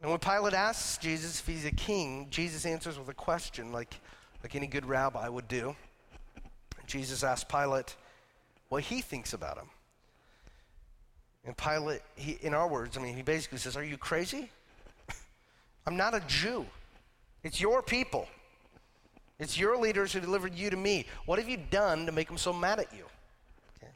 And 0.00 0.10
when 0.10 0.18
Pilate 0.20 0.54
asks 0.54 0.98
Jesus 0.98 1.40
if 1.40 1.46
he's 1.46 1.64
a 1.64 1.70
king, 1.70 2.28
Jesus 2.30 2.64
answers 2.64 2.98
with 2.98 3.08
a 3.08 3.14
question 3.14 3.72
like, 3.72 3.94
like 4.42 4.54
any 4.54 4.66
good 4.66 4.86
rabbi 4.86 5.28
would 5.28 5.48
do. 5.48 5.74
Jesus 6.86 7.24
asks 7.24 7.44
Pilate 7.50 7.96
what 8.68 8.82
he 8.84 9.00
thinks 9.00 9.32
about 9.32 9.58
him. 9.58 9.68
And 11.44 11.56
Pilate, 11.56 12.02
he, 12.16 12.38
in 12.42 12.54
our 12.54 12.68
words, 12.68 12.96
I 12.96 13.00
mean, 13.00 13.16
he 13.16 13.22
basically 13.22 13.58
says, 13.58 13.76
Are 13.76 13.84
you 13.84 13.96
crazy? 13.96 14.50
I'm 15.86 15.96
not 15.96 16.14
a 16.14 16.20
Jew. 16.26 16.66
It's 17.42 17.60
your 17.60 17.82
people. 17.82 18.28
It's 19.38 19.58
your 19.58 19.78
leaders 19.78 20.12
who 20.12 20.20
delivered 20.20 20.54
you 20.54 20.70
to 20.70 20.76
me. 20.76 21.06
What 21.26 21.38
have 21.38 21.48
you 21.48 21.58
done 21.70 22.06
to 22.06 22.12
make 22.12 22.28
them 22.28 22.38
so 22.38 22.52
mad 22.52 22.78
at 22.78 22.92
you? 22.92 23.04
Okay. 23.76 23.92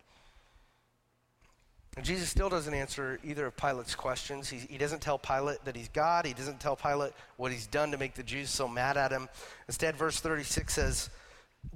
And 1.97 2.05
Jesus 2.05 2.29
still 2.29 2.51
doesn't 2.51 2.75
answer 2.75 3.19
either 3.25 3.47
of 3.47 3.57
Pilate's 3.57 3.95
questions. 3.95 4.51
He, 4.51 4.59
he 4.59 4.77
doesn't 4.77 5.01
tell 5.01 5.19
Pilate 5.19 5.65
that 5.65 5.75
he's 5.75 5.89
God. 5.89 6.27
He 6.27 6.35
doesn't 6.35 6.61
tell 6.61 6.77
Pilate 6.77 7.13
what 7.37 7.53
he's 7.53 7.67
done 7.67 7.91
to 7.93 7.99
make 7.99 8.15
the 8.15 8.23
Jews 8.23 8.51
so 8.51 8.69
mad 8.69 8.99
at 8.99 9.13
him. 9.13 9.29
Instead, 9.67 9.97
verse 9.97 10.21
36 10.21 10.75
says, 10.75 11.11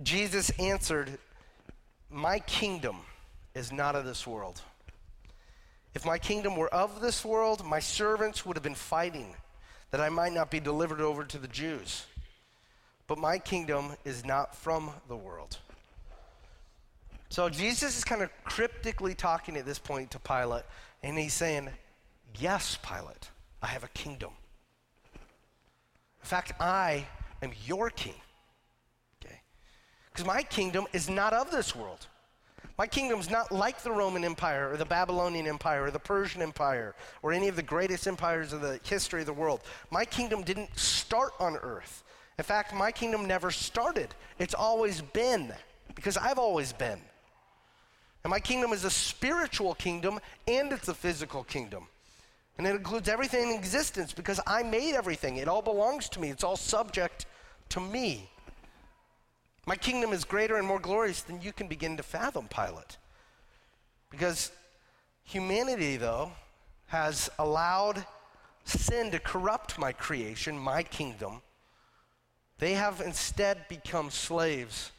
Jesus 0.03 0.51
answered, 0.59 1.19
My 2.11 2.41
kingdom 2.41 2.97
is 3.55 3.73
not 3.73 3.97
of 3.97 4.05
this 4.05 4.27
world. 4.27 4.61
If 5.95 6.05
my 6.05 6.19
kingdom 6.19 6.57
were 6.57 6.73
of 6.75 7.01
this 7.01 7.25
world, 7.25 7.65
my 7.65 7.79
servants 7.79 8.45
would 8.45 8.57
have 8.57 8.65
been 8.65 8.75
fighting 8.75 9.35
that 9.91 10.01
I 10.01 10.09
might 10.09 10.33
not 10.33 10.51
be 10.51 10.59
delivered 10.59 11.01
over 11.01 11.25
to 11.25 11.39
the 11.39 11.49
Jews. 11.49 12.05
But 13.07 13.19
my 13.19 13.39
kingdom 13.39 13.93
is 14.05 14.25
not 14.25 14.55
from 14.55 14.91
the 15.09 15.17
world. 15.17 15.59
So 17.29 17.49
Jesus 17.49 17.99
is 17.99 18.05
kind 18.05 18.23
of 18.23 18.31
cryptically 18.45 19.15
talking 19.15 19.57
at 19.57 19.67
this 19.67 19.79
point 19.79 20.13
to 20.13 20.19
Pilate, 20.21 20.63
and 21.03 21.19
he's 21.19 21.35
saying, 21.35 21.69
Yes, 22.39 22.79
Pilate, 22.83 23.31
I 23.61 23.67
have 23.67 23.83
a 23.83 23.89
kingdom. 23.89 24.31
In 25.15 26.29
fact, 26.29 26.53
I 26.61 27.07
am 27.43 27.51
your 27.67 27.91
king. 27.91 28.15
Okay? 29.21 29.41
Because 30.13 30.25
my 30.25 30.43
kingdom 30.43 30.87
is 30.93 31.11
not 31.11 31.33
of 31.33 31.51
this 31.51 31.75
world. 31.75 32.07
My 32.79 32.87
kingdom's 32.87 33.31
not 33.31 33.51
like 33.51 33.83
the 33.83 33.91
Roman 33.91 34.25
Empire 34.25 34.71
or 34.73 34.77
the 34.77 34.85
Babylonian 34.85 35.47
Empire 35.47 35.85
or 35.85 35.91
the 35.91 35.99
Persian 35.99 36.41
Empire 36.41 36.95
or 37.23 37.33
any 37.33 37.49
of 37.49 37.57
the 37.57 37.63
greatest 37.63 38.07
empires 38.07 38.53
of 38.53 38.63
the 38.63 38.81
history 38.85 39.21
of 39.21 39.27
the 39.27 39.33
world. 39.33 39.61
My 39.91 40.05
kingdom 40.05 40.43
didn't 40.43 40.79
start 40.79 41.33
on 41.41 41.57
earth. 41.57 42.04
In 42.39 42.45
fact, 42.45 42.75
my 42.75 42.91
kingdom 42.91 43.27
never 43.27 43.51
started. 43.51 44.09
It's 44.39 44.55
always 44.55 45.01
been 45.01 45.53
because 45.95 46.17
I've 46.17 46.39
always 46.39 46.73
been. 46.73 47.01
And 48.25 48.31
my 48.31 48.41
kingdom 48.41 48.73
is 48.73 48.85
a 48.85 48.91
spiritual 48.91 49.75
kingdom 49.75 50.19
and 50.49 50.73
it's 50.73 50.89
a 50.89 50.95
physical 50.95 51.45
kingdom. 51.45 51.87
And 52.57 52.67
it 52.67 52.75
includes 52.75 53.09
everything 53.09 53.51
in 53.51 53.55
existence 53.57 54.13
because 54.13 54.41
I 54.47 54.63
made 54.63 54.95
everything. 54.95 55.37
It 55.37 55.49
all 55.49 55.63
belongs 55.63 56.09
to 56.11 56.21
me, 56.21 56.31
it's 56.31 56.45
all 56.45 56.57
subject 56.57 57.27
to 57.71 57.81
me. 57.81 58.31
My 59.67 59.77
kingdom 59.77 60.13
is 60.13 60.25
greater 60.25 60.57
and 60.57 60.67
more 60.67 60.79
glorious 60.79 61.23
than 61.23 61.41
you 61.41 61.53
can 61.53 61.69
begin 61.69 61.97
to 61.97 62.03
fathom, 62.03 62.49
Pilate. 62.49 62.99
Because 64.11 64.53
humanity, 65.25 65.97
though, 65.97 66.33
has 66.89 67.31
allowed 67.39 68.05
sin 68.65 69.11
to 69.11 69.19
corrupt 69.19 69.79
my 69.79 69.93
creation, 69.93 70.59
my 70.59 70.83
kingdom 70.83 71.41
they 72.59 72.75
have 72.75 73.01
instead 73.01 73.69
become 73.69 74.11
slaves 74.11 74.93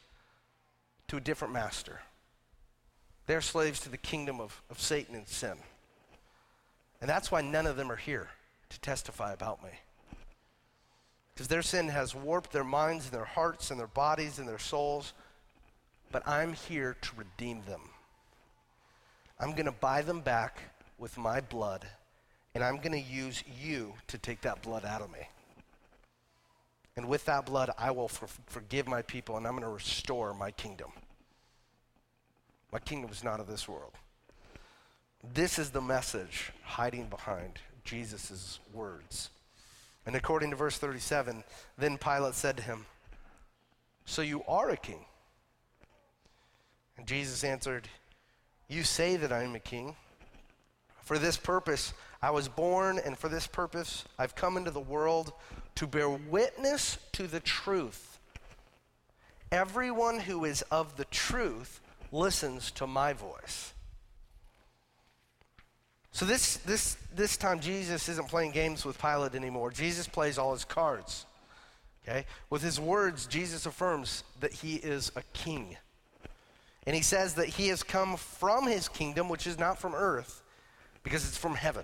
to 1.08 1.18
a 1.18 1.22
different 1.22 1.54
master. 1.54 2.02
They're 3.28 3.42
slaves 3.42 3.80
to 3.82 3.90
the 3.90 3.98
kingdom 3.98 4.40
of, 4.40 4.62
of 4.70 4.80
Satan 4.80 5.16
and 5.16 5.28
sin. 5.28 5.58
And 7.02 7.10
that's 7.10 7.32
why 7.32 7.42
none 7.42 7.66
of 7.66 7.76
them 7.76 7.92
are 7.92 7.96
here 7.96 8.30
to 8.70 8.80
testify 8.80 9.34
about 9.34 9.64
me. 9.64 9.70
Because 11.34 11.48
their 11.48 11.62
sin 11.62 11.90
has 11.90 12.16
warped 12.16 12.52
their 12.52 12.64
minds 12.64 13.06
and 13.06 13.14
their 13.14 13.26
hearts 13.26 13.72
and 13.72 13.80
their 13.80 13.88
bodies 13.88 14.40
and 14.40 14.48
their 14.48 14.60
souls. 14.60 15.14
But 16.12 16.28
I'm 16.28 16.54
here 16.54 16.96
to 17.02 17.10
redeem 17.18 17.62
them. 17.68 17.82
I'm 19.40 19.52
going 19.52 19.66
to 19.66 19.72
buy 19.72 20.02
them 20.02 20.22
back 20.22 20.60
with 20.98 21.18
my 21.18 21.42
blood, 21.42 21.86
and 22.54 22.64
I'm 22.64 22.78
going 22.78 22.94
to 22.94 23.00
use 23.02 23.44
you 23.62 23.94
to 24.08 24.18
take 24.18 24.42
that 24.42 24.62
blood 24.62 24.86
out 24.86 25.02
of 25.02 25.12
me. 25.12 25.28
And 26.98 27.10
with 27.10 27.26
that 27.26 27.46
blood, 27.46 27.72
I 27.78 27.92
will 27.92 28.08
for- 28.08 28.30
forgive 28.48 28.88
my 28.88 29.02
people 29.02 29.38
and 29.38 29.46
I'm 29.46 29.54
going 29.54 29.64
to 29.64 29.70
restore 29.70 30.34
my 30.34 30.52
kingdom. 30.52 30.92
My 32.72 32.80
kingdom 32.80 33.12
is 33.12 33.24
not 33.24 33.40
of 33.40 33.48
this 33.48 33.68
world. 33.68 33.94
This 35.34 35.60
is 35.60 35.72
the 35.72 35.82
message 35.82 36.52
hiding 36.64 37.08
behind 37.08 37.60
Jesus' 37.84 38.60
words. 38.74 39.30
And 40.06 40.16
according 40.16 40.52
to 40.52 40.56
verse 40.56 40.78
37, 40.78 41.44
then 41.78 41.98
Pilate 41.98 42.36
said 42.36 42.58
to 42.58 42.64
him, 42.64 42.86
So 44.06 44.22
you 44.22 44.44
are 44.48 44.70
a 44.70 44.78
king? 44.78 45.06
And 46.98 47.08
Jesus 47.08 47.44
answered, 47.44 47.88
You 48.70 48.84
say 48.84 49.18
that 49.18 49.32
I 49.32 49.44
am 49.44 49.56
a 49.56 49.60
king. 49.60 49.96
For 51.02 51.18
this 51.18 51.38
purpose 51.38 51.94
I 52.22 52.32
was 52.32 52.48
born, 52.48 53.00
and 53.04 53.18
for 53.18 53.30
this 53.30 53.48
purpose 53.48 54.06
I've 54.18 54.36
come 54.36 54.58
into 54.58 54.72
the 54.72 54.80
world 54.80 55.34
to 55.76 55.88
bear 55.88 56.10
witness 56.10 56.98
to 57.14 57.28
the 57.28 57.40
truth. 57.40 58.20
Everyone 59.52 60.20
who 60.20 60.46
is 60.46 60.62
of 60.64 60.98
the 60.98 61.06
truth 61.06 61.82
listens 62.12 62.72
to 62.72 62.88
my 62.88 63.14
voice. 63.14 63.74
So 66.12 66.26
this, 66.26 66.58
this, 66.58 66.96
this 67.14 67.36
time, 67.36 67.60
Jesus 67.60 68.08
isn't 68.08 68.30
playing 68.30 68.52
games 68.52 68.86
with 68.86 68.98
Pilate 68.98 69.36
anymore. 69.36 69.70
Jesus 69.72 70.08
plays 70.08 70.38
all 70.38 70.54
his 70.54 70.64
cards. 70.64 71.26
Okay? 72.08 72.26
With 72.50 72.62
his 72.62 72.80
words, 72.80 73.28
Jesus 73.28 73.66
affirms 73.66 74.24
that 74.40 74.54
he 74.54 74.76
is 74.76 75.12
a 75.18 75.24
king. 75.34 75.76
And 76.88 76.96
he 76.96 77.02
says 77.02 77.34
that 77.36 77.48
he 77.48 77.68
has 77.68 77.84
come 77.84 78.16
from 78.16 78.68
his 78.68 78.88
kingdom, 78.88 79.28
which 79.28 79.46
is 79.48 79.60
not 79.60 79.80
from 79.80 79.94
earth, 79.94 80.42
because 81.04 81.28
it's 81.28 81.38
from 81.38 81.56
heaven. 81.56 81.84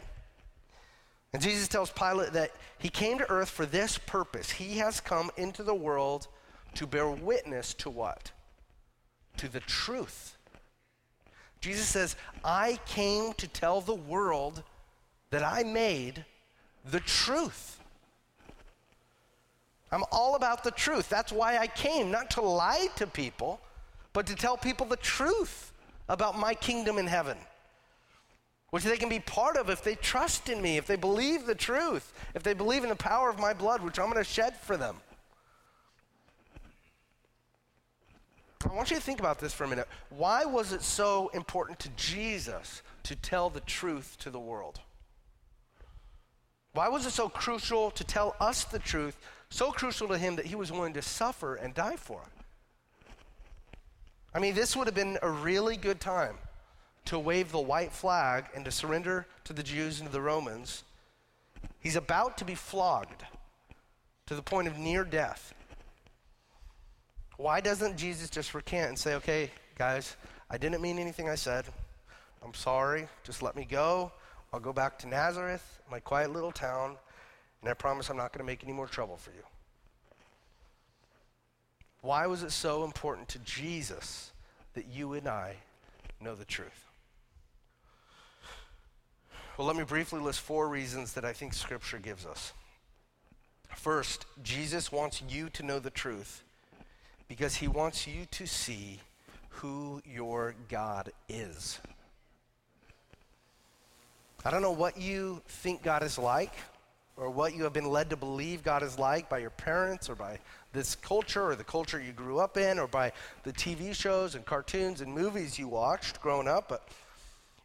And 1.34 1.42
Jesus 1.42 1.68
tells 1.68 1.92
Pilate 1.92 2.34
that 2.34 2.52
he 2.78 2.90
came 2.90 3.18
to 3.18 3.30
earth 3.32 3.50
for 3.50 3.66
this 3.66 3.98
purpose. 3.98 4.52
He 4.52 4.80
has 4.80 5.00
come 5.00 5.32
into 5.38 5.64
the 5.64 5.76
world 5.76 6.28
to 6.76 6.86
bear 6.86 7.10
witness 7.10 7.74
to 7.76 7.90
what? 7.90 8.32
To 9.38 9.48
the 9.48 9.62
truth. 9.62 10.38
Jesus 11.62 11.88
says, 11.88 12.16
I 12.44 12.80
came 12.86 13.34
to 13.34 13.48
tell 13.48 13.82
the 13.82 13.96
world 13.96 14.64
that 15.30 15.44
I 15.44 15.64
made 15.64 16.26
the 16.90 17.00
truth. 17.00 17.80
I'm 19.92 20.04
all 20.12 20.36
about 20.36 20.64
the 20.64 20.72
truth. 20.72 21.08
That's 21.08 21.32
why 21.32 21.58
I 21.58 21.68
came, 21.68 22.12
not 22.12 22.32
to 22.32 22.42
lie 22.42 22.88
to 22.96 23.08
people, 23.08 23.62
but 24.14 24.26
to 24.28 24.36
tell 24.36 24.58
people 24.58 24.86
the 24.86 24.98
truth 24.98 25.72
about 26.10 26.38
my 26.38 26.54
kingdom 26.54 26.98
in 26.98 27.08
heaven 27.08 27.38
which 28.72 28.84
they 28.84 28.98
can 28.98 29.10
be 29.10 29.20
part 29.20 29.58
of 29.58 29.70
if 29.70 29.84
they 29.84 29.96
trust 29.96 30.50
in 30.50 30.62
me, 30.62 30.78
if 30.78 30.88
they 30.88 30.96
believe 30.96 31.46
the 31.46 31.56
truth, 31.56 32.14
if 32.34 32.42
they 32.42 32.54
believe 32.54 32.84
in 32.84 32.90
the 32.90 32.96
power 32.96 33.30
of 33.30 33.38
my 33.38 33.54
blood, 33.54 33.82
which 33.82 34.00
I'm 34.00 34.10
going 34.10 34.18
to 34.18 34.24
shed 34.24 34.56
for 34.58 34.78
them. 34.78 34.96
I 38.70 38.74
want 38.74 38.90
you 38.90 38.96
to 38.96 39.02
think 39.02 39.20
about 39.20 39.40
this 39.40 39.54
for 39.54 39.66
a 39.66 39.68
minute. 39.68 39.88
Why 40.10 40.46
was 40.46 40.72
it 40.72 40.82
so 40.82 41.30
important 41.34 41.80
to 41.80 41.90
Jesus 41.98 42.82
to 43.04 43.16
tell 43.16 43.50
the 43.50 43.60
truth 43.62 44.16
to 44.20 44.30
the 44.30 44.40
world? 44.40 44.80
Why 46.74 46.88
was 46.88 47.06
it 47.06 47.12
so 47.12 47.28
crucial 47.28 47.92
to 47.92 48.04
tell 48.06 48.36
us 48.40 48.64
the 48.64 48.80
truth, 48.80 49.18
so 49.50 49.72
crucial 49.72 50.08
to 50.08 50.18
him 50.18 50.38
that 50.38 50.46
he 50.46 50.56
was 50.56 50.72
willing 50.72 50.94
to 50.94 51.02
suffer 51.02 51.56
and 51.56 51.74
die 51.74 51.98
for 51.98 52.22
it? 52.22 53.10
I 54.34 54.40
mean, 54.40 54.56
this 54.56 54.78
would 54.78 54.88
have 54.88 54.96
been 54.96 55.18
a 55.22 55.30
really 55.30 55.76
good 55.76 56.00
time 56.00 56.38
to 57.06 57.20
wave 57.20 57.52
the 57.52 57.60
white 57.60 57.92
flag 57.92 58.46
and 58.56 58.66
to 58.66 58.72
surrender 58.72 59.26
to 59.44 59.54
the 59.54 59.64
Jews 59.64 60.00
and 60.00 60.10
to 60.10 60.14
the 60.14 60.22
Romans. 60.22 60.84
He's 61.80 61.96
about 61.96 62.38
to 62.38 62.46
be 62.46 62.56
flogged 62.56 63.26
to 64.28 64.36
the 64.36 64.42
point 64.42 64.68
of 64.68 64.78
near 64.78 65.04
death. 65.04 65.54
Why 67.38 67.60
doesn't 67.60 67.98
Jesus 67.98 68.30
just 68.30 68.54
recant 68.54 68.90
and 68.90 69.00
say, 69.00 69.16
okay, 69.16 69.50
guys, 69.76 70.16
I 70.50 70.58
didn't 70.58 70.82
mean 70.82 71.00
anything 71.00 71.28
I 71.28 71.36
said. 71.36 71.66
I'm 72.44 72.54
sorry. 72.54 73.08
Just 73.24 73.42
let 73.42 73.56
me 73.56 73.66
go. 73.66 74.12
I'll 74.54 74.60
go 74.60 74.74
back 74.74 75.00
to 75.00 75.08
Nazareth, 75.08 75.82
my 75.90 76.00
quiet 76.00 76.32
little 76.32 76.52
town, 76.52 76.98
and 77.62 77.70
I 77.70 77.74
promise 77.74 78.10
I'm 78.10 78.18
not 78.18 78.34
going 78.34 78.46
to 78.46 78.52
make 78.52 78.64
any 78.64 78.74
more 78.74 78.88
trouble 78.88 79.18
for 79.18 79.32
you. 79.32 79.44
Why 82.02 82.28
was 82.28 82.44
it 82.44 82.52
so 82.52 82.84
important 82.84 83.28
to 83.30 83.40
Jesus 83.40 84.32
that 84.74 84.88
you 84.88 85.14
and 85.14 85.28
I 85.28 85.56
know 86.20 86.36
the 86.36 86.46
truth? 86.46 86.91
Well, 89.62 89.68
let 89.68 89.78
me 89.78 89.84
briefly 89.84 90.20
list 90.20 90.40
four 90.40 90.68
reasons 90.68 91.14
that 91.14 91.24
I 91.24 91.34
think 91.34 91.54
Scripture 91.54 92.00
gives 92.00 92.26
us. 92.26 92.54
First, 93.76 94.26
Jesus 94.42 94.92
wants 94.92 95.22
you 95.30 95.52
to 95.52 95.62
know 95.62 95.78
the 95.78 95.92
truth 95.92 96.42
because 97.28 97.54
he 97.58 97.68
wants 97.68 98.08
you 98.08 98.26
to 98.32 98.48
see 98.48 99.02
who 99.50 100.02
your 100.04 100.56
God 100.68 101.12
is. 101.30 101.80
I 104.44 104.50
don't 104.50 104.64
know 104.64 104.72
what 104.72 105.00
you 105.00 105.44
think 105.46 105.84
God 105.84 106.02
is 106.02 106.18
like 106.18 106.56
or 107.16 107.30
what 107.30 107.56
you 107.56 107.64
have 107.64 107.74
been 107.74 107.86
led 107.86 108.10
to 108.10 108.18
believe 108.18 108.64
God 108.64 108.82
is 108.82 108.98
like 108.98 109.30
by 109.30 109.38
your 109.38 109.52
parents 109.52 110.10
or 110.10 110.16
by 110.16 110.40
this 110.74 110.96
culture 110.96 111.52
or 111.52 111.56
the 111.56 111.64
culture 111.64 112.02
you 112.02 112.14
grew 112.14 112.40
up 112.40 112.58
in 112.58 112.80
or 112.80 112.88
by 112.88 113.12
the 113.44 113.54
TV 113.54 113.94
shows 113.94 114.34
and 114.34 114.44
cartoons 114.44 115.02
and 115.02 115.14
movies 115.14 115.60
you 115.60 115.68
watched 115.68 116.20
growing 116.20 116.48
up. 116.48 116.68
But 116.68 116.88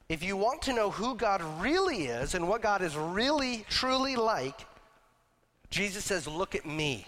if 0.08 0.22
you 0.22 0.36
want 0.36 0.62
to 0.62 0.72
know 0.72 0.90
who 0.90 1.16
God 1.16 1.42
really 1.60 2.06
is 2.06 2.34
and 2.34 2.48
what 2.48 2.62
God 2.62 2.80
is 2.80 2.96
really, 2.96 3.64
truly 3.68 4.14
like, 4.14 4.66
Jesus 5.70 6.04
says, 6.04 6.28
Look 6.28 6.54
at 6.54 6.64
me. 6.64 7.06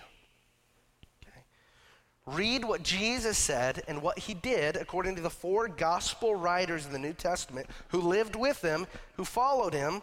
Okay. 1.23 1.41
Read 2.27 2.65
what 2.65 2.83
Jesus 2.83 3.39
said 3.39 3.83
and 3.87 4.03
what 4.03 4.19
he 4.19 4.35
did 4.35 4.77
according 4.77 5.15
to 5.15 5.23
the 5.23 5.31
four 5.31 5.69
gospel 5.69 6.35
writers 6.35 6.87
in 6.87 6.93
the 6.93 6.99
New 6.99 7.13
Testament 7.13 7.69
who 7.89 8.01
lived 8.01 8.35
with 8.35 8.63
him, 8.63 8.87
who 9.17 9.25
followed 9.25 9.75
him. 9.75 10.03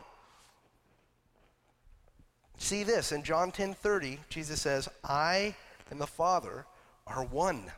See 2.58 2.84
this 2.84 3.12
in 3.12 3.24
John 3.24 3.52
10:30, 3.52 4.20
Jesus 4.30 4.62
says, 4.62 4.88
"I 5.04 5.56
and 5.90 6.00
the 6.00 6.08
Father 6.08 6.66
are 7.06 7.26
one." 7.26 7.70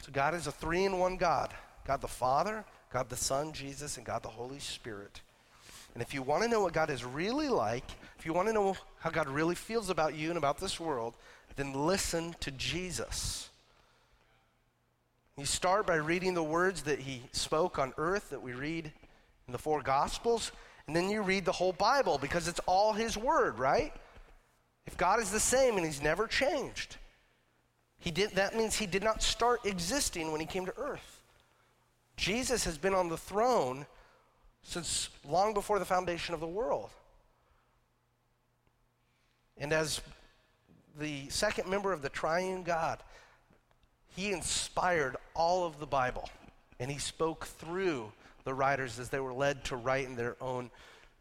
So 0.00 0.12
God 0.12 0.32
is 0.32 0.46
a 0.46 0.52
three-in-one 0.52 1.18
God. 1.18 1.54
God 1.84 2.00
the 2.00 2.08
Father, 2.08 2.64
God 2.92 3.08
the 3.08 3.16
Son, 3.16 3.52
Jesus, 3.52 3.96
and 3.96 4.06
God 4.06 4.22
the 4.22 4.28
Holy 4.28 4.58
Spirit. 4.58 5.20
And 5.94 6.02
if 6.02 6.14
you 6.14 6.22
want 6.22 6.42
to 6.42 6.48
know 6.48 6.60
what 6.60 6.72
God 6.72 6.90
is 6.90 7.04
really 7.04 7.48
like, 7.48 7.84
if 8.18 8.26
you 8.26 8.32
want 8.32 8.48
to 8.48 8.54
know 8.54 8.76
how 9.00 9.10
God 9.10 9.28
really 9.28 9.54
feels 9.54 9.90
about 9.90 10.14
you 10.14 10.28
and 10.28 10.38
about 10.38 10.58
this 10.58 10.78
world, 10.78 11.14
then 11.56 11.72
listen 11.72 12.34
to 12.40 12.50
Jesus. 12.52 13.50
You 15.36 15.44
start 15.44 15.86
by 15.86 15.96
reading 15.96 16.34
the 16.34 16.42
words 16.42 16.82
that 16.82 17.00
he 17.00 17.22
spoke 17.32 17.78
on 17.78 17.92
earth 17.96 18.30
that 18.30 18.42
we 18.42 18.52
read 18.52 18.92
in 19.46 19.52
the 19.52 19.58
four 19.58 19.82
Gospels, 19.82 20.52
and 20.86 20.96
then 20.96 21.10
you 21.10 21.22
read 21.22 21.44
the 21.44 21.52
whole 21.52 21.72
Bible 21.72 22.18
because 22.18 22.48
it's 22.48 22.60
all 22.66 22.92
his 22.92 23.16
word, 23.16 23.58
right? 23.58 23.92
If 24.86 24.96
God 24.96 25.20
is 25.20 25.30
the 25.30 25.40
same 25.40 25.76
and 25.76 25.84
he's 25.84 26.02
never 26.02 26.26
changed, 26.26 26.96
he 27.98 28.10
did, 28.10 28.30
that 28.32 28.56
means 28.56 28.76
he 28.76 28.86
did 28.86 29.02
not 29.02 29.22
start 29.22 29.64
existing 29.64 30.32
when 30.32 30.40
he 30.40 30.46
came 30.46 30.66
to 30.66 30.74
earth. 30.78 31.17
Jesus 32.18 32.64
has 32.64 32.76
been 32.76 32.94
on 32.94 33.08
the 33.08 33.16
throne 33.16 33.86
since 34.64 35.08
long 35.26 35.54
before 35.54 35.78
the 35.78 35.84
foundation 35.84 36.34
of 36.34 36.40
the 36.40 36.46
world. 36.46 36.90
And 39.56 39.72
as 39.72 40.02
the 40.98 41.28
second 41.28 41.70
member 41.70 41.92
of 41.92 42.02
the 42.02 42.08
triune 42.08 42.64
God, 42.64 42.98
he 44.16 44.32
inspired 44.32 45.16
all 45.34 45.64
of 45.64 45.78
the 45.78 45.86
Bible. 45.86 46.28
And 46.80 46.90
he 46.90 46.98
spoke 46.98 47.46
through 47.46 48.12
the 48.42 48.52
writers 48.52 48.98
as 48.98 49.10
they 49.10 49.20
were 49.20 49.32
led 49.32 49.64
to 49.66 49.76
write 49.76 50.06
in 50.06 50.16
their 50.16 50.36
own 50.40 50.70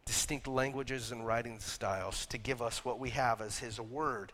distinct 0.06 0.48
languages 0.48 1.12
and 1.12 1.28
writing 1.28 1.60
styles 1.60 2.26
to 2.28 2.40
give 2.40 2.62
us 2.62 2.84
what 2.84 2.98
we 2.98 3.12
have 3.12 3.40
as 3.40 3.60
his 3.60 3.80
word. 3.80 4.32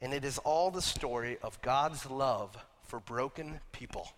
And 0.00 0.12
it 0.12 0.24
is 0.24 0.38
all 0.38 0.72
the 0.72 0.82
story 0.82 1.38
of 1.42 1.62
God's 1.62 2.10
love 2.10 2.56
for 2.82 2.98
broken 2.98 3.60
people. 3.70 4.08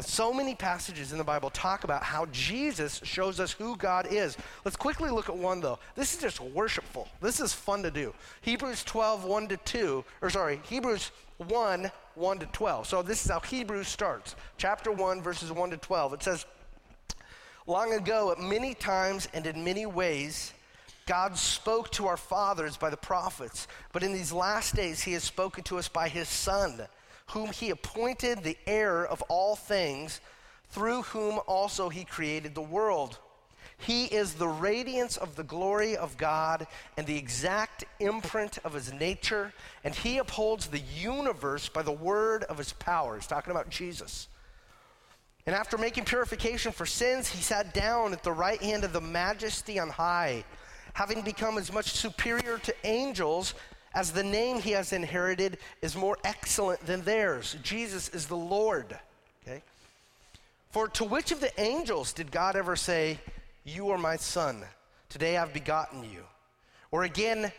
So 0.00 0.32
many 0.32 0.54
passages 0.56 1.12
in 1.12 1.18
the 1.18 1.24
Bible 1.24 1.50
talk 1.50 1.84
about 1.84 2.02
how 2.02 2.26
Jesus 2.26 3.00
shows 3.04 3.38
us 3.38 3.52
who 3.52 3.76
God 3.76 4.08
is. 4.10 4.36
Let's 4.64 4.76
quickly 4.76 5.10
look 5.10 5.28
at 5.28 5.36
one 5.36 5.60
though. 5.60 5.78
This 5.94 6.14
is 6.14 6.20
just 6.20 6.40
worshipful. 6.40 7.08
This 7.20 7.38
is 7.38 7.52
fun 7.52 7.82
to 7.84 7.90
do. 7.90 8.12
Hebrews 8.40 8.82
12, 8.84 9.24
1 9.24 9.48
to 9.48 9.56
2, 9.58 10.04
or 10.20 10.30
sorry, 10.30 10.60
Hebrews 10.64 11.12
1, 11.38 11.90
1 12.14 12.38
to 12.40 12.46
12. 12.46 12.86
So 12.86 13.02
this 13.02 13.24
is 13.24 13.30
how 13.30 13.40
Hebrews 13.40 13.86
starts. 13.86 14.34
Chapter 14.58 14.90
1, 14.90 15.22
verses 15.22 15.52
1 15.52 15.70
to 15.70 15.76
12. 15.76 16.14
It 16.14 16.22
says, 16.22 16.44
Long 17.66 17.92
ago, 17.94 18.32
at 18.32 18.40
many 18.40 18.74
times 18.74 19.28
and 19.32 19.46
in 19.46 19.64
many 19.64 19.86
ways, 19.86 20.52
God 21.06 21.36
spoke 21.36 21.90
to 21.92 22.06
our 22.06 22.16
fathers 22.16 22.76
by 22.76 22.90
the 22.90 22.96
prophets, 22.96 23.68
but 23.92 24.02
in 24.02 24.12
these 24.12 24.32
last 24.32 24.74
days, 24.74 25.02
he 25.02 25.12
has 25.12 25.22
spoken 25.22 25.62
to 25.64 25.78
us 25.78 25.88
by 25.88 26.08
his 26.08 26.28
Son 26.28 26.86
whom 27.30 27.50
he 27.50 27.70
appointed 27.70 28.42
the 28.42 28.56
heir 28.66 29.04
of 29.04 29.22
all 29.22 29.56
things, 29.56 30.20
through 30.70 31.02
whom 31.02 31.40
also 31.46 31.88
he 31.88 32.04
created 32.04 32.54
the 32.54 32.60
world. 32.60 33.18
He 33.78 34.06
is 34.06 34.34
the 34.34 34.48
radiance 34.48 35.16
of 35.16 35.36
the 35.36 35.42
glory 35.42 35.96
of 35.96 36.16
God 36.16 36.66
and 36.96 37.06
the 37.06 37.18
exact 37.18 37.84
imprint 38.00 38.58
of 38.64 38.72
his 38.72 38.92
nature, 38.92 39.52
and 39.82 39.94
he 39.94 40.18
upholds 40.18 40.68
the 40.68 40.82
universe 40.96 41.68
by 41.68 41.82
the 41.82 41.92
word 41.92 42.44
of 42.44 42.58
his 42.58 42.72
power. 42.72 43.16
He's 43.16 43.26
talking 43.26 43.50
about 43.50 43.70
Jesus. 43.70 44.28
And 45.46 45.54
after 45.54 45.76
making 45.76 46.04
purification 46.04 46.72
for 46.72 46.86
sins, 46.86 47.28
he 47.28 47.42
sat 47.42 47.74
down 47.74 48.12
at 48.12 48.22
the 48.22 48.32
right 48.32 48.60
hand 48.62 48.84
of 48.84 48.92
the 48.92 49.00
majesty 49.00 49.78
on 49.78 49.90
high, 49.90 50.44
having 50.94 51.20
become 51.20 51.58
as 51.58 51.72
much 51.72 51.90
superior 51.90 52.58
to 52.58 52.74
angels 52.84 53.54
as 53.94 54.10
the 54.10 54.24
name 54.24 54.60
he 54.60 54.72
has 54.72 54.92
inherited 54.92 55.58
is 55.80 55.96
more 55.96 56.18
excellent 56.24 56.84
than 56.84 57.02
theirs. 57.02 57.56
Jesus 57.62 58.08
is 58.08 58.26
the 58.26 58.36
Lord. 58.36 58.98
Okay? 59.42 59.62
For 60.70 60.88
to 60.88 61.04
which 61.04 61.30
of 61.30 61.40
the 61.40 61.60
angels 61.60 62.12
did 62.12 62.32
God 62.32 62.56
ever 62.56 62.74
say, 62.74 63.18
You 63.64 63.90
are 63.90 63.98
my 63.98 64.16
son, 64.16 64.64
today 65.08 65.36
I've 65.36 65.54
begotten 65.54 66.02
you? 66.02 66.24
Or 66.90 67.04
again, 67.04 67.52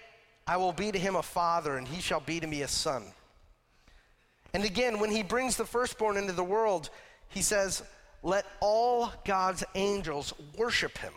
I 0.48 0.58
will 0.58 0.74
be 0.74 0.92
to 0.92 1.00
him 1.00 1.16
a 1.16 1.24
father, 1.24 1.78
and 1.78 1.88
he 1.88 2.02
shall 2.02 2.20
be 2.20 2.40
to 2.40 2.48
me 2.48 2.62
a 2.62 2.68
son. 2.68 3.04
And 4.54 4.64
again, 4.64 5.00
when 5.00 5.12
he 5.12 5.24
brings 5.24 5.58
the 5.58 5.66
firstborn 5.66 6.18
into 6.18 6.34
the 6.34 6.44
world, 6.44 6.90
he 7.30 7.42
says, 7.42 7.82
Let 8.24 8.46
all 8.60 9.12
God's 9.26 9.64
angels 9.74 10.34
worship 10.58 10.98
him. 10.98 11.14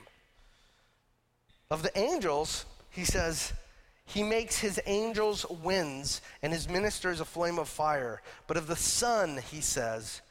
Of 1.70 1.82
the 1.82 1.96
angels, 1.98 2.64
he 2.90 3.04
says, 3.04 3.52
he 4.08 4.22
makes 4.22 4.58
his 4.58 4.80
angels 4.86 5.44
winds 5.62 6.22
and 6.42 6.50
his 6.50 6.66
ministers 6.66 7.20
a 7.20 7.26
flame 7.26 7.58
of 7.58 7.68
fire. 7.68 8.22
But 8.46 8.56
of 8.56 8.66
the 8.66 8.74
Son, 8.74 9.38
he 9.50 9.60
says, 9.60 10.22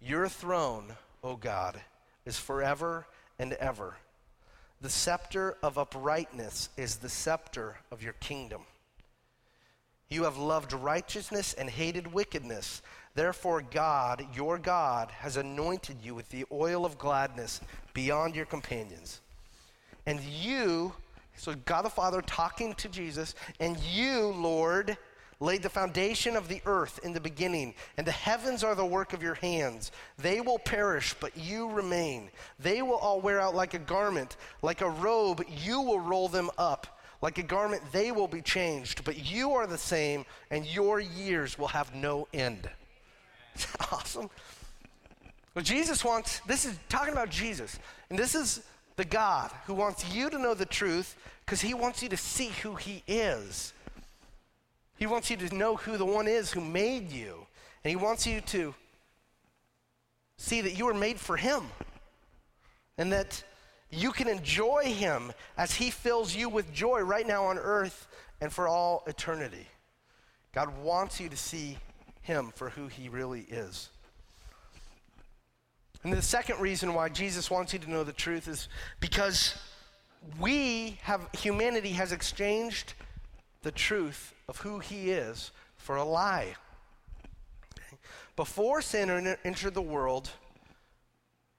Your 0.00 0.28
throne, 0.28 0.96
O 1.22 1.36
God, 1.36 1.80
is 2.26 2.36
forever 2.36 3.06
and 3.38 3.52
ever. 3.54 3.96
The 4.80 4.90
scepter 4.90 5.56
of 5.62 5.78
uprightness 5.78 6.70
is 6.76 6.96
the 6.96 7.08
scepter 7.08 7.76
of 7.92 8.02
your 8.02 8.14
kingdom. 8.14 8.62
You 10.08 10.24
have 10.24 10.36
loved 10.36 10.72
righteousness 10.72 11.54
and 11.54 11.70
hated 11.70 12.12
wickedness. 12.12 12.82
Therefore, 13.14 13.62
God, 13.62 14.26
your 14.34 14.58
God, 14.58 15.12
has 15.12 15.36
anointed 15.36 15.98
you 16.02 16.16
with 16.16 16.28
the 16.30 16.44
oil 16.50 16.84
of 16.84 16.98
gladness 16.98 17.60
beyond 17.94 18.34
your 18.34 18.46
companions. 18.46 19.20
And 20.06 20.20
you 20.20 20.94
so, 21.36 21.54
God 21.64 21.82
the 21.82 21.90
Father 21.90 22.22
talking 22.22 22.74
to 22.74 22.88
Jesus, 22.88 23.34
and 23.58 23.78
you, 23.78 24.28
Lord, 24.28 24.96
laid 25.40 25.62
the 25.62 25.68
foundation 25.68 26.36
of 26.36 26.48
the 26.48 26.62
earth 26.66 27.00
in 27.02 27.12
the 27.12 27.20
beginning, 27.20 27.74
and 27.96 28.06
the 28.06 28.12
heavens 28.12 28.62
are 28.62 28.74
the 28.74 28.86
work 28.86 29.12
of 29.12 29.22
your 29.22 29.34
hands. 29.34 29.90
They 30.18 30.40
will 30.40 30.58
perish, 30.58 31.14
but 31.18 31.36
you 31.36 31.68
remain. 31.70 32.30
They 32.60 32.80
will 32.82 32.96
all 32.96 33.20
wear 33.20 33.40
out 33.40 33.54
like 33.54 33.74
a 33.74 33.78
garment, 33.78 34.36
like 34.62 34.82
a 34.82 34.90
robe, 34.90 35.44
you 35.48 35.80
will 35.80 36.00
roll 36.00 36.28
them 36.28 36.50
up. 36.58 37.00
Like 37.20 37.38
a 37.38 37.42
garment, 37.44 37.82
they 37.92 38.10
will 38.10 38.26
be 38.26 38.42
changed, 38.42 39.04
but 39.04 39.30
you 39.30 39.52
are 39.52 39.66
the 39.66 39.78
same, 39.78 40.24
and 40.50 40.66
your 40.66 40.98
years 40.98 41.58
will 41.58 41.68
have 41.68 41.94
no 41.94 42.28
end. 42.32 42.68
Awesome? 43.92 44.30
Well, 45.54 45.62
Jesus 45.62 46.02
wants, 46.02 46.40
this 46.46 46.64
is 46.64 46.78
talking 46.88 47.12
about 47.12 47.30
Jesus, 47.30 47.78
and 48.08 48.18
this 48.18 48.34
is 48.34 48.62
the 48.96 49.04
God 49.04 49.50
who 49.66 49.74
wants 49.74 50.14
you 50.14 50.30
to 50.30 50.38
know 50.38 50.54
the 50.54 50.66
truth 50.66 51.16
because 51.44 51.60
he 51.60 51.74
wants 51.74 52.02
you 52.02 52.08
to 52.08 52.16
see 52.16 52.48
who 52.62 52.74
he 52.74 53.02
is. 53.06 53.72
He 54.98 55.06
wants 55.06 55.30
you 55.30 55.36
to 55.38 55.54
know 55.54 55.76
who 55.76 55.96
the 55.96 56.06
one 56.06 56.28
is 56.28 56.52
who 56.52 56.60
made 56.60 57.10
you. 57.10 57.46
And 57.82 57.90
he 57.90 57.96
wants 57.96 58.26
you 58.26 58.40
to 58.42 58.74
see 60.36 60.60
that 60.60 60.76
you 60.76 60.86
were 60.86 60.94
made 60.94 61.18
for 61.18 61.36
him 61.36 61.64
and 62.98 63.12
that 63.12 63.42
you 63.90 64.12
can 64.12 64.28
enjoy 64.28 64.84
him 64.84 65.32
as 65.56 65.74
he 65.74 65.90
fills 65.90 66.34
you 66.34 66.48
with 66.48 66.72
joy 66.72 67.00
right 67.00 67.26
now 67.26 67.44
on 67.46 67.58
earth 67.58 68.06
and 68.40 68.52
for 68.52 68.68
all 68.68 69.02
eternity. 69.06 69.66
God 70.54 70.76
wants 70.82 71.20
you 71.20 71.28
to 71.28 71.36
see 71.36 71.78
him 72.22 72.52
for 72.54 72.70
who 72.70 72.86
he 72.86 73.08
really 73.08 73.42
is. 73.42 73.90
And 76.04 76.12
the 76.12 76.22
second 76.22 76.60
reason 76.60 76.94
why 76.94 77.08
Jesus 77.08 77.50
wants 77.50 77.72
you 77.72 77.78
to 77.78 77.90
know 77.90 78.02
the 78.02 78.12
truth 78.12 78.48
is 78.48 78.68
because 79.00 79.54
we 80.40 80.98
have, 81.02 81.28
humanity 81.32 81.90
has 81.90 82.12
exchanged 82.12 82.94
the 83.62 83.70
truth 83.70 84.34
of 84.48 84.58
who 84.58 84.80
he 84.80 85.10
is 85.10 85.52
for 85.76 85.96
a 85.96 86.04
lie. 86.04 86.54
Before 88.34 88.82
sin 88.82 89.36
entered 89.44 89.74
the 89.74 89.82
world, 89.82 90.30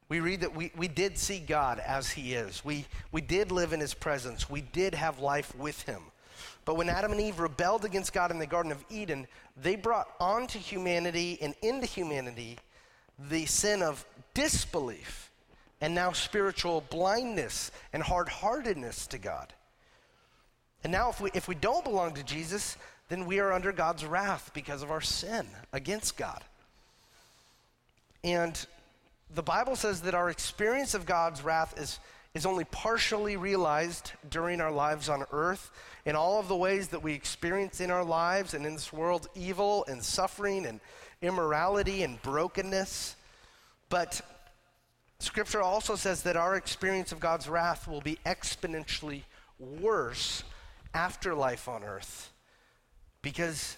we 0.09 0.19
read 0.19 0.41
that 0.41 0.55
we, 0.55 0.71
we 0.75 0.87
did 0.87 1.17
see 1.17 1.39
God 1.39 1.79
as 1.79 2.11
he 2.11 2.33
is. 2.33 2.65
We, 2.65 2.85
we 3.11 3.21
did 3.21 3.51
live 3.51 3.73
in 3.73 3.79
his 3.79 3.93
presence. 3.93 4.49
We 4.49 4.61
did 4.61 4.93
have 4.93 5.19
life 5.19 5.55
with 5.55 5.83
him. 5.83 6.01
But 6.65 6.75
when 6.75 6.89
Adam 6.89 7.11
and 7.11 7.21
Eve 7.21 7.39
rebelled 7.39 7.85
against 7.85 8.13
God 8.13 8.31
in 8.31 8.39
the 8.39 8.47
Garden 8.47 8.71
of 8.71 8.83
Eden, 8.89 9.27
they 9.61 9.75
brought 9.75 10.07
onto 10.19 10.59
humanity 10.59 11.37
and 11.41 11.53
into 11.61 11.85
humanity 11.85 12.57
the 13.29 13.45
sin 13.45 13.81
of 13.81 14.05
disbelief 14.33 15.31
and 15.81 15.93
now 15.93 16.11
spiritual 16.11 16.83
blindness 16.89 17.71
and 17.91 18.01
hard 18.01 18.29
heartedness 18.29 19.07
to 19.07 19.17
God. 19.17 19.53
And 20.83 20.91
now, 20.91 21.09
if 21.09 21.21
we, 21.21 21.29
if 21.33 21.47
we 21.47 21.55
don't 21.55 21.83
belong 21.83 22.13
to 22.15 22.23
Jesus, 22.23 22.77
then 23.09 23.25
we 23.25 23.39
are 23.39 23.53
under 23.53 23.71
God's 23.71 24.05
wrath 24.05 24.51
because 24.53 24.83
of 24.83 24.91
our 24.91 25.01
sin 25.01 25.45
against 25.71 26.17
God. 26.17 26.43
And 28.23 28.65
the 29.33 29.43
Bible 29.43 29.75
says 29.75 30.01
that 30.01 30.13
our 30.13 30.29
experience 30.29 30.93
of 30.93 31.05
God's 31.05 31.41
wrath 31.43 31.77
is, 31.77 31.99
is 32.33 32.45
only 32.45 32.65
partially 32.65 33.35
realized 33.37 34.11
during 34.29 34.61
our 34.61 34.71
lives 34.71 35.09
on 35.09 35.25
earth. 35.31 35.71
In 36.05 36.15
all 36.15 36.39
of 36.39 36.47
the 36.47 36.55
ways 36.55 36.89
that 36.89 37.03
we 37.03 37.13
experience 37.13 37.79
in 37.79 37.91
our 37.91 38.03
lives 38.03 38.53
and 38.53 38.65
in 38.65 38.73
this 38.73 38.91
world 38.91 39.29
evil 39.35 39.85
and 39.87 40.03
suffering 40.03 40.65
and 40.65 40.79
immorality 41.21 42.03
and 42.03 42.21
brokenness. 42.21 43.15
But 43.93 44.21
Scripture 45.19 45.61
also 45.61 45.95
says 45.95 46.23
that 46.23 46.35
our 46.35 46.55
experience 46.55 47.11
of 47.11 47.19
God's 47.19 47.47
wrath 47.47 47.87
will 47.87 48.01
be 48.01 48.17
exponentially 48.25 49.21
worse 49.59 50.43
after 50.95 51.35
life 51.35 51.67
on 51.67 51.83
earth 51.83 52.31
because 53.21 53.77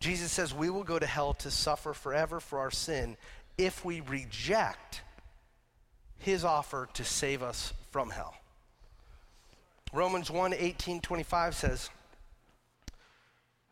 Jesus 0.00 0.32
says 0.32 0.52
we 0.52 0.68
will 0.68 0.82
go 0.82 0.98
to 0.98 1.06
hell 1.06 1.32
to 1.34 1.50
suffer 1.52 1.92
forever 1.92 2.40
for 2.40 2.58
our 2.58 2.72
sin 2.72 3.16
if 3.56 3.84
we 3.84 4.00
reject 4.00 5.02
his 6.18 6.44
offer 6.44 6.88
to 6.94 7.04
save 7.04 7.40
us 7.40 7.72
from 7.92 8.10
hell. 8.10 8.34
Romans 9.92 10.28
1 10.28 10.54
18 10.54 11.00
25 11.00 11.54
says, 11.54 11.88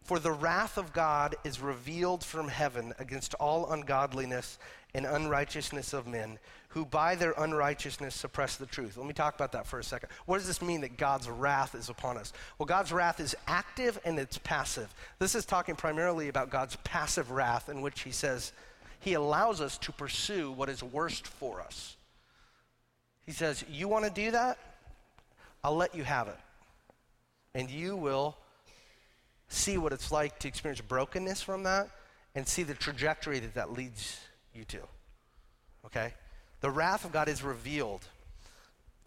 For 0.05 0.20
the 0.20 0.31
wrath 0.31 0.79
of 0.79 0.92
God 0.92 1.35
is 1.42 1.61
revealed 1.61 2.22
from 2.22 2.46
heaven 2.46 2.94
against 3.00 3.35
all 3.35 3.72
ungodliness 3.72 4.57
and 4.94 5.07
unrighteousness 5.07 5.92
of 5.92 6.07
men 6.07 6.38
who 6.70 6.85
by 6.85 7.16
their 7.16 7.35
unrighteousness 7.37 8.14
suppress 8.14 8.57
the 8.57 8.66
truth. 8.66 8.96
Let 8.96 9.07
me 9.07 9.12
talk 9.12 9.35
about 9.35 9.53
that 9.53 9.66
for 9.66 9.81
a 9.81 9.85
second. 9.85 10.09
What 10.26 10.38
does 10.38 10.46
this 10.46 10.62
mean 10.62 10.83
that 10.83 10.96
God's 10.96 11.29
wrath 11.29 11.74
is 11.74 11.88
upon 11.88 12.16
us? 12.16 12.33
Well, 12.59 12.66
God's 12.66 12.92
wrath 12.92 13.18
is 13.18 13.35
active 13.48 13.98
and 14.05 14.18
it's 14.18 14.38
passive. 14.38 14.94
This 15.18 15.35
is 15.35 15.44
talking 15.44 15.74
primarily 15.74 16.29
about 16.29 16.50
God's 16.50 16.76
passive 16.85 17.33
wrath, 17.33 17.68
in 17.68 17.83
which 17.83 18.03
He 18.03 18.12
says 18.12 18.53
He 19.00 19.14
allows 19.14 19.61
us 19.61 19.79
to 19.79 19.92
pursue 19.92 20.53
what 20.53 20.68
is 20.68 20.83
worst 20.83 21.26
for 21.26 21.61
us. 21.61 21.96
He 23.26 23.33
says, 23.33 23.64
You 23.68 23.88
want 23.88 24.05
to 24.05 24.11
do 24.11 24.31
that? 24.31 24.57
I'll 25.64 25.76
let 25.76 25.94
you 25.94 26.05
have 26.05 26.29
it. 26.29 26.38
And 27.55 27.68
you 27.68 27.96
will 27.96 28.37
see 29.48 29.76
what 29.76 29.92
it's 29.92 30.12
like 30.12 30.38
to 30.38 30.48
experience 30.48 30.81
brokenness 30.81 31.42
from 31.42 31.64
that 31.64 31.88
and 32.37 32.46
see 32.46 32.62
the 32.62 32.74
trajectory 32.74 33.40
that 33.40 33.55
that 33.55 33.72
leads 33.72 34.20
you 34.54 34.64
too. 34.64 34.86
Okay? 35.86 36.14
The 36.60 36.70
wrath 36.70 37.04
of 37.04 37.12
God 37.12 37.28
is 37.28 37.42
revealed. 37.42 38.06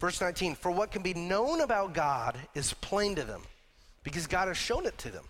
Verse 0.00 0.20
19, 0.20 0.56
for 0.56 0.70
what 0.70 0.90
can 0.90 1.02
be 1.02 1.14
known 1.14 1.60
about 1.60 1.94
God 1.94 2.36
is 2.54 2.74
plain 2.74 3.14
to 3.14 3.22
them, 3.22 3.42
because 4.02 4.26
God 4.26 4.48
has 4.48 4.56
shown 4.56 4.86
it 4.86 4.98
to 4.98 5.10
them. 5.10 5.24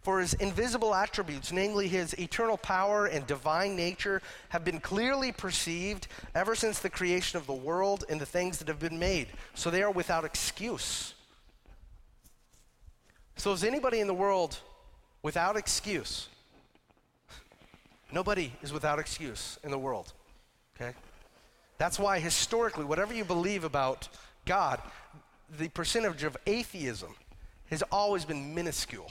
For 0.00 0.20
his 0.20 0.32
invisible 0.34 0.94
attributes, 0.94 1.52
namely 1.52 1.88
his 1.88 2.14
eternal 2.18 2.56
power 2.56 3.06
and 3.06 3.26
divine 3.26 3.76
nature, 3.76 4.22
have 4.50 4.64
been 4.64 4.80
clearly 4.80 5.32
perceived 5.32 6.06
ever 6.34 6.54
since 6.54 6.78
the 6.78 6.88
creation 6.88 7.36
of 7.36 7.46
the 7.46 7.52
world 7.52 8.04
and 8.08 8.20
the 8.20 8.26
things 8.26 8.58
that 8.58 8.68
have 8.68 8.78
been 8.78 8.98
made. 8.98 9.26
So 9.54 9.70
they 9.70 9.82
are 9.82 9.90
without 9.90 10.24
excuse. 10.24 11.14
So, 13.36 13.52
is 13.52 13.64
anybody 13.64 14.00
in 14.00 14.06
the 14.06 14.14
world 14.14 14.58
without 15.22 15.56
excuse? 15.56 16.28
Nobody 18.12 18.52
is 18.62 18.72
without 18.72 18.98
excuse 18.98 19.58
in 19.62 19.70
the 19.70 19.78
world, 19.78 20.12
okay? 20.76 20.94
That's 21.76 21.98
why 21.98 22.18
historically, 22.18 22.84
whatever 22.84 23.14
you 23.14 23.24
believe 23.24 23.64
about 23.64 24.08
God, 24.44 24.80
the 25.58 25.68
percentage 25.68 26.24
of 26.24 26.36
atheism 26.46 27.14
has 27.70 27.82
always 27.92 28.24
been 28.24 28.54
minuscule. 28.54 29.10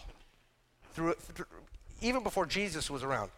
Through, 0.93 1.13
through 1.13 1.45
even 2.01 2.23
before 2.23 2.45
Jesus 2.45 2.89
was 2.89 3.03
around, 3.03 3.31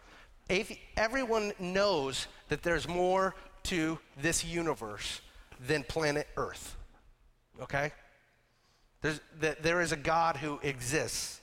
Athe- 0.48 0.78
everyone 0.96 1.52
knows 1.58 2.26
that 2.48 2.62
there's 2.62 2.88
more 2.88 3.34
to 3.64 3.98
this 4.20 4.44
universe 4.44 5.20
than 5.66 5.84
planet 5.84 6.26
Earth. 6.36 6.76
Okay? 7.62 7.92
There's, 9.02 9.20
that 9.40 9.62
there 9.62 9.80
is 9.80 9.92
a 9.92 9.96
God 9.96 10.36
who 10.36 10.58
exists. 10.62 11.39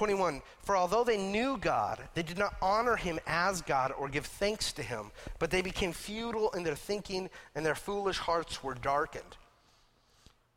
21 0.00 0.40
For 0.62 0.78
although 0.78 1.04
they 1.04 1.18
knew 1.18 1.58
God, 1.58 1.98
they 2.14 2.22
did 2.22 2.38
not 2.38 2.54
honor 2.62 2.96
him 2.96 3.20
as 3.26 3.60
God 3.60 3.92
or 3.98 4.08
give 4.08 4.24
thanks 4.24 4.72
to 4.72 4.82
him, 4.82 5.10
but 5.38 5.50
they 5.50 5.60
became 5.60 5.92
futile 5.92 6.50
in 6.52 6.62
their 6.62 6.74
thinking, 6.74 7.28
and 7.54 7.66
their 7.66 7.74
foolish 7.74 8.16
hearts 8.16 8.64
were 8.64 8.72
darkened. 8.72 9.36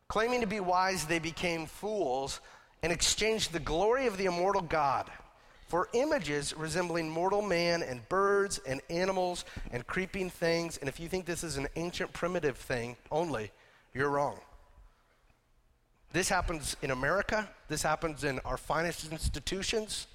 Claiming 0.07 0.39
to 0.39 0.47
be 0.47 0.61
wise, 0.61 1.07
they 1.07 1.19
became 1.19 1.65
fools 1.65 2.39
and 2.83 2.93
exchanged 2.93 3.51
the 3.51 3.59
glory 3.59 4.07
of 4.07 4.15
the 4.15 4.27
immortal 4.27 4.61
God 4.61 5.11
for 5.67 5.89
images 5.91 6.55
resembling 6.55 7.09
mortal 7.09 7.41
man 7.41 7.83
and 7.83 8.07
birds 8.07 8.61
and 8.65 8.79
animals 8.89 9.43
and 9.73 9.85
creeping 9.85 10.29
things. 10.29 10.77
And 10.77 10.87
if 10.87 11.01
you 11.01 11.09
think 11.09 11.25
this 11.25 11.43
is 11.43 11.57
an 11.57 11.67
ancient 11.75 12.13
primitive 12.13 12.55
thing 12.55 12.95
only, 13.11 13.51
you're 13.93 14.09
wrong. 14.09 14.39
This 16.13 16.29
happens 16.29 16.77
in 16.83 16.91
America. 16.91 17.49
This 17.67 17.81
happens 17.81 18.23
in 18.23 18.39
our 18.45 18.55
finest 18.55 19.11
institutions. 19.11 20.07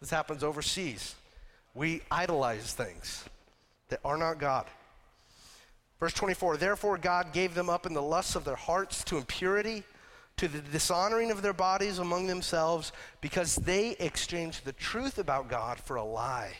This 0.00 0.10
happens 0.10 0.42
overseas. 0.42 1.14
We 1.72 2.02
idolize 2.10 2.74
things 2.74 3.24
that 3.88 4.00
are 4.04 4.18
not 4.18 4.38
God. 4.38 4.66
Verse 6.00 6.12
24 6.12 6.56
Therefore, 6.56 6.98
God 6.98 7.32
gave 7.32 7.54
them 7.54 7.70
up 7.70 7.86
in 7.86 7.94
the 7.94 8.02
lusts 8.02 8.34
of 8.34 8.44
their 8.44 8.56
hearts 8.56 9.04
to 9.04 9.16
impurity, 9.16 9.84
to 10.36 10.48
the 10.48 10.58
dishonoring 10.58 11.30
of 11.30 11.42
their 11.42 11.52
bodies 11.52 12.00
among 12.00 12.26
themselves, 12.26 12.90
because 13.20 13.54
they 13.54 13.90
exchanged 14.00 14.64
the 14.64 14.72
truth 14.72 15.16
about 15.16 15.48
God 15.48 15.78
for 15.78 15.94
a 15.94 16.04
lie, 16.04 16.54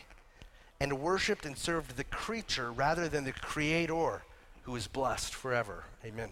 and 0.79 1.01
worshiped 1.01 1.45
and 1.45 1.57
served 1.57 1.97
the 1.97 2.05
creature 2.05 2.71
rather 2.71 3.09
than 3.09 3.25
the 3.25 3.33
Creator, 3.33 4.23
who 4.63 4.75
is 4.77 4.87
blessed 4.87 5.35
forever. 5.35 5.83
Amen. 6.05 6.29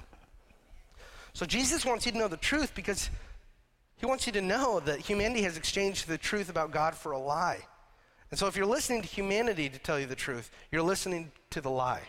So 1.36 1.46
Jesus 1.46 1.86
wants 1.86 2.06
you 2.06 2.14
to 2.14 2.18
know 2.18 2.30
the 2.30 2.38
truth 2.38 2.74
because 2.74 3.10
he 3.98 4.06
wants 4.06 4.26
you 4.26 4.32
to 4.32 4.42
know 4.42 4.80
that 4.80 5.02
humanity 5.02 5.42
has 5.42 5.58
exchanged 5.58 6.08
the 6.08 6.18
truth 6.18 6.50
about 6.50 6.72
God 6.72 6.96
for 6.96 7.12
a 7.12 7.20
lie. 7.20 7.60
And 8.32 8.40
so 8.40 8.48
if 8.48 8.56
you're 8.56 8.66
listening 8.66 9.02
to 9.02 9.08
humanity 9.08 9.68
to 9.68 9.78
tell 9.78 10.00
you 10.00 10.06
the 10.06 10.16
truth, 10.16 10.50
you're 10.72 10.82
listening 10.82 11.34
to 11.50 11.60
the 11.60 11.70
lie. 11.70 12.04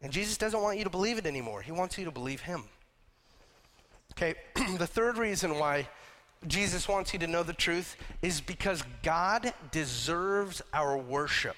And 0.00 0.10
Jesus 0.10 0.38
doesn't 0.38 0.62
want 0.62 0.78
you 0.78 0.84
to 0.84 0.90
believe 0.90 1.18
it 1.18 1.26
anymore. 1.26 1.60
He 1.60 1.72
wants 1.72 1.98
you 1.98 2.06
to 2.06 2.10
believe 2.10 2.40
him. 2.40 2.64
Okay, 4.12 4.34
the 4.78 4.86
third 4.86 5.18
reason 5.18 5.58
why 5.58 5.86
Jesus 6.46 6.88
wants 6.88 7.12
you 7.12 7.18
to 7.18 7.26
know 7.26 7.42
the 7.42 7.52
truth 7.52 7.96
is 8.22 8.40
because 8.40 8.82
God 9.02 9.52
deserves 9.72 10.62
our 10.72 10.96
worship. 10.96 11.56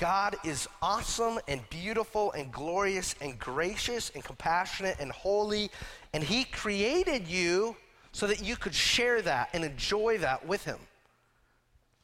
God 0.00 0.34
is 0.42 0.66
awesome 0.82 1.38
and 1.46 1.60
beautiful 1.70 2.32
and 2.32 2.50
glorious 2.50 3.14
and 3.20 3.38
gracious 3.38 4.10
and 4.16 4.24
compassionate 4.24 4.96
and 4.98 5.12
holy. 5.12 5.70
And 6.12 6.24
He 6.24 6.42
created 6.42 7.28
you 7.28 7.76
so 8.10 8.26
that 8.26 8.42
you 8.42 8.56
could 8.56 8.74
share 8.74 9.22
that 9.22 9.50
and 9.52 9.62
enjoy 9.62 10.18
that 10.18 10.44
with 10.44 10.64
Him. 10.64 10.78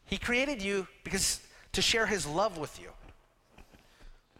He 0.04 0.18
created 0.18 0.62
you 0.62 0.86
because 1.02 1.40
to 1.76 1.82
share 1.82 2.06
his 2.06 2.26
love 2.26 2.56
with 2.56 2.80
you. 2.80 2.88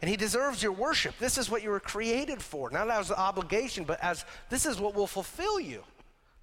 And 0.00 0.10
he 0.10 0.16
deserves 0.16 0.62
your 0.62 0.72
worship. 0.72 1.18
This 1.18 1.36
is 1.36 1.50
what 1.50 1.62
you 1.62 1.68
were 1.68 1.80
created 1.80 2.40
for, 2.40 2.70
not 2.70 2.88
as 2.90 3.10
an 3.10 3.16
obligation, 3.16 3.84
but 3.84 4.02
as 4.02 4.24
this 4.48 4.64
is 4.64 4.80
what 4.80 4.94
will 4.94 5.06
fulfill 5.06 5.60
you 5.60 5.82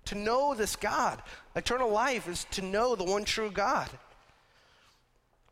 to 0.06 0.16
know 0.16 0.54
this 0.54 0.76
God. 0.76 1.22
Eternal 1.56 1.90
life 1.90 2.28
is 2.28 2.46
to 2.52 2.62
know 2.62 2.96
the 2.96 3.04
one 3.04 3.24
true 3.24 3.50
God. 3.50 3.90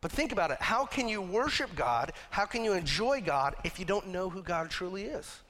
But 0.02 0.10
think 0.10 0.32
about 0.32 0.50
it. 0.50 0.60
How 0.60 0.84
can 0.84 1.08
you 1.08 1.22
worship 1.22 1.74
God? 1.74 2.12
How 2.30 2.44
can 2.44 2.64
you 2.64 2.72
enjoy 2.74 3.22
God 3.22 3.54
if 3.64 3.78
you 3.78 3.86
don't 3.86 4.08
know 4.08 4.28
who 4.28 4.42
God 4.42 4.68
truly 4.68 5.04
is? 5.04 5.40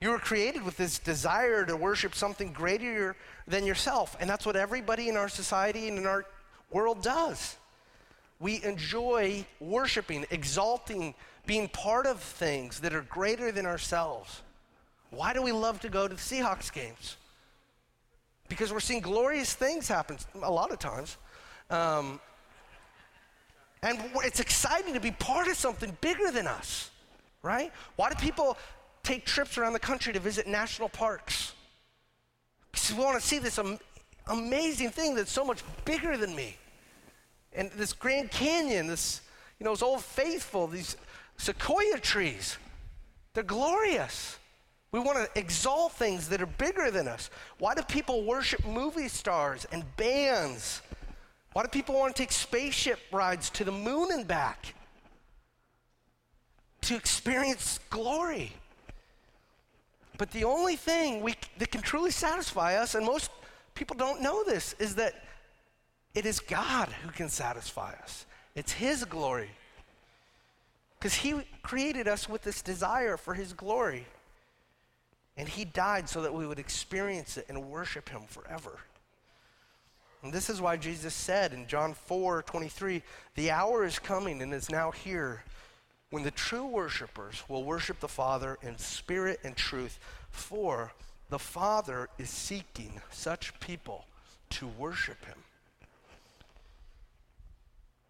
You 0.00 0.10
were 0.10 0.18
created 0.18 0.64
with 0.64 0.76
this 0.76 0.98
desire 0.98 1.64
to 1.66 1.76
worship 1.76 2.14
something 2.14 2.52
greater 2.52 3.14
than 3.46 3.64
yourself. 3.64 4.16
And 4.18 4.28
that's 4.28 4.46
what 4.46 4.56
everybody 4.56 5.08
in 5.08 5.16
our 5.16 5.28
society 5.28 5.86
and 5.88 5.98
in 5.98 6.06
our 6.06 6.24
world 6.72 7.02
does. 7.02 7.56
We 8.40 8.64
enjoy 8.64 9.44
worshiping, 9.60 10.24
exalting, 10.30 11.14
being 11.46 11.68
part 11.68 12.06
of 12.06 12.18
things 12.20 12.80
that 12.80 12.94
are 12.94 13.02
greater 13.02 13.52
than 13.52 13.66
ourselves. 13.66 14.40
Why 15.10 15.34
do 15.34 15.42
we 15.42 15.52
love 15.52 15.80
to 15.80 15.90
go 15.90 16.08
to 16.08 16.14
the 16.14 16.20
Seahawks 16.20 16.72
games? 16.72 17.16
Because 18.48 18.72
we're 18.72 18.80
seeing 18.80 19.02
glorious 19.02 19.52
things 19.52 19.86
happen 19.86 20.16
a 20.42 20.50
lot 20.50 20.72
of 20.72 20.78
times. 20.78 21.18
Um, 21.72 22.20
and 23.82 23.98
it's 24.24 24.38
exciting 24.38 24.94
to 24.94 25.00
be 25.00 25.10
part 25.10 25.48
of 25.48 25.56
something 25.56 25.96
bigger 26.00 26.30
than 26.30 26.46
us, 26.46 26.90
right? 27.42 27.72
Why 27.96 28.10
do 28.10 28.14
people 28.16 28.56
take 29.02 29.24
trips 29.24 29.58
around 29.58 29.72
the 29.72 29.80
country 29.80 30.12
to 30.12 30.20
visit 30.20 30.46
national 30.46 30.88
parks. 30.88 31.52
Because 32.70 32.92
we 32.92 33.02
want 33.02 33.20
to 33.20 33.26
see 33.26 33.38
this 33.38 33.58
am- 33.58 33.78
amazing 34.28 34.90
thing 34.90 35.14
that's 35.14 35.32
so 35.32 35.44
much 35.44 35.62
bigger 35.84 36.16
than 36.16 36.34
me. 36.34 36.56
And 37.52 37.70
this 37.72 37.92
Grand 37.92 38.30
Canyon, 38.30 38.86
this, 38.86 39.20
you 39.58 39.64
know, 39.64 39.72
it's 39.72 39.82
Old 39.82 40.02
Faithful, 40.02 40.66
these 40.66 40.96
sequoia 41.36 41.98
trees, 41.98 42.56
they're 43.34 43.42
glorious. 43.42 44.38
We 44.92 45.00
want 45.00 45.18
to 45.18 45.38
exalt 45.38 45.92
things 45.92 46.28
that 46.28 46.40
are 46.42 46.46
bigger 46.46 46.90
than 46.90 47.08
us. 47.08 47.30
Why 47.58 47.74
do 47.74 47.82
people 47.82 48.24
worship 48.24 48.64
movie 48.66 49.08
stars 49.08 49.66
and 49.72 49.84
bands? 49.96 50.82
Why 51.52 51.62
do 51.62 51.68
people 51.68 51.94
want 51.94 52.16
to 52.16 52.22
take 52.22 52.32
spaceship 52.32 52.98
rides 53.12 53.50
to 53.50 53.64
the 53.64 53.72
moon 53.72 54.08
and 54.12 54.26
back? 54.26 54.74
To 56.82 56.96
experience 56.96 57.78
glory. 57.90 58.52
But 60.18 60.30
the 60.30 60.44
only 60.44 60.76
thing 60.76 61.20
we, 61.22 61.34
that 61.58 61.70
can 61.70 61.82
truly 61.82 62.10
satisfy 62.10 62.76
us, 62.76 62.94
and 62.94 63.04
most 63.04 63.30
people 63.74 63.96
don't 63.96 64.22
know 64.22 64.44
this, 64.44 64.74
is 64.78 64.94
that 64.96 65.14
it 66.14 66.26
is 66.26 66.40
God 66.40 66.88
who 67.04 67.10
can 67.10 67.28
satisfy 67.28 67.92
us. 68.02 68.26
It's 68.54 68.72
His 68.72 69.04
glory. 69.04 69.50
Because 70.98 71.14
He 71.14 71.42
created 71.62 72.08
us 72.08 72.28
with 72.28 72.42
this 72.42 72.62
desire 72.62 73.16
for 73.16 73.34
His 73.34 73.52
glory. 73.52 74.06
And 75.36 75.48
He 75.48 75.64
died 75.64 76.08
so 76.08 76.22
that 76.22 76.32
we 76.32 76.46
would 76.46 76.58
experience 76.58 77.36
it 77.36 77.46
and 77.48 77.70
worship 77.70 78.08
Him 78.08 78.22
forever. 78.26 78.78
And 80.22 80.32
this 80.32 80.48
is 80.48 80.60
why 80.60 80.76
Jesus 80.76 81.14
said 81.14 81.52
in 81.52 81.66
John 81.66 81.94
4 81.94 82.42
23, 82.42 83.02
the 83.34 83.50
hour 83.50 83.84
is 83.84 83.98
coming 83.98 84.40
and 84.40 84.54
is 84.54 84.70
now 84.70 84.90
here 84.90 85.42
when 86.10 86.22
the 86.22 86.30
true 86.30 86.66
worshipers 86.66 87.42
will 87.48 87.64
worship 87.64 87.98
the 87.98 88.08
Father 88.08 88.58
in 88.62 88.78
spirit 88.78 89.40
and 89.42 89.56
truth, 89.56 89.98
for 90.30 90.92
the 91.30 91.38
Father 91.38 92.08
is 92.18 92.30
seeking 92.30 93.00
such 93.10 93.58
people 93.60 94.04
to 94.50 94.66
worship 94.66 95.24
him. 95.24 95.38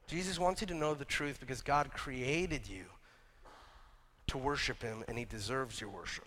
Jesus 0.08 0.38
wants 0.38 0.60
you 0.60 0.66
to 0.66 0.74
know 0.74 0.92
the 0.92 1.04
truth 1.04 1.38
because 1.40 1.62
God 1.62 1.92
created 1.94 2.68
you 2.68 2.84
to 4.26 4.36
worship 4.36 4.82
him 4.82 5.04
and 5.08 5.16
he 5.16 5.24
deserves 5.24 5.80
your 5.80 5.88
worship. 5.88 6.26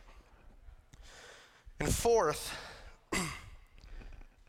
And 1.80 1.94
fourth, 1.94 2.56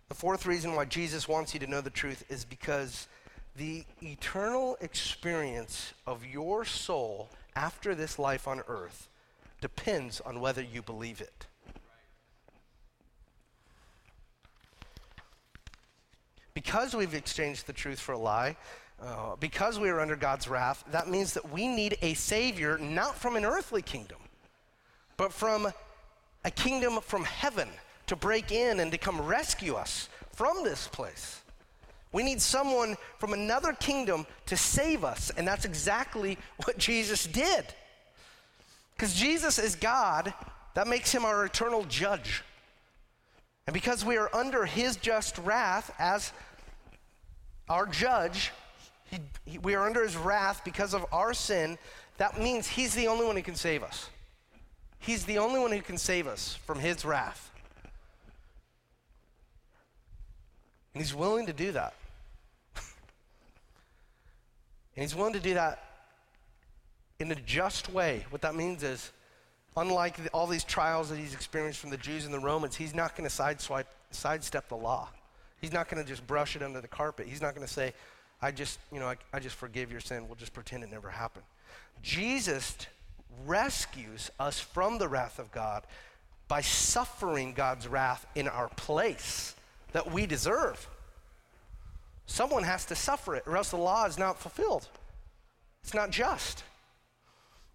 the 0.08 0.14
fourth 0.14 0.46
reason 0.46 0.74
why 0.74 0.84
Jesus 0.84 1.28
wants 1.28 1.52
you 1.52 1.60
to 1.60 1.66
know 1.66 1.80
the 1.80 1.90
truth 1.90 2.24
is 2.28 2.44
because 2.44 3.08
the 3.56 3.84
eternal 4.02 4.76
experience 4.80 5.94
of 6.06 6.24
your 6.24 6.64
soul 6.64 7.30
after 7.54 7.94
this 7.94 8.18
life 8.18 8.46
on 8.46 8.62
earth 8.68 9.08
depends 9.60 10.20
on 10.20 10.40
whether 10.40 10.62
you 10.62 10.82
believe 10.82 11.20
it. 11.20 11.46
Because 16.54 16.94
we've 16.94 17.14
exchanged 17.14 17.66
the 17.66 17.72
truth 17.72 17.98
for 17.98 18.12
a 18.12 18.18
lie, 18.18 18.56
uh, 19.02 19.36
because 19.40 19.78
we 19.78 19.90
are 19.90 20.00
under 20.00 20.16
God's 20.16 20.48
wrath, 20.48 20.84
that 20.90 21.08
means 21.08 21.34
that 21.34 21.50
we 21.50 21.66
need 21.66 21.98
a 22.00 22.14
Savior 22.14 22.78
not 22.78 23.14
from 23.14 23.36
an 23.36 23.44
earthly 23.44 23.82
kingdom, 23.82 24.18
but 25.16 25.32
from 25.32 25.70
a 26.44 26.50
kingdom 26.50 27.00
from 27.02 27.24
heaven 27.24 27.68
to 28.06 28.16
break 28.16 28.52
in 28.52 28.80
and 28.80 28.92
to 28.92 28.98
come 28.98 29.20
rescue 29.20 29.74
us 29.74 30.08
from 30.32 30.64
this 30.64 30.88
place. 30.88 31.40
We 32.12 32.22
need 32.22 32.40
someone 32.40 32.96
from 33.18 33.32
another 33.32 33.72
kingdom 33.72 34.26
to 34.46 34.56
save 34.56 35.04
us, 35.04 35.30
and 35.36 35.46
that's 35.46 35.64
exactly 35.64 36.38
what 36.64 36.78
Jesus 36.78 37.26
did. 37.26 37.64
Because 38.96 39.14
Jesus 39.14 39.58
is 39.58 39.74
God, 39.74 40.32
that 40.74 40.86
makes 40.86 41.12
him 41.12 41.24
our 41.24 41.44
eternal 41.44 41.84
judge. 41.84 42.42
And 43.66 43.74
because 43.74 44.04
we 44.04 44.16
are 44.16 44.34
under 44.34 44.64
his 44.64 44.96
just 44.96 45.36
wrath 45.38 45.92
as 45.98 46.32
our 47.68 47.86
judge, 47.86 48.52
he, 49.10 49.18
he, 49.44 49.58
we 49.58 49.74
are 49.74 49.86
under 49.86 50.02
his 50.02 50.16
wrath 50.16 50.62
because 50.64 50.94
of 50.94 51.04
our 51.12 51.34
sin, 51.34 51.76
that 52.18 52.40
means 52.40 52.68
he's 52.68 52.94
the 52.94 53.08
only 53.08 53.26
one 53.26 53.36
who 53.36 53.42
can 53.42 53.56
save 53.56 53.82
us. 53.82 54.08
He's 54.98 55.24
the 55.24 55.38
only 55.38 55.60
one 55.60 55.72
who 55.72 55.82
can 55.82 55.98
save 55.98 56.26
us 56.26 56.54
from 56.64 56.78
his 56.78 57.04
wrath. 57.04 57.50
And 60.96 61.04
he's 61.04 61.14
willing 61.14 61.44
to 61.44 61.52
do 61.52 61.72
that. 61.72 61.92
and 62.74 62.84
he's 64.94 65.14
willing 65.14 65.34
to 65.34 65.40
do 65.40 65.52
that 65.52 65.84
in 67.18 67.30
a 67.30 67.34
just 67.34 67.92
way. 67.92 68.24
What 68.30 68.40
that 68.40 68.54
means 68.54 68.82
is, 68.82 69.12
unlike 69.76 70.16
the, 70.16 70.30
all 70.30 70.46
these 70.46 70.64
trials 70.64 71.10
that 71.10 71.18
he's 71.18 71.34
experienced 71.34 71.80
from 71.80 71.90
the 71.90 71.98
Jews 71.98 72.24
and 72.24 72.32
the 72.32 72.38
Romans, 72.38 72.76
he's 72.76 72.94
not 72.94 73.14
going 73.14 73.28
to 73.28 73.84
sidestep 74.10 74.70
the 74.70 74.74
law. 74.74 75.10
He's 75.60 75.70
not 75.70 75.90
going 75.90 76.02
to 76.02 76.08
just 76.08 76.26
brush 76.26 76.56
it 76.56 76.62
under 76.62 76.80
the 76.80 76.88
carpet. 76.88 77.26
He's 77.28 77.42
not 77.42 77.54
going 77.54 77.66
to 77.66 77.70
say, 77.70 77.92
I 78.40 78.50
just, 78.50 78.78
you 78.90 78.98
know, 78.98 79.08
I, 79.08 79.16
I 79.34 79.38
just 79.38 79.56
forgive 79.56 79.92
your 79.92 80.00
sin. 80.00 80.26
We'll 80.26 80.36
just 80.36 80.54
pretend 80.54 80.82
it 80.82 80.90
never 80.90 81.10
happened. 81.10 81.44
Jesus 82.02 82.74
rescues 83.44 84.30
us 84.40 84.58
from 84.58 84.96
the 84.96 85.08
wrath 85.08 85.38
of 85.38 85.52
God 85.52 85.82
by 86.48 86.62
suffering 86.62 87.52
God's 87.52 87.86
wrath 87.86 88.26
in 88.34 88.48
our 88.48 88.70
place 88.70 89.55
that 89.96 90.12
we 90.12 90.26
deserve. 90.26 90.90
Someone 92.26 92.64
has 92.64 92.84
to 92.84 92.94
suffer 92.94 93.34
it, 93.34 93.44
or 93.46 93.56
else 93.56 93.70
the 93.70 93.78
law 93.78 94.04
is 94.04 94.18
not 94.18 94.38
fulfilled. 94.38 94.86
It's 95.82 95.94
not 95.94 96.10
just. 96.10 96.64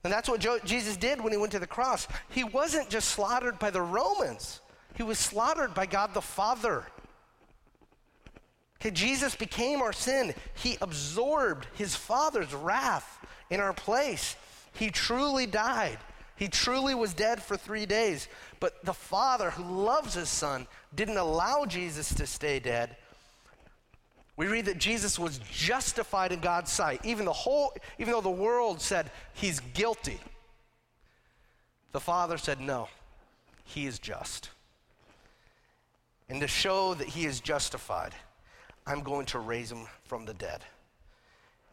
And 0.04 0.14
that's 0.14 0.30
what 0.30 0.46
Jesus 0.64 0.98
did 0.98 1.20
when 1.20 1.34
he 1.34 1.40
went 1.40 1.52
to 1.54 1.58
the 1.58 1.66
cross. 1.66 2.08
He 2.30 2.44
wasn't 2.44 2.90
just 2.90 3.10
slaughtered 3.10 3.58
by 3.58 3.72
the 3.72 3.82
Romans, 3.82 4.62
he 4.94 5.02
was 5.02 5.18
slaughtered 5.18 5.74
by 5.74 5.88
God 5.88 6.14
the 6.14 6.22
Father. 6.22 6.86
Okay, 8.80 8.92
Jesus 8.92 9.36
became 9.36 9.82
our 9.82 9.94
sin. 9.94 10.36
He 10.54 10.78
absorbed 10.80 11.66
his 11.74 11.96
Father's 11.96 12.54
wrath 12.54 13.26
in 13.50 13.60
our 13.60 13.74
place. 13.74 14.36
He 14.74 14.92
truly 14.92 15.48
died. 15.48 15.98
He 16.36 16.50
truly 16.50 16.94
was 16.94 17.16
dead 17.16 17.42
for 17.42 17.58
three 17.58 17.88
days. 17.88 18.28
But 18.62 18.86
the 18.86 18.94
Father, 18.94 19.50
who 19.50 19.84
loves 19.84 20.14
his 20.14 20.30
Son, 20.30 20.68
didn't 20.96 21.18
allow 21.18 21.66
Jesus 21.66 22.14
to 22.14 22.26
stay 22.26 22.60
dead. 22.60 22.96
We 24.38 24.48
read 24.48 24.66
that 24.66 24.78
Jesus 24.78 25.20
was 25.20 25.40
justified 25.40 26.32
in 26.32 26.40
God's 26.40 26.72
sight. 26.72 27.02
Even, 27.04 27.26
the 27.26 27.34
whole, 27.34 27.74
even 28.00 28.14
though 28.14 28.22
the 28.22 28.30
world 28.30 28.80
said 28.80 29.12
he's 29.34 29.60
guilty, 29.74 30.20
the 31.92 32.00
Father 32.00 32.38
said, 32.38 32.62
no, 32.62 32.88
he 33.66 33.88
is 33.88 34.00
just. 34.00 34.50
And 36.30 36.40
to 36.40 36.48
show 36.48 36.94
that 36.94 37.08
he 37.08 37.26
is 37.26 37.42
justified, 37.42 38.14
I'm 38.86 39.02
going 39.02 39.26
to 39.28 39.40
raise 39.40 39.72
him 39.72 39.88
from 40.06 40.26
the 40.26 40.34
dead. 40.36 40.62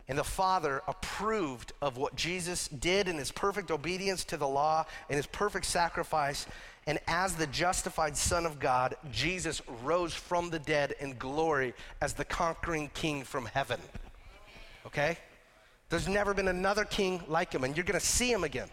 And 0.08 0.16
the 0.16 0.24
Father 0.24 0.82
approved 0.88 1.74
of 1.82 1.98
what 1.98 2.16
Jesus 2.16 2.66
did 2.68 3.08
in 3.08 3.18
his 3.18 3.30
perfect 3.30 3.70
obedience 3.70 4.24
to 4.24 4.38
the 4.38 4.48
law 4.48 4.86
and 5.10 5.16
his 5.16 5.26
perfect 5.26 5.66
sacrifice. 5.66 6.46
And 6.88 6.98
as 7.06 7.34
the 7.34 7.46
justified 7.48 8.16
Son 8.16 8.46
of 8.46 8.58
God, 8.58 8.96
Jesus 9.12 9.60
rose 9.84 10.14
from 10.14 10.48
the 10.48 10.58
dead 10.58 10.94
in 11.00 11.18
glory 11.18 11.74
as 12.00 12.14
the 12.14 12.24
conquering 12.24 12.90
king 12.94 13.24
from 13.24 13.44
heaven. 13.44 13.78
Okay? 14.86 15.18
There's 15.90 16.08
never 16.08 16.32
been 16.32 16.48
another 16.48 16.86
king 16.86 17.22
like 17.28 17.52
him, 17.52 17.64
and 17.64 17.76
you're 17.76 17.84
going 17.84 18.00
to 18.00 18.06
see 18.06 18.32
him 18.32 18.42
again. 18.42 18.70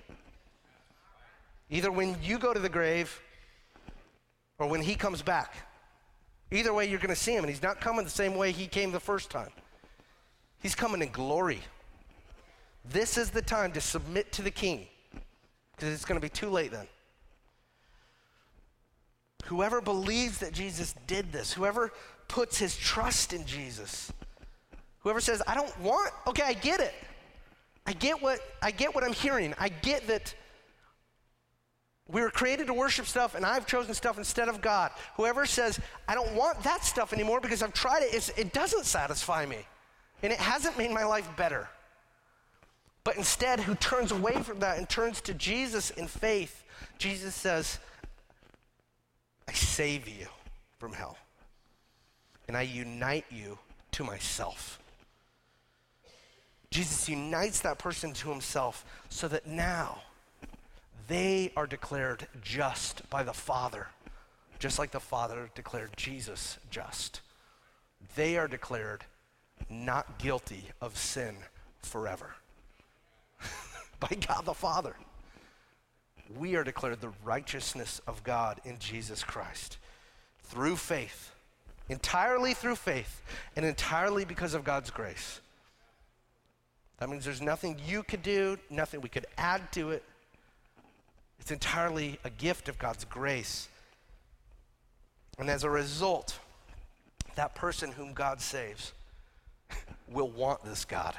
Either 1.69 1.91
when 1.91 2.15
you 2.23 2.39
go 2.39 2.53
to 2.53 2.59
the 2.59 2.69
grave 2.69 3.21
or 4.59 4.67
when 4.67 4.81
he 4.81 4.95
comes 4.95 5.21
back. 5.21 5.53
Either 6.51 6.73
way, 6.73 6.87
you're 6.89 6.99
going 6.99 7.09
to 7.09 7.21
see 7.21 7.35
him, 7.35 7.43
and 7.43 7.49
he's 7.49 7.63
not 7.63 7.81
coming 7.81 8.05
the 8.05 8.09
same 8.09 8.35
way 8.35 8.53
he 8.53 8.65
came 8.65 8.93
the 8.93 8.99
first 8.99 9.29
time. 9.29 9.49
He's 10.61 10.75
coming 10.75 11.01
in 11.01 11.11
glory. 11.11 11.59
This 12.85 13.17
is 13.17 13.29
the 13.29 13.41
time 13.41 13.73
to 13.73 13.81
submit 13.81 14.31
to 14.31 14.41
the 14.41 14.51
king 14.51 14.87
because 15.75 15.93
it's 15.93 16.05
going 16.05 16.15
to 16.15 16.25
be 16.25 16.29
too 16.29 16.49
late 16.49 16.71
then. 16.71 16.87
Whoever 19.45 19.81
believes 19.81 20.39
that 20.39 20.53
Jesus 20.53 20.95
did 21.07 21.31
this, 21.31 21.53
whoever 21.53 21.91
puts 22.27 22.57
his 22.57 22.75
trust 22.75 23.33
in 23.33 23.45
Jesus, 23.45 24.11
whoever 24.99 25.19
says, 25.19 25.41
I 25.47 25.53
don't 25.53 25.79
want, 25.79 26.11
okay, 26.27 26.43
I 26.43 26.53
get 26.53 26.79
it. 26.79 26.93
I 27.85 27.93
get 27.93 28.21
what 28.21 28.39
I 28.63 28.71
get 28.71 28.95
what 28.95 29.03
I'm 29.03 29.13
hearing. 29.13 29.53
I 29.59 29.69
get 29.69 30.07
that 30.07 30.33
we 32.07 32.21
were 32.21 32.29
created 32.29 32.67
to 32.67 32.73
worship 32.73 33.05
stuff 33.05 33.35
and 33.35 33.45
I've 33.45 33.65
chosen 33.65 33.93
stuff 33.93 34.17
instead 34.17 34.47
of 34.47 34.61
God. 34.61 34.91
Whoever 35.17 35.45
says, 35.45 35.79
I 36.07 36.15
don't 36.15 36.33
want 36.33 36.61
that 36.63 36.83
stuff 36.83 37.13
anymore 37.13 37.39
because 37.39 37.63
I've 37.63 37.73
tried 37.73 38.03
it, 38.03 38.31
it 38.37 38.53
doesn't 38.53 38.85
satisfy 38.85 39.45
me. 39.45 39.59
And 40.23 40.31
it 40.31 40.39
hasn't 40.39 40.77
made 40.77 40.91
my 40.91 41.03
life 41.03 41.29
better. 41.35 41.67
But 43.03 43.17
instead, 43.17 43.59
who 43.59 43.75
turns 43.75 44.11
away 44.11 44.41
from 44.41 44.59
that 44.59 44.77
and 44.77 44.89
turns 44.89 45.21
to 45.21 45.33
Jesus 45.33 45.91
in 45.91 46.07
faith, 46.07 46.63
Jesus 46.97 47.35
says, 47.35 47.79
I 49.47 49.53
save 49.53 50.07
you 50.07 50.27
from 50.77 50.93
hell. 50.93 51.17
And 52.47 52.55
I 52.55 52.63
unite 52.63 53.25
you 53.29 53.57
to 53.91 54.03
myself. 54.03 54.79
Jesus 56.69 57.07
unites 57.07 57.61
that 57.61 57.77
person 57.79 58.13
to 58.13 58.29
himself 58.29 58.85
so 59.09 59.27
that 59.27 59.47
now 59.47 60.01
they 61.07 61.51
are 61.55 61.67
declared 61.67 62.27
just 62.41 63.09
by 63.09 63.23
the 63.23 63.33
Father, 63.33 63.87
just 64.59 64.77
like 64.79 64.91
the 64.91 64.99
Father 64.99 65.49
declared 65.55 65.91
Jesus 65.95 66.57
just. 66.69 67.21
They 68.15 68.37
are 68.37 68.47
declared 68.47 69.05
not 69.69 70.17
guilty 70.17 70.65
of 70.81 70.97
sin 70.97 71.35
forever 71.81 72.35
by 73.99 74.17
God 74.27 74.45
the 74.45 74.53
Father 74.53 74.95
we 76.37 76.55
are 76.55 76.63
declared 76.63 77.01
the 77.01 77.13
righteousness 77.23 78.01
of 78.07 78.23
God 78.23 78.59
in 78.65 78.79
Jesus 78.79 79.23
Christ 79.23 79.77
through 80.43 80.75
faith, 80.75 81.31
entirely 81.89 82.53
through 82.53 82.75
faith, 82.75 83.21
and 83.55 83.65
entirely 83.65 84.25
because 84.25 84.53
of 84.53 84.63
God's 84.63 84.89
grace. 84.89 85.41
That 86.99 87.09
means 87.09 87.25
there's 87.25 87.41
nothing 87.41 87.79
you 87.85 88.03
could 88.03 88.23
do, 88.23 88.57
nothing 88.69 89.01
we 89.01 89.09
could 89.09 89.25
add 89.37 89.71
to 89.73 89.91
it. 89.91 90.03
It's 91.39 91.51
entirely 91.51 92.19
a 92.23 92.29
gift 92.29 92.69
of 92.69 92.79
God's 92.79 93.03
grace. 93.05 93.67
And 95.37 95.49
as 95.49 95.63
a 95.63 95.69
result, 95.69 96.39
that 97.35 97.53
person 97.53 97.91
whom 97.91 98.13
God 98.13 98.39
saves 98.39 98.93
will 100.07 100.29
want 100.29 100.63
this 100.63 100.85
God 100.85 101.15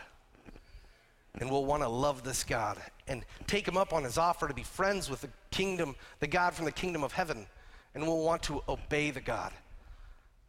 and 1.39 1.51
we'll 1.51 1.65
want 1.65 1.83
to 1.83 1.89
love 1.89 2.23
this 2.23 2.45
God 2.45 2.79
and 3.09 3.25
take 3.47 3.67
him 3.67 3.77
up 3.77 3.93
on 3.93 4.05
his 4.05 4.19
offer 4.19 4.49
to 4.49 4.55
be 4.55 4.63
friends 4.63 5.11
with 5.11 5.21
the 5.21 5.29
kingdom, 5.51 5.95
the 6.21 6.27
God 6.27 6.55
from 6.55 6.65
the 6.65 6.73
kingdom 6.73 7.03
of 7.05 7.13
heaven, 7.13 7.47
and 7.95 8.07
we'll 8.07 8.23
want 8.23 8.43
to 8.45 8.63
obey 8.69 9.11
the 9.11 9.21
God 9.21 9.53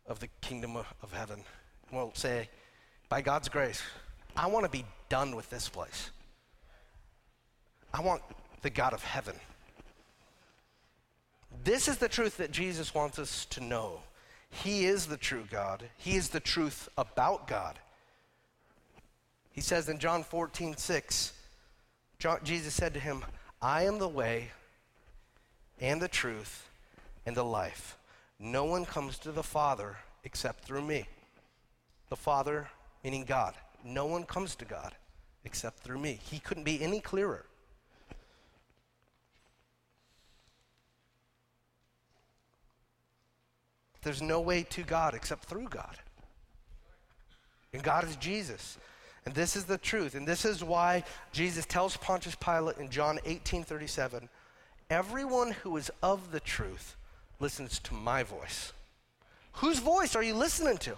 of 0.07 0.19
the 0.19 0.29
kingdom 0.41 0.75
of 0.75 1.13
heaven. 1.13 1.39
And 1.89 1.99
will 1.99 2.11
say, 2.15 2.49
by 3.09 3.21
God's 3.21 3.49
grace, 3.49 3.81
I 4.35 4.47
want 4.47 4.65
to 4.65 4.71
be 4.71 4.85
done 5.09 5.35
with 5.35 5.49
this 5.49 5.69
place. 5.69 6.11
I 7.93 8.01
want 8.01 8.21
the 8.61 8.69
God 8.69 8.93
of 8.93 9.03
heaven. 9.03 9.35
This 11.63 11.87
is 11.87 11.97
the 11.97 12.09
truth 12.09 12.37
that 12.37 12.51
Jesus 12.51 12.93
wants 12.93 13.19
us 13.19 13.45
to 13.45 13.61
know. 13.61 14.01
He 14.49 14.85
is 14.85 15.07
the 15.07 15.17
true 15.17 15.45
God. 15.49 15.83
He 15.97 16.15
is 16.15 16.29
the 16.29 16.39
truth 16.39 16.89
about 16.97 17.47
God. 17.47 17.79
He 19.57 19.61
says 19.61 19.89
in 19.89 19.97
John 19.97 20.21
14, 20.21 20.77
6, 20.77 21.33
John, 22.19 22.37
Jesus 22.43 22.75
said 22.75 22.93
to 22.93 22.99
him, 22.99 23.25
I 23.59 23.85
am 23.85 23.97
the 23.97 24.07
way 24.07 24.51
and 25.81 25.99
the 25.99 26.07
truth 26.07 26.69
and 27.25 27.35
the 27.35 27.43
life. 27.43 27.97
No 28.37 28.65
one 28.65 28.85
comes 28.85 29.17
to 29.17 29.31
the 29.31 29.41
Father 29.41 29.97
except 30.23 30.63
through 30.63 30.83
me. 30.83 31.07
The 32.09 32.15
Father, 32.15 32.69
meaning 33.03 33.23
God. 33.23 33.55
No 33.83 34.05
one 34.05 34.25
comes 34.25 34.55
to 34.57 34.65
God 34.65 34.93
except 35.43 35.79
through 35.79 35.97
me. 35.97 36.19
He 36.21 36.37
couldn't 36.37 36.63
be 36.63 36.79
any 36.79 36.99
clearer. 36.99 37.43
There's 44.03 44.21
no 44.21 44.39
way 44.39 44.61
to 44.69 44.83
God 44.83 45.15
except 45.15 45.45
through 45.45 45.69
God. 45.69 45.97
And 47.73 47.81
God 47.81 48.03
is 48.03 48.15
Jesus. 48.17 48.77
And 49.27 49.35
this 49.35 49.57
is 49.57 49.65
the 49.65 49.77
truth. 49.77 50.15
And 50.15 50.25
this 50.25 50.45
is 50.45 50.63
why 50.63 51.03
Jesus 51.33 51.65
tells 51.65 51.97
Pontius 51.97 52.35
Pilate 52.35 52.77
in 52.77 52.89
John 52.89 53.19
18 53.25 53.65
37, 53.65 54.29
everyone 54.89 55.51
who 55.51 55.75
is 55.75 55.91
of 56.01 56.31
the 56.31 56.39
truth 56.39 56.95
listens 57.41 57.77
to 57.79 57.93
my 57.93 58.23
voice. 58.23 58.71
Whose 59.55 59.79
voice 59.79 60.15
are 60.15 60.23
you 60.23 60.33
listening 60.33 60.77
to? 60.77 60.95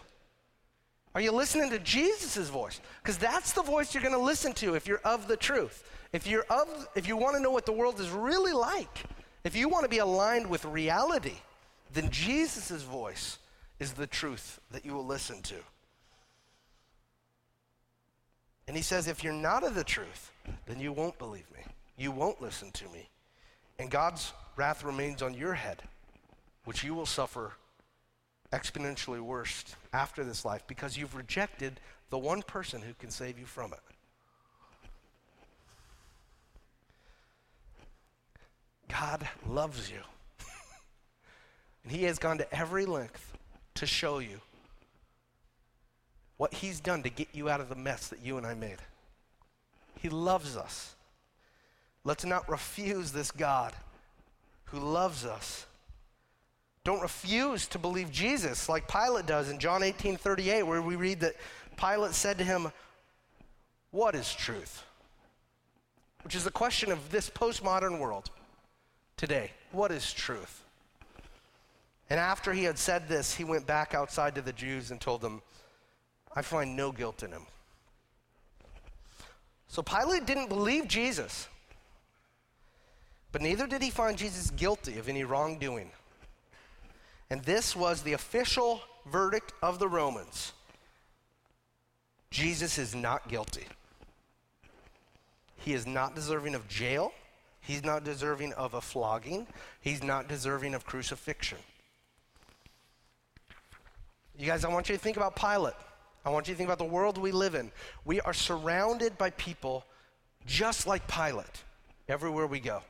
Are 1.15 1.21
you 1.21 1.31
listening 1.31 1.71
to 1.71 1.79
Jesus' 1.79 2.49
voice? 2.49 2.79
Because 3.01 3.17
that's 3.17 3.53
the 3.53 3.63
voice 3.63 3.95
you're 3.95 4.03
going 4.03 4.13
to 4.13 4.19
listen 4.19 4.53
to 4.53 4.75
if 4.75 4.87
you're 4.87 5.01
of 5.03 5.27
the 5.27 5.35
truth. 5.35 5.89
If 6.13 6.27
you're 6.27 6.45
of, 6.51 6.87
if 6.93 7.07
you 7.07 7.17
want 7.17 7.35
to 7.35 7.41
know 7.41 7.49
what 7.49 7.65
the 7.65 7.71
world 7.71 7.99
is 7.99 8.11
really 8.11 8.53
like, 8.53 9.05
if 9.43 9.55
you 9.55 9.69
want 9.69 9.85
to 9.85 9.89
be 9.89 9.97
aligned 9.97 10.45
with 10.45 10.65
reality, 10.65 11.37
then 11.93 12.11
Jesus' 12.11 12.83
voice 12.83 13.39
is 13.79 13.93
the 13.93 14.05
truth 14.05 14.59
that 14.69 14.85
you 14.85 14.93
will 14.93 15.07
listen 15.07 15.41
to. 15.41 15.55
And 18.69 18.77
he 18.77 18.83
says, 18.83 19.07
if 19.07 19.23
you're 19.23 19.33
not 19.33 19.63
of 19.63 19.73
the 19.73 19.83
truth, 19.83 20.31
then 20.67 20.79
you 20.79 20.91
won't 20.91 21.17
believe 21.17 21.49
me. 21.51 21.61
You 21.97 22.11
won't 22.11 22.39
listen 22.39 22.69
to 22.73 22.85
me. 22.89 23.09
And 23.79 23.89
God's 23.89 24.31
wrath 24.55 24.83
remains 24.83 25.23
on 25.23 25.33
your 25.33 25.55
head, 25.55 25.81
which 26.65 26.83
you 26.83 26.93
will 26.93 27.07
suffer 27.07 27.53
exponentially 28.53 29.21
worse 29.21 29.65
after 29.91 30.23
this 30.23 30.45
life 30.45 30.61
because 30.67 30.95
you've 30.95 31.15
rejected 31.15 31.79
the 32.11 32.19
one 32.19 32.43
person 32.43 32.79
who 32.83 32.93
can 32.93 33.09
save 33.09 33.39
you 33.39 33.45
from 33.45 33.73
it. 33.73 33.79
God 38.87 39.27
loves 39.47 39.89
you. 39.89 40.01
and 41.83 41.91
He 41.91 42.03
has 42.03 42.19
gone 42.19 42.37
to 42.37 42.55
every 42.55 42.85
length 42.85 43.35
to 43.73 43.87
show 43.87 44.19
you 44.19 44.41
what 46.39 46.53
He's 46.53 46.79
done 46.79 47.03
to 47.03 47.09
get 47.09 47.27
you 47.33 47.49
out 47.49 47.59
of 47.59 47.67
the 47.67 47.75
mess 47.75 48.07
that 48.07 48.23
you 48.23 48.37
and 48.37 48.47
I 48.47 48.53
made. 48.53 48.77
He 50.01 50.07
loves 50.07 50.55
us. 50.55 50.95
Let's 52.05 52.23
not 52.23 52.49
refuse 52.49 53.11
this 53.11 53.29
God 53.29 53.73
who 54.63 54.79
loves 54.79 55.25
us. 55.25 55.65
Don't 56.85 57.01
refuse 57.01 57.67
to 57.67 57.77
believe 57.77 58.09
Jesus 58.09 58.69
like 58.69 58.87
Pilate 58.87 59.25
does 59.25 59.49
in 59.49 59.59
John 59.59 59.83
18 59.83 60.15
38, 60.15 60.63
where 60.63 60.81
we 60.81 60.95
read 60.95 61.19
that 61.19 61.35
Pilate 61.75 62.13
said 62.13 62.37
to 62.37 62.45
him, 62.45 62.71
What 63.91 64.15
is 64.15 64.33
truth? 64.33 64.85
Which 66.23 66.35
is 66.35 66.45
the 66.45 66.51
question 66.51 66.89
of 66.89 67.11
this 67.11 67.29
postmodern 67.29 67.99
world 67.99 68.29
today. 69.17 69.51
What 69.73 69.91
is 69.91 70.13
truth? 70.13 70.63
And 72.09 72.17
after 72.17 72.53
he 72.53 72.63
had 72.63 72.77
said 72.77 73.09
this, 73.09 73.35
he 73.35 73.43
went 73.43 73.67
back 73.67 73.93
outside 73.93 74.35
to 74.35 74.41
the 74.41 74.53
Jews 74.53 74.89
and 74.89 75.01
told 75.01 75.19
them, 75.19 75.41
I 76.35 76.41
find 76.41 76.75
no 76.75 76.91
guilt 76.91 77.23
in 77.23 77.31
him. 77.31 77.45
So 79.67 79.81
Pilate 79.81 80.25
didn't 80.25 80.49
believe 80.49 80.87
Jesus, 80.87 81.47
but 83.31 83.41
neither 83.41 83.67
did 83.67 83.81
he 83.81 83.89
find 83.89 84.17
Jesus 84.17 84.49
guilty 84.51 84.97
of 84.97 85.09
any 85.09 85.23
wrongdoing. 85.23 85.91
And 87.29 87.43
this 87.43 87.75
was 87.75 88.01
the 88.01 88.13
official 88.13 88.81
verdict 89.05 89.53
of 89.61 89.79
the 89.79 89.87
Romans 89.87 90.53
Jesus 92.31 92.77
is 92.77 92.93
not 92.93 93.27
guilty. 93.27 93.65
He 95.57 95.73
is 95.73 95.87
not 95.87 96.15
deserving 96.15 96.55
of 96.55 96.67
jail. 96.67 97.11
He's 97.61 97.83
not 97.83 98.03
deserving 98.03 98.53
of 98.53 98.75
a 98.75 98.81
flogging. 98.81 99.47
He's 99.81 100.03
not 100.03 100.27
deserving 100.27 100.73
of 100.73 100.85
crucifixion. 100.85 101.57
You 104.37 104.45
guys, 104.45 104.63
I 104.63 104.69
want 104.69 104.89
you 104.89 104.95
to 104.95 105.01
think 105.01 105.17
about 105.17 105.35
Pilate. 105.35 105.73
I 106.29 106.31
want 106.31 106.47
you 106.47 106.53
to 106.53 106.57
think 106.59 106.67
about 106.67 106.77
the 106.77 106.83
world 106.83 107.17
we 107.17 107.31
live 107.31 107.55
in. 107.55 107.71
We 108.05 108.21
are 108.21 108.35
surrounded 108.35 109.17
by 109.17 109.31
people 109.31 109.83
just 110.45 110.85
like 110.85 111.07
Pilate 111.07 111.63
everywhere 112.07 112.45
we 112.45 112.59
go. 112.59 112.83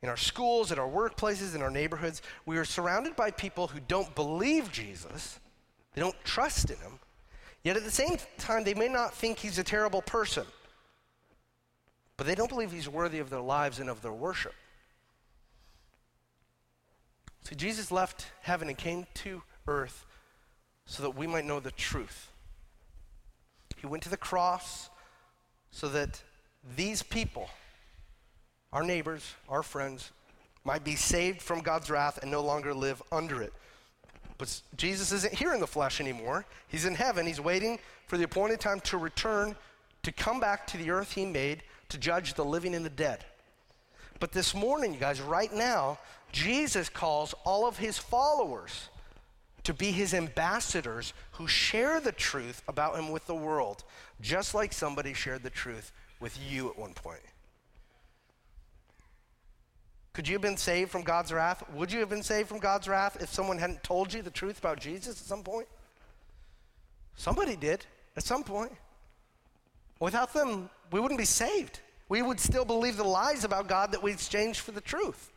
In 0.00 0.08
our 0.08 0.16
schools, 0.16 0.72
in 0.72 0.78
our 0.78 0.88
workplaces, 0.88 1.54
in 1.54 1.60
our 1.60 1.70
neighborhoods, 1.70 2.22
we 2.46 2.56
are 2.56 2.64
surrounded 2.64 3.14
by 3.14 3.30
people 3.30 3.66
who 3.66 3.78
don't 3.78 4.14
believe 4.14 4.72
Jesus, 4.72 5.38
they 5.92 6.00
don't 6.00 6.16
trust 6.24 6.70
in 6.70 6.78
him, 6.78 6.98
yet 7.62 7.76
at 7.76 7.84
the 7.84 7.90
same 7.90 8.16
time, 8.38 8.64
they 8.64 8.72
may 8.72 8.88
not 8.88 9.12
think 9.12 9.38
he's 9.38 9.58
a 9.58 9.62
terrible 9.62 10.00
person, 10.00 10.46
but 12.16 12.26
they 12.26 12.34
don't 12.34 12.48
believe 12.48 12.72
he's 12.72 12.88
worthy 12.88 13.18
of 13.18 13.28
their 13.28 13.42
lives 13.42 13.80
and 13.80 13.90
of 13.90 14.00
their 14.00 14.14
worship. 14.14 14.54
See, 17.44 17.54
Jesus 17.54 17.92
left 17.92 18.28
heaven 18.40 18.68
and 18.68 18.78
came 18.78 19.06
to 19.16 19.42
earth 19.68 20.06
so 20.86 21.02
that 21.02 21.16
we 21.16 21.26
might 21.26 21.44
know 21.44 21.60
the 21.60 21.70
truth. 21.70 22.28
He 23.78 23.86
went 23.86 24.02
to 24.04 24.08
the 24.08 24.16
cross 24.16 24.90
so 25.70 25.88
that 25.88 26.22
these 26.76 27.02
people, 27.02 27.48
our 28.72 28.82
neighbors, 28.82 29.34
our 29.48 29.62
friends, 29.62 30.12
might 30.64 30.84
be 30.84 30.94
saved 30.94 31.42
from 31.42 31.60
God's 31.60 31.90
wrath 31.90 32.18
and 32.22 32.30
no 32.30 32.42
longer 32.42 32.72
live 32.72 33.02
under 33.10 33.42
it. 33.42 33.52
But 34.38 34.60
Jesus 34.76 35.12
isn't 35.12 35.34
here 35.34 35.54
in 35.54 35.60
the 35.60 35.66
flesh 35.66 36.00
anymore. 36.00 36.44
He's 36.68 36.84
in 36.84 36.94
heaven. 36.94 37.26
He's 37.26 37.40
waiting 37.40 37.78
for 38.06 38.16
the 38.16 38.24
appointed 38.24 38.60
time 38.60 38.80
to 38.80 38.98
return, 38.98 39.56
to 40.02 40.12
come 40.12 40.40
back 40.40 40.66
to 40.68 40.76
the 40.76 40.90
earth 40.90 41.12
he 41.12 41.24
made 41.24 41.62
to 41.88 41.98
judge 41.98 42.34
the 42.34 42.44
living 42.44 42.74
and 42.74 42.84
the 42.84 42.90
dead. 42.90 43.24
But 44.18 44.32
this 44.32 44.54
morning, 44.54 44.94
you 44.94 45.00
guys, 45.00 45.20
right 45.20 45.52
now, 45.52 45.98
Jesus 46.32 46.88
calls 46.88 47.34
all 47.44 47.66
of 47.66 47.78
his 47.78 47.98
followers 47.98 48.88
to 49.64 49.74
be 49.74 49.92
his 49.92 50.12
ambassadors 50.12 51.12
who 51.32 51.46
share 51.46 52.00
the 52.00 52.12
truth 52.12 52.62
about 52.66 52.98
him 52.98 53.10
with 53.10 53.26
the 53.26 53.34
world, 53.34 53.84
just 54.20 54.54
like 54.54 54.72
somebody 54.72 55.14
shared 55.14 55.42
the 55.42 55.50
truth 55.50 55.92
with 56.20 56.38
you 56.48 56.68
at 56.70 56.78
one 56.78 56.94
point. 56.94 57.20
Could 60.12 60.28
you 60.28 60.34
have 60.34 60.42
been 60.42 60.58
saved 60.58 60.90
from 60.90 61.02
God's 61.02 61.32
wrath? 61.32 61.64
Would 61.72 61.90
you 61.90 62.00
have 62.00 62.10
been 62.10 62.22
saved 62.22 62.48
from 62.48 62.58
God's 62.58 62.86
wrath 62.86 63.16
if 63.20 63.32
someone 63.32 63.58
hadn't 63.58 63.82
told 63.82 64.12
you 64.12 64.20
the 64.20 64.30
truth 64.30 64.58
about 64.58 64.78
Jesus 64.78 65.20
at 65.20 65.26
some 65.26 65.42
point? 65.42 65.66
Somebody 67.16 67.56
did 67.56 67.86
at 68.16 68.24
some 68.24 68.44
point. 68.44 68.72
Without 70.00 70.34
them, 70.34 70.68
we 70.90 71.00
wouldn't 71.00 71.18
be 71.18 71.24
saved. 71.24 71.80
We 72.08 72.20
would 72.20 72.40
still 72.40 72.66
believe 72.66 72.98
the 72.98 73.04
lies 73.04 73.44
about 73.44 73.68
God 73.68 73.92
that 73.92 74.02
we 74.02 74.12
exchanged 74.12 74.60
for 74.60 74.72
the 74.72 74.80
truth. 74.82 75.31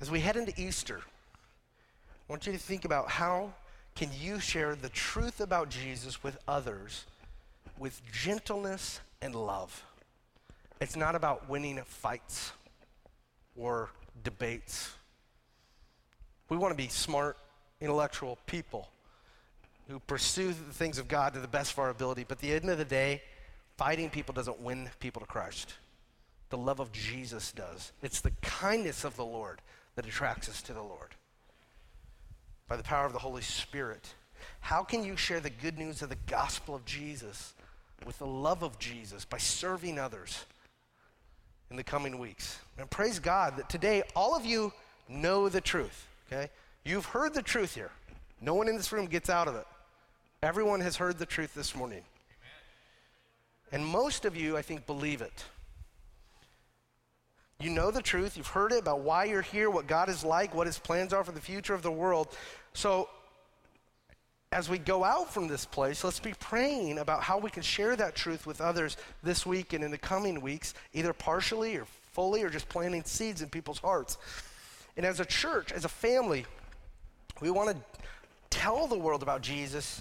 As 0.00 0.10
we 0.10 0.20
head 0.20 0.36
into 0.36 0.52
Easter, 0.60 1.00
I 1.04 2.32
want 2.32 2.46
you 2.46 2.52
to 2.52 2.58
think 2.58 2.84
about 2.84 3.08
how 3.08 3.52
can 3.94 4.10
you 4.18 4.38
share 4.38 4.74
the 4.74 4.88
truth 4.90 5.40
about 5.40 5.70
Jesus 5.70 6.22
with 6.22 6.38
others 6.46 7.04
with 7.78 8.00
gentleness 8.12 9.00
and 9.22 9.34
love. 9.34 9.84
It's 10.80 10.96
not 10.96 11.14
about 11.14 11.48
winning 11.48 11.80
fights 11.84 12.52
or 13.56 13.90
debates. 14.22 14.92
We 16.48 16.56
want 16.56 16.72
to 16.72 16.82
be 16.82 16.88
smart, 16.88 17.36
intellectual 17.80 18.38
people 18.46 18.88
who 19.88 19.98
pursue 20.00 20.48
the 20.48 20.72
things 20.72 20.98
of 20.98 21.08
God 21.08 21.34
to 21.34 21.40
the 21.40 21.48
best 21.48 21.72
of 21.72 21.78
our 21.78 21.90
ability, 21.90 22.24
but 22.28 22.38
at 22.38 22.40
the 22.40 22.52
end 22.52 22.68
of 22.68 22.78
the 22.78 22.84
day, 22.84 23.22
fighting 23.76 24.10
people 24.10 24.34
doesn't 24.34 24.60
win 24.60 24.90
people 25.00 25.20
to 25.20 25.26
Christ. 25.26 25.74
The 26.50 26.58
love 26.58 26.80
of 26.80 26.92
Jesus 26.92 27.52
does. 27.52 27.92
It's 28.02 28.20
the 28.20 28.30
kindness 28.42 29.04
of 29.04 29.16
the 29.16 29.24
Lord 29.24 29.60
that 29.98 30.06
attracts 30.06 30.48
us 30.48 30.62
to 30.62 30.72
the 30.72 30.80
Lord. 30.80 31.16
By 32.68 32.76
the 32.76 32.84
power 32.84 33.04
of 33.04 33.12
the 33.12 33.18
Holy 33.18 33.42
Spirit. 33.42 34.14
How 34.60 34.84
can 34.84 35.02
you 35.02 35.16
share 35.16 35.40
the 35.40 35.50
good 35.50 35.76
news 35.76 36.02
of 36.02 36.08
the 36.08 36.18
gospel 36.28 36.76
of 36.76 36.84
Jesus 36.84 37.52
with 38.06 38.16
the 38.20 38.26
love 38.26 38.62
of 38.62 38.78
Jesus 38.78 39.24
by 39.24 39.38
serving 39.38 39.98
others 39.98 40.44
in 41.68 41.76
the 41.76 41.82
coming 41.82 42.20
weeks? 42.20 42.60
And 42.78 42.88
praise 42.88 43.18
God 43.18 43.56
that 43.56 43.68
today 43.68 44.04
all 44.14 44.36
of 44.36 44.46
you 44.46 44.72
know 45.08 45.48
the 45.48 45.60
truth, 45.60 46.06
okay? 46.30 46.48
You've 46.84 47.06
heard 47.06 47.34
the 47.34 47.42
truth 47.42 47.74
here. 47.74 47.90
No 48.40 48.54
one 48.54 48.68
in 48.68 48.76
this 48.76 48.92
room 48.92 49.06
gets 49.06 49.28
out 49.28 49.48
of 49.48 49.56
it. 49.56 49.66
Everyone 50.44 50.80
has 50.80 50.94
heard 50.94 51.18
the 51.18 51.26
truth 51.26 51.54
this 51.54 51.74
morning. 51.74 52.02
And 53.72 53.84
most 53.84 54.24
of 54.24 54.36
you, 54.36 54.56
I 54.56 54.62
think, 54.62 54.86
believe 54.86 55.22
it. 55.22 55.44
You 57.60 57.70
know 57.70 57.90
the 57.90 58.00
truth. 58.00 58.36
You've 58.36 58.46
heard 58.46 58.70
it 58.70 58.78
about 58.78 59.00
why 59.00 59.24
you're 59.24 59.42
here, 59.42 59.68
what 59.68 59.88
God 59.88 60.08
is 60.08 60.22
like, 60.22 60.54
what 60.54 60.68
his 60.68 60.78
plans 60.78 61.12
are 61.12 61.24
for 61.24 61.32
the 61.32 61.40
future 61.40 61.74
of 61.74 61.82
the 61.82 61.90
world. 61.90 62.28
So, 62.72 63.08
as 64.52 64.68
we 64.68 64.78
go 64.78 65.02
out 65.02 65.34
from 65.34 65.48
this 65.48 65.64
place, 65.64 66.04
let's 66.04 66.20
be 66.20 66.34
praying 66.38 67.00
about 67.00 67.24
how 67.24 67.36
we 67.36 67.50
can 67.50 67.64
share 67.64 67.96
that 67.96 68.14
truth 68.14 68.46
with 68.46 68.60
others 68.60 68.96
this 69.24 69.44
week 69.44 69.72
and 69.72 69.82
in 69.82 69.90
the 69.90 69.98
coming 69.98 70.40
weeks, 70.40 70.72
either 70.94 71.12
partially 71.12 71.76
or 71.76 71.84
fully, 72.12 72.44
or 72.44 72.48
just 72.48 72.68
planting 72.68 73.02
seeds 73.02 73.42
in 73.42 73.48
people's 73.48 73.80
hearts. 73.80 74.18
And 74.96 75.04
as 75.04 75.18
a 75.18 75.24
church, 75.24 75.72
as 75.72 75.84
a 75.84 75.88
family, 75.88 76.46
we 77.40 77.50
want 77.50 77.70
to 77.70 77.76
tell 78.50 78.86
the 78.86 78.98
world 78.98 79.24
about 79.24 79.42
Jesus 79.42 80.00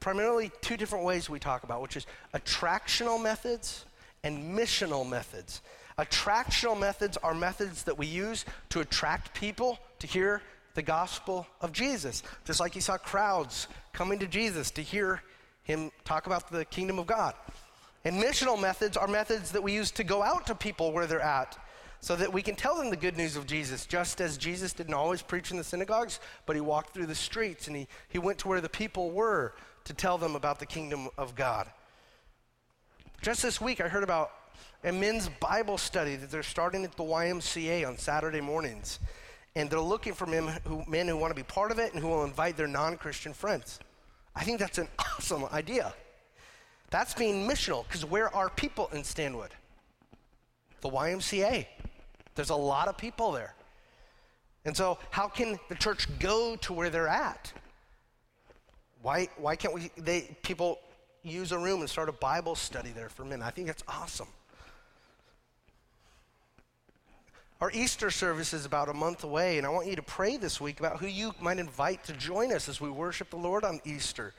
primarily 0.00 0.50
two 0.60 0.76
different 0.76 1.04
ways 1.04 1.30
we 1.30 1.38
talk 1.38 1.62
about, 1.62 1.82
which 1.82 1.96
is 1.96 2.04
attractional 2.34 3.22
methods 3.22 3.84
and 4.24 4.58
missional 4.58 5.08
methods. 5.08 5.62
Attractional 5.98 6.78
methods 6.78 7.16
are 7.18 7.34
methods 7.34 7.84
that 7.84 7.96
we 7.96 8.06
use 8.06 8.44
to 8.70 8.80
attract 8.80 9.34
people 9.34 9.78
to 10.00 10.06
hear 10.06 10.42
the 10.74 10.82
gospel 10.82 11.46
of 11.60 11.72
Jesus. 11.72 12.22
Just 12.44 12.60
like 12.60 12.74
you 12.74 12.80
saw 12.80 12.96
crowds 12.96 13.68
coming 13.92 14.18
to 14.18 14.26
Jesus 14.26 14.70
to 14.72 14.82
hear 14.82 15.22
him 15.62 15.90
talk 16.04 16.26
about 16.26 16.50
the 16.50 16.64
kingdom 16.64 16.98
of 16.98 17.06
God. 17.06 17.34
And 18.04 18.22
missional 18.22 18.60
methods 18.60 18.96
are 18.96 19.06
methods 19.06 19.52
that 19.52 19.62
we 19.62 19.72
use 19.72 19.90
to 19.92 20.04
go 20.04 20.22
out 20.22 20.46
to 20.48 20.54
people 20.54 20.92
where 20.92 21.06
they're 21.06 21.20
at 21.20 21.56
so 22.00 22.14
that 22.16 22.30
we 22.30 22.42
can 22.42 22.54
tell 22.54 22.76
them 22.76 22.90
the 22.90 22.96
good 22.96 23.16
news 23.16 23.34
of 23.34 23.46
Jesus, 23.46 23.86
just 23.86 24.20
as 24.20 24.36
Jesus 24.36 24.74
didn't 24.74 24.92
always 24.92 25.22
preach 25.22 25.50
in 25.50 25.56
the 25.56 25.64
synagogues, 25.64 26.20
but 26.44 26.54
he 26.54 26.60
walked 26.60 26.92
through 26.92 27.06
the 27.06 27.14
streets 27.14 27.66
and 27.66 27.74
he, 27.74 27.88
he 28.08 28.18
went 28.18 28.38
to 28.40 28.48
where 28.48 28.60
the 28.60 28.68
people 28.68 29.10
were 29.10 29.54
to 29.84 29.94
tell 29.94 30.18
them 30.18 30.36
about 30.36 30.58
the 30.58 30.66
kingdom 30.66 31.08
of 31.16 31.34
God. 31.34 31.66
Just 33.22 33.42
this 33.42 33.58
week, 33.58 33.80
I 33.80 33.88
heard 33.88 34.02
about 34.02 34.32
a 34.82 34.92
men's 34.92 35.28
Bible 35.40 35.78
study 35.78 36.16
that 36.16 36.30
they're 36.30 36.42
starting 36.42 36.84
at 36.84 36.96
the 36.96 37.02
YMCA 37.02 37.86
on 37.86 37.96
Saturday 37.96 38.40
mornings. 38.40 38.98
And 39.56 39.70
they're 39.70 39.80
looking 39.80 40.14
for 40.14 40.26
men 40.26 40.58
who, 40.64 40.84
men 40.88 41.06
who 41.08 41.16
want 41.16 41.30
to 41.30 41.34
be 41.34 41.44
part 41.44 41.70
of 41.70 41.78
it 41.78 41.94
and 41.94 42.02
who 42.02 42.08
will 42.08 42.24
invite 42.24 42.56
their 42.56 42.66
non 42.66 42.96
Christian 42.96 43.32
friends. 43.32 43.78
I 44.34 44.44
think 44.44 44.58
that's 44.58 44.78
an 44.78 44.88
awesome 44.98 45.44
idea. 45.52 45.94
That's 46.90 47.14
being 47.14 47.48
missional, 47.48 47.84
because 47.86 48.04
where 48.04 48.34
are 48.34 48.50
people 48.50 48.88
in 48.92 49.04
Stanwood? 49.04 49.50
The 50.80 50.90
YMCA. 50.90 51.66
There's 52.34 52.50
a 52.50 52.56
lot 52.56 52.88
of 52.88 52.96
people 52.96 53.32
there. 53.32 53.54
And 54.64 54.76
so, 54.76 54.98
how 55.10 55.28
can 55.28 55.58
the 55.68 55.74
church 55.74 56.06
go 56.18 56.56
to 56.56 56.72
where 56.72 56.90
they're 56.90 57.08
at? 57.08 57.52
Why, 59.02 59.28
why 59.36 59.56
can't 59.56 59.74
we, 59.74 59.90
they, 59.96 60.36
people 60.42 60.78
use 61.22 61.52
a 61.52 61.58
room 61.58 61.80
and 61.80 61.90
start 61.90 62.08
a 62.08 62.12
Bible 62.12 62.54
study 62.54 62.90
there 62.90 63.08
for 63.08 63.24
men? 63.24 63.42
I 63.42 63.50
think 63.50 63.66
that's 63.66 63.84
awesome. 63.86 64.28
Our 67.64 67.70
Easter 67.72 68.10
service 68.10 68.52
is 68.52 68.66
about 68.66 68.90
a 68.90 68.92
month 68.92 69.24
away, 69.24 69.56
and 69.56 69.66
I 69.66 69.70
want 69.70 69.86
you 69.86 69.96
to 69.96 70.02
pray 70.02 70.36
this 70.36 70.60
week 70.60 70.80
about 70.80 70.98
who 70.98 71.06
you 71.06 71.32
might 71.40 71.58
invite 71.58 72.04
to 72.04 72.12
join 72.12 72.52
us 72.52 72.68
as 72.68 72.78
we 72.78 72.90
worship 72.90 73.30
the 73.30 73.38
Lord 73.38 73.64
on 73.64 73.80
Easter. 73.86 74.34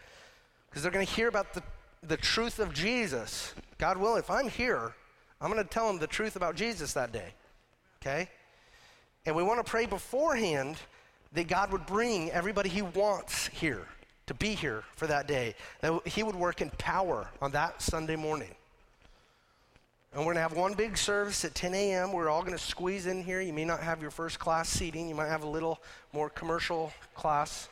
Because 0.70 0.84
they're 0.84 0.92
going 0.92 1.08
to 1.08 1.12
hear 1.12 1.28
about 1.28 1.52
the, 1.56 1.64
the 2.04 2.18
truth 2.18 2.60
of 2.60 2.72
Jesus. 2.72 3.56
God 3.80 3.98
willing, 3.98 4.20
if 4.20 4.30
I'm 4.30 4.48
here, 4.48 4.94
I'm 5.42 5.52
going 5.52 5.64
to 5.64 5.68
tell 5.68 5.88
them 5.88 5.98
the 5.98 6.06
truth 6.06 6.36
about 6.36 6.56
Jesus 6.56 6.94
that 6.94 7.12
day. 7.12 7.34
Okay? 8.00 8.30
And 9.26 9.36
we 9.36 9.42
want 9.42 9.58
to 9.58 9.68
pray 9.68 9.88
beforehand 9.88 10.78
that 11.34 11.48
God 11.48 11.72
would 11.72 11.88
bring 11.88 12.30
everybody 12.30 12.70
He 12.70 12.84
wants 12.84 13.48
here 13.48 13.88
to 14.28 14.36
be 14.36 14.54
here 14.54 14.84
for 14.96 15.08
that 15.08 15.28
day, 15.28 15.56
that 15.82 16.08
he 16.08 16.22
would 16.22 16.36
work 16.36 16.62
in 16.62 16.70
power 16.78 17.32
on 17.42 17.54
that 17.54 17.82
Sunday 17.82 18.16
morning. 18.18 18.54
And 20.16 20.24
we're 20.26 20.32
going 20.32 20.38
to 20.38 20.44
have 20.44 20.54
one 20.54 20.76
big 20.76 20.98
service 20.98 21.44
at 21.44 21.54
10 21.56 21.74
a.m. 21.74 22.14
We're 22.14 22.30
all 22.30 22.40
going 22.40 22.54
to 22.56 22.64
squeeze 22.64 23.06
in 23.06 23.22
here. 23.22 23.42
You 23.42 23.52
may 23.52 23.66
not 23.66 23.82
have 23.82 24.02
your 24.02 24.12
first 24.12 24.40
class 24.40 24.70
seating, 24.70 25.10
you 25.10 25.16
might 25.16 25.28
have 25.28 25.44
a 25.44 25.48
little 25.48 25.82
more 26.14 26.30
commercial 26.30 26.94
class 27.16 27.68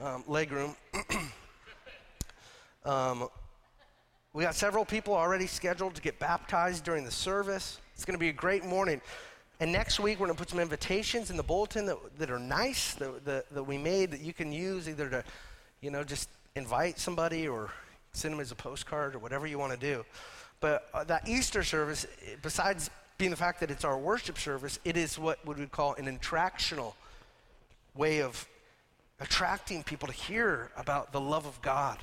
um, 0.00 0.24
legroom. 0.24 0.74
um, 2.84 3.28
we 4.32 4.42
got 4.42 4.56
several 4.56 4.84
people 4.84 5.14
already 5.14 5.46
scheduled 5.46 5.94
to 5.94 6.02
get 6.02 6.18
baptized 6.18 6.82
during 6.82 7.04
the 7.04 7.12
service. 7.12 7.78
It's 7.94 8.04
going 8.04 8.16
to 8.16 8.20
be 8.20 8.30
a 8.30 8.32
great 8.32 8.64
morning. 8.64 9.00
And 9.60 9.70
next 9.70 10.00
week, 10.00 10.18
we're 10.18 10.26
going 10.26 10.36
to 10.36 10.42
put 10.42 10.50
some 10.50 10.58
invitations 10.58 11.30
in 11.30 11.36
the 11.36 11.44
bulletin 11.44 11.86
that, 11.86 11.98
that 12.18 12.28
are 12.28 12.40
nice, 12.40 12.94
that, 12.94 13.24
that, 13.24 13.54
that 13.54 13.62
we 13.62 13.78
made, 13.78 14.10
that 14.10 14.20
you 14.20 14.32
can 14.32 14.50
use 14.50 14.88
either 14.88 15.08
to 15.10 15.22
you 15.80 15.92
know, 15.92 16.02
just 16.02 16.28
invite 16.56 16.98
somebody 16.98 17.46
or 17.46 17.70
send 18.14 18.34
them 18.34 18.40
as 18.40 18.50
a 18.50 18.56
postcard 18.56 19.14
or 19.14 19.20
whatever 19.20 19.46
you 19.46 19.60
want 19.60 19.72
to 19.72 19.78
do. 19.78 20.04
But 20.60 20.88
uh, 20.92 21.04
that 21.04 21.28
Easter 21.28 21.62
service, 21.62 22.06
besides 22.42 22.90
being 23.16 23.30
the 23.30 23.36
fact 23.36 23.60
that 23.60 23.70
it's 23.70 23.84
our 23.84 23.98
worship 23.98 24.38
service, 24.38 24.78
it 24.84 24.96
is 24.96 25.18
what 25.18 25.44
we 25.46 25.54
would 25.54 25.72
call 25.72 25.94
an 25.94 26.06
attractional 26.18 26.94
way 27.94 28.22
of 28.22 28.46
attracting 29.20 29.82
people 29.82 30.08
to 30.08 30.14
hear 30.14 30.70
about 30.76 31.12
the 31.12 31.20
love 31.20 31.46
of 31.46 31.60
God. 31.62 31.98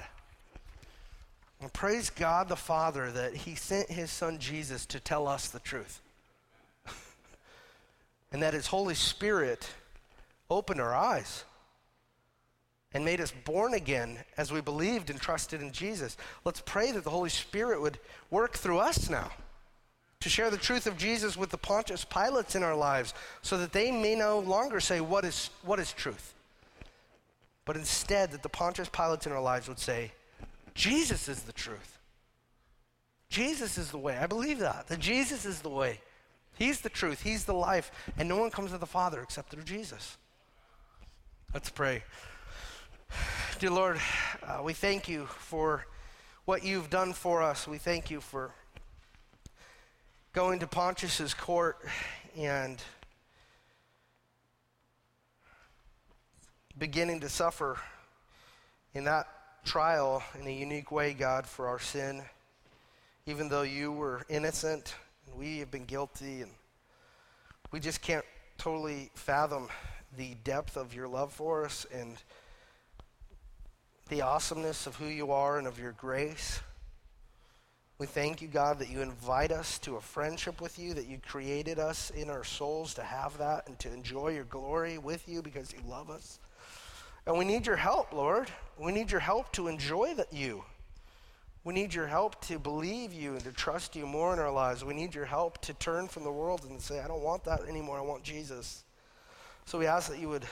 And 1.61 1.71
praise 1.71 2.09
God 2.09 2.49
the 2.49 2.55
Father 2.55 3.11
that 3.11 3.33
He 3.35 3.55
sent 3.55 3.89
His 3.89 4.11
Son 4.11 4.37
Jesus 4.39 4.85
to 4.87 4.99
tell 4.99 5.27
us 5.27 5.47
the 5.49 5.59
truth. 5.59 6.01
and 8.31 8.41
that 8.41 8.53
His 8.53 8.67
Holy 8.67 8.95
Spirit 8.95 9.69
opened 10.49 10.81
our 10.81 10.93
eyes 10.93 11.43
and 12.95 13.05
made 13.05 13.21
us 13.21 13.31
born 13.43 13.75
again 13.75 14.17
as 14.37 14.51
we 14.51 14.61
believed 14.61 15.11
and 15.11 15.21
trusted 15.21 15.61
in 15.61 15.71
Jesus. 15.71 16.17
Let's 16.43 16.63
pray 16.65 16.91
that 16.93 17.03
the 17.03 17.11
Holy 17.11 17.29
Spirit 17.29 17.79
would 17.79 17.99
work 18.31 18.53
through 18.57 18.79
us 18.79 19.09
now 19.09 19.29
to 20.21 20.29
share 20.29 20.49
the 20.49 20.57
truth 20.57 20.87
of 20.87 20.97
Jesus 20.97 21.37
with 21.37 21.51
the 21.51 21.57
Pontius 21.57 22.03
Pilates 22.03 22.55
in 22.55 22.63
our 22.63 22.75
lives 22.75 23.13
so 23.43 23.57
that 23.59 23.73
they 23.73 23.91
may 23.91 24.15
no 24.15 24.39
longer 24.39 24.79
say, 24.79 24.99
What 25.01 25.25
is, 25.25 25.51
what 25.63 25.79
is 25.79 25.93
truth? 25.93 26.33
but 27.65 27.75
instead 27.75 28.31
that 28.31 28.43
the 28.43 28.49
Pontius 28.49 28.89
Pilates 28.89 29.25
in 29.25 29.31
our 29.31 29.41
lives 29.41 29.67
would 29.67 29.79
say, 29.79 30.11
Jesus 30.75 31.27
is 31.27 31.41
the 31.43 31.51
truth. 31.51 31.97
Jesus 33.29 33.77
is 33.77 33.89
the 33.89 33.97
way. 33.97 34.17
I 34.17 34.27
believe 34.27 34.59
that, 34.59 34.87
that 34.87 34.99
Jesus 34.99 35.45
is 35.45 35.61
the 35.61 35.69
way. 35.69 35.99
He's 36.57 36.81
the 36.81 36.89
truth, 36.89 37.23
He's 37.23 37.43
the 37.43 37.53
life, 37.53 37.91
and 38.17 38.29
no 38.29 38.37
one 38.37 38.51
comes 38.51 38.71
to 38.71 38.77
the 38.77 38.85
Father 38.85 39.21
except 39.21 39.49
through 39.49 39.63
Jesus. 39.63 40.17
Let's 41.53 41.69
pray. 41.69 42.03
Dear 43.57 43.71
Lord, 43.71 44.01
uh, 44.45 44.59
we 44.61 44.73
thank 44.73 45.07
you 45.07 45.27
for 45.27 45.85
what 46.43 46.65
you've 46.65 46.89
done 46.89 47.13
for 47.13 47.41
us. 47.41 47.65
We 47.65 47.77
thank 47.77 48.11
you 48.11 48.19
for 48.19 48.51
going 50.33 50.59
to 50.59 50.67
Pontius's 50.67 51.33
court 51.33 51.77
and 52.37 52.83
beginning 56.77 57.21
to 57.21 57.29
suffer 57.29 57.79
in 58.93 59.05
that 59.05 59.29
trial 59.63 60.21
in 60.37 60.45
a 60.47 60.53
unique 60.53 60.91
way, 60.91 61.13
God, 61.13 61.45
for 61.45 61.67
our 61.69 61.79
sin. 61.79 62.23
Even 63.25 63.47
though 63.47 63.61
you 63.61 63.89
were 63.89 64.23
innocent 64.27 64.95
and 65.27 65.39
we 65.39 65.59
have 65.59 65.71
been 65.71 65.85
guilty, 65.85 66.41
and 66.41 66.51
we 67.71 67.79
just 67.79 68.01
can't 68.01 68.25
totally 68.57 69.11
fathom 69.15 69.69
the 70.17 70.35
depth 70.43 70.75
of 70.75 70.93
your 70.93 71.07
love 71.07 71.31
for 71.31 71.63
us 71.63 71.85
and 71.93 72.17
the 74.09 74.21
awesomeness 74.21 74.85
of 74.85 74.95
who 74.97 75.07
you 75.07 75.31
are 75.31 75.57
and 75.57 75.67
of 75.67 75.79
your 75.79 75.93
grace. 75.93 76.59
We 77.97 78.05
thank 78.05 78.41
you, 78.41 78.47
God, 78.47 78.79
that 78.79 78.89
you 78.89 79.01
invite 79.01 79.51
us 79.51 79.79
to 79.79 79.95
a 79.95 80.01
friendship 80.01 80.59
with 80.59 80.77
you, 80.77 80.93
that 80.93 81.07
you 81.07 81.17
created 81.25 81.79
us 81.79 82.11
in 82.11 82.29
our 82.29 82.43
souls 82.43 82.93
to 82.95 83.03
have 83.03 83.37
that 83.37 83.67
and 83.67 83.79
to 83.79 83.91
enjoy 83.91 84.29
your 84.29 84.43
glory 84.43 84.97
with 84.97 85.27
you 85.27 85.41
because 85.41 85.71
you 85.71 85.79
love 85.87 86.09
us. 86.09 86.39
And 87.25 87.37
we 87.37 87.45
need 87.45 87.65
your 87.65 87.77
help, 87.77 88.13
Lord. 88.13 88.51
We 88.77 88.91
need 88.91 89.09
your 89.09 89.21
help 89.21 89.51
to 89.53 89.67
enjoy 89.67 90.13
that 90.15 90.31
you. 90.31 90.63
We 91.63 91.73
need 91.73 91.95
your 91.95 92.05
help 92.05 92.39
to 92.45 92.59
believe 92.59 93.11
you 93.11 93.31
and 93.31 93.43
to 93.43 93.51
trust 93.51 93.95
you 93.95 94.05
more 94.05 94.33
in 94.33 94.39
our 94.39 94.51
lives. 94.51 94.85
We 94.85 94.93
need 94.93 95.15
your 95.15 95.25
help 95.25 95.59
to 95.61 95.73
turn 95.73 96.07
from 96.07 96.23
the 96.23 96.31
world 96.31 96.63
and 96.69 96.79
say, 96.79 96.99
I 96.99 97.07
don't 97.07 97.23
want 97.23 97.43
that 97.45 97.61
anymore. 97.61 97.97
I 97.97 98.01
want 98.01 98.21
Jesus. 98.21 98.83
So 99.65 99.79
we 99.79 99.87
ask 99.87 100.11
that 100.11 100.19
you 100.19 100.29
would 100.29 100.45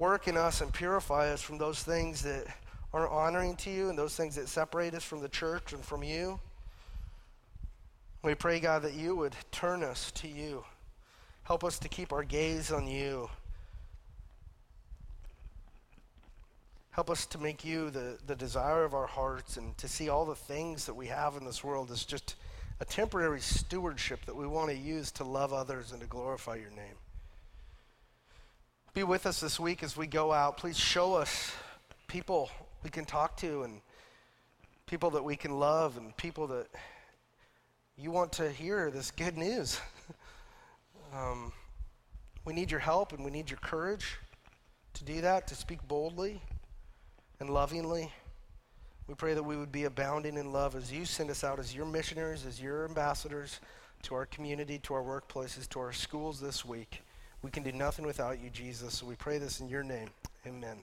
work 0.00 0.26
in 0.26 0.36
us 0.36 0.60
and 0.60 0.72
purify 0.72 1.28
us 1.28 1.40
from 1.40 1.58
those 1.58 1.84
things 1.84 2.22
that 2.22 2.46
aren't 2.92 3.10
honoring 3.10 3.56
to 3.56 3.70
you 3.70 3.88
and 3.88 3.98
those 3.98 4.16
things 4.16 4.36
that 4.36 4.48
separate 4.48 4.94
us 4.94 5.02
from 5.02 5.20
the 5.20 5.28
church 5.28 5.72
and 5.72 5.84
from 5.84 6.02
you. 6.02 6.38
We 8.22 8.34
pray, 8.34 8.60
God, 8.60 8.82
that 8.82 8.94
you 8.94 9.16
would 9.16 9.34
turn 9.50 9.82
us 9.82 10.12
to 10.12 10.28
you. 10.28 10.64
Help 11.44 11.64
us 11.64 11.78
to 11.80 11.88
keep 11.88 12.12
our 12.12 12.22
gaze 12.22 12.70
on 12.70 12.86
you. 12.86 13.28
Help 16.90 17.08
us 17.08 17.24
to 17.26 17.38
make 17.38 17.64
you 17.64 17.90
the, 17.90 18.18
the 18.26 18.36
desire 18.36 18.84
of 18.84 18.94
our 18.94 19.06
hearts 19.06 19.56
and 19.56 19.76
to 19.78 19.88
see 19.88 20.08
all 20.08 20.26
the 20.26 20.34
things 20.34 20.84
that 20.86 20.94
we 20.94 21.06
have 21.06 21.36
in 21.36 21.44
this 21.44 21.64
world 21.64 21.90
as 21.90 22.04
just 22.04 22.36
a 22.80 22.84
temporary 22.84 23.40
stewardship 23.40 24.24
that 24.26 24.36
we 24.36 24.46
want 24.46 24.68
to 24.68 24.76
use 24.76 25.10
to 25.12 25.24
love 25.24 25.52
others 25.52 25.92
and 25.92 26.00
to 26.02 26.06
glorify 26.06 26.56
your 26.56 26.70
name. 26.70 26.94
Be 28.92 29.04
with 29.04 29.24
us 29.24 29.40
this 29.40 29.58
week 29.58 29.82
as 29.82 29.96
we 29.96 30.06
go 30.06 30.32
out. 30.32 30.58
Please 30.58 30.78
show 30.78 31.14
us 31.14 31.52
people 32.08 32.50
we 32.82 32.90
can 32.90 33.04
talk 33.04 33.36
to 33.38 33.62
and 33.62 33.80
people 34.86 35.10
that 35.10 35.24
we 35.24 35.36
can 35.36 35.58
love 35.58 35.96
and 35.96 36.16
people 36.16 36.46
that 36.48 36.66
you 37.96 38.10
want 38.10 38.32
to 38.32 38.50
hear 38.50 38.90
this 38.90 39.10
good 39.10 39.36
news. 39.36 39.80
um, 41.14 41.52
we 42.44 42.52
need 42.52 42.70
your 42.70 42.80
help 42.80 43.12
and 43.12 43.24
we 43.24 43.30
need 43.30 43.50
your 43.50 43.58
courage 43.60 44.16
to 44.94 45.04
do 45.04 45.20
that, 45.20 45.46
to 45.48 45.54
speak 45.54 45.86
boldly 45.86 46.40
and 47.40 47.48
lovingly. 47.50 48.12
We 49.06 49.14
pray 49.14 49.34
that 49.34 49.42
we 49.42 49.56
would 49.56 49.72
be 49.72 49.84
abounding 49.84 50.36
in 50.36 50.52
love 50.52 50.74
as 50.74 50.92
you 50.92 51.04
send 51.04 51.30
us 51.30 51.44
out 51.44 51.58
as 51.58 51.74
your 51.74 51.86
missionaries, 51.86 52.46
as 52.46 52.60
your 52.60 52.84
ambassadors 52.84 53.60
to 54.02 54.14
our 54.14 54.26
community, 54.26 54.78
to 54.80 54.94
our 54.94 55.02
workplaces, 55.02 55.68
to 55.70 55.80
our 55.80 55.92
schools 55.92 56.40
this 56.40 56.64
week. 56.64 57.02
We 57.42 57.50
can 57.50 57.62
do 57.62 57.72
nothing 57.72 58.06
without 58.06 58.40
you, 58.40 58.50
Jesus. 58.50 58.94
So 58.94 59.06
we 59.06 59.16
pray 59.16 59.38
this 59.38 59.60
in 59.60 59.68
your 59.68 59.82
name. 59.82 60.10
Amen. 60.46 60.82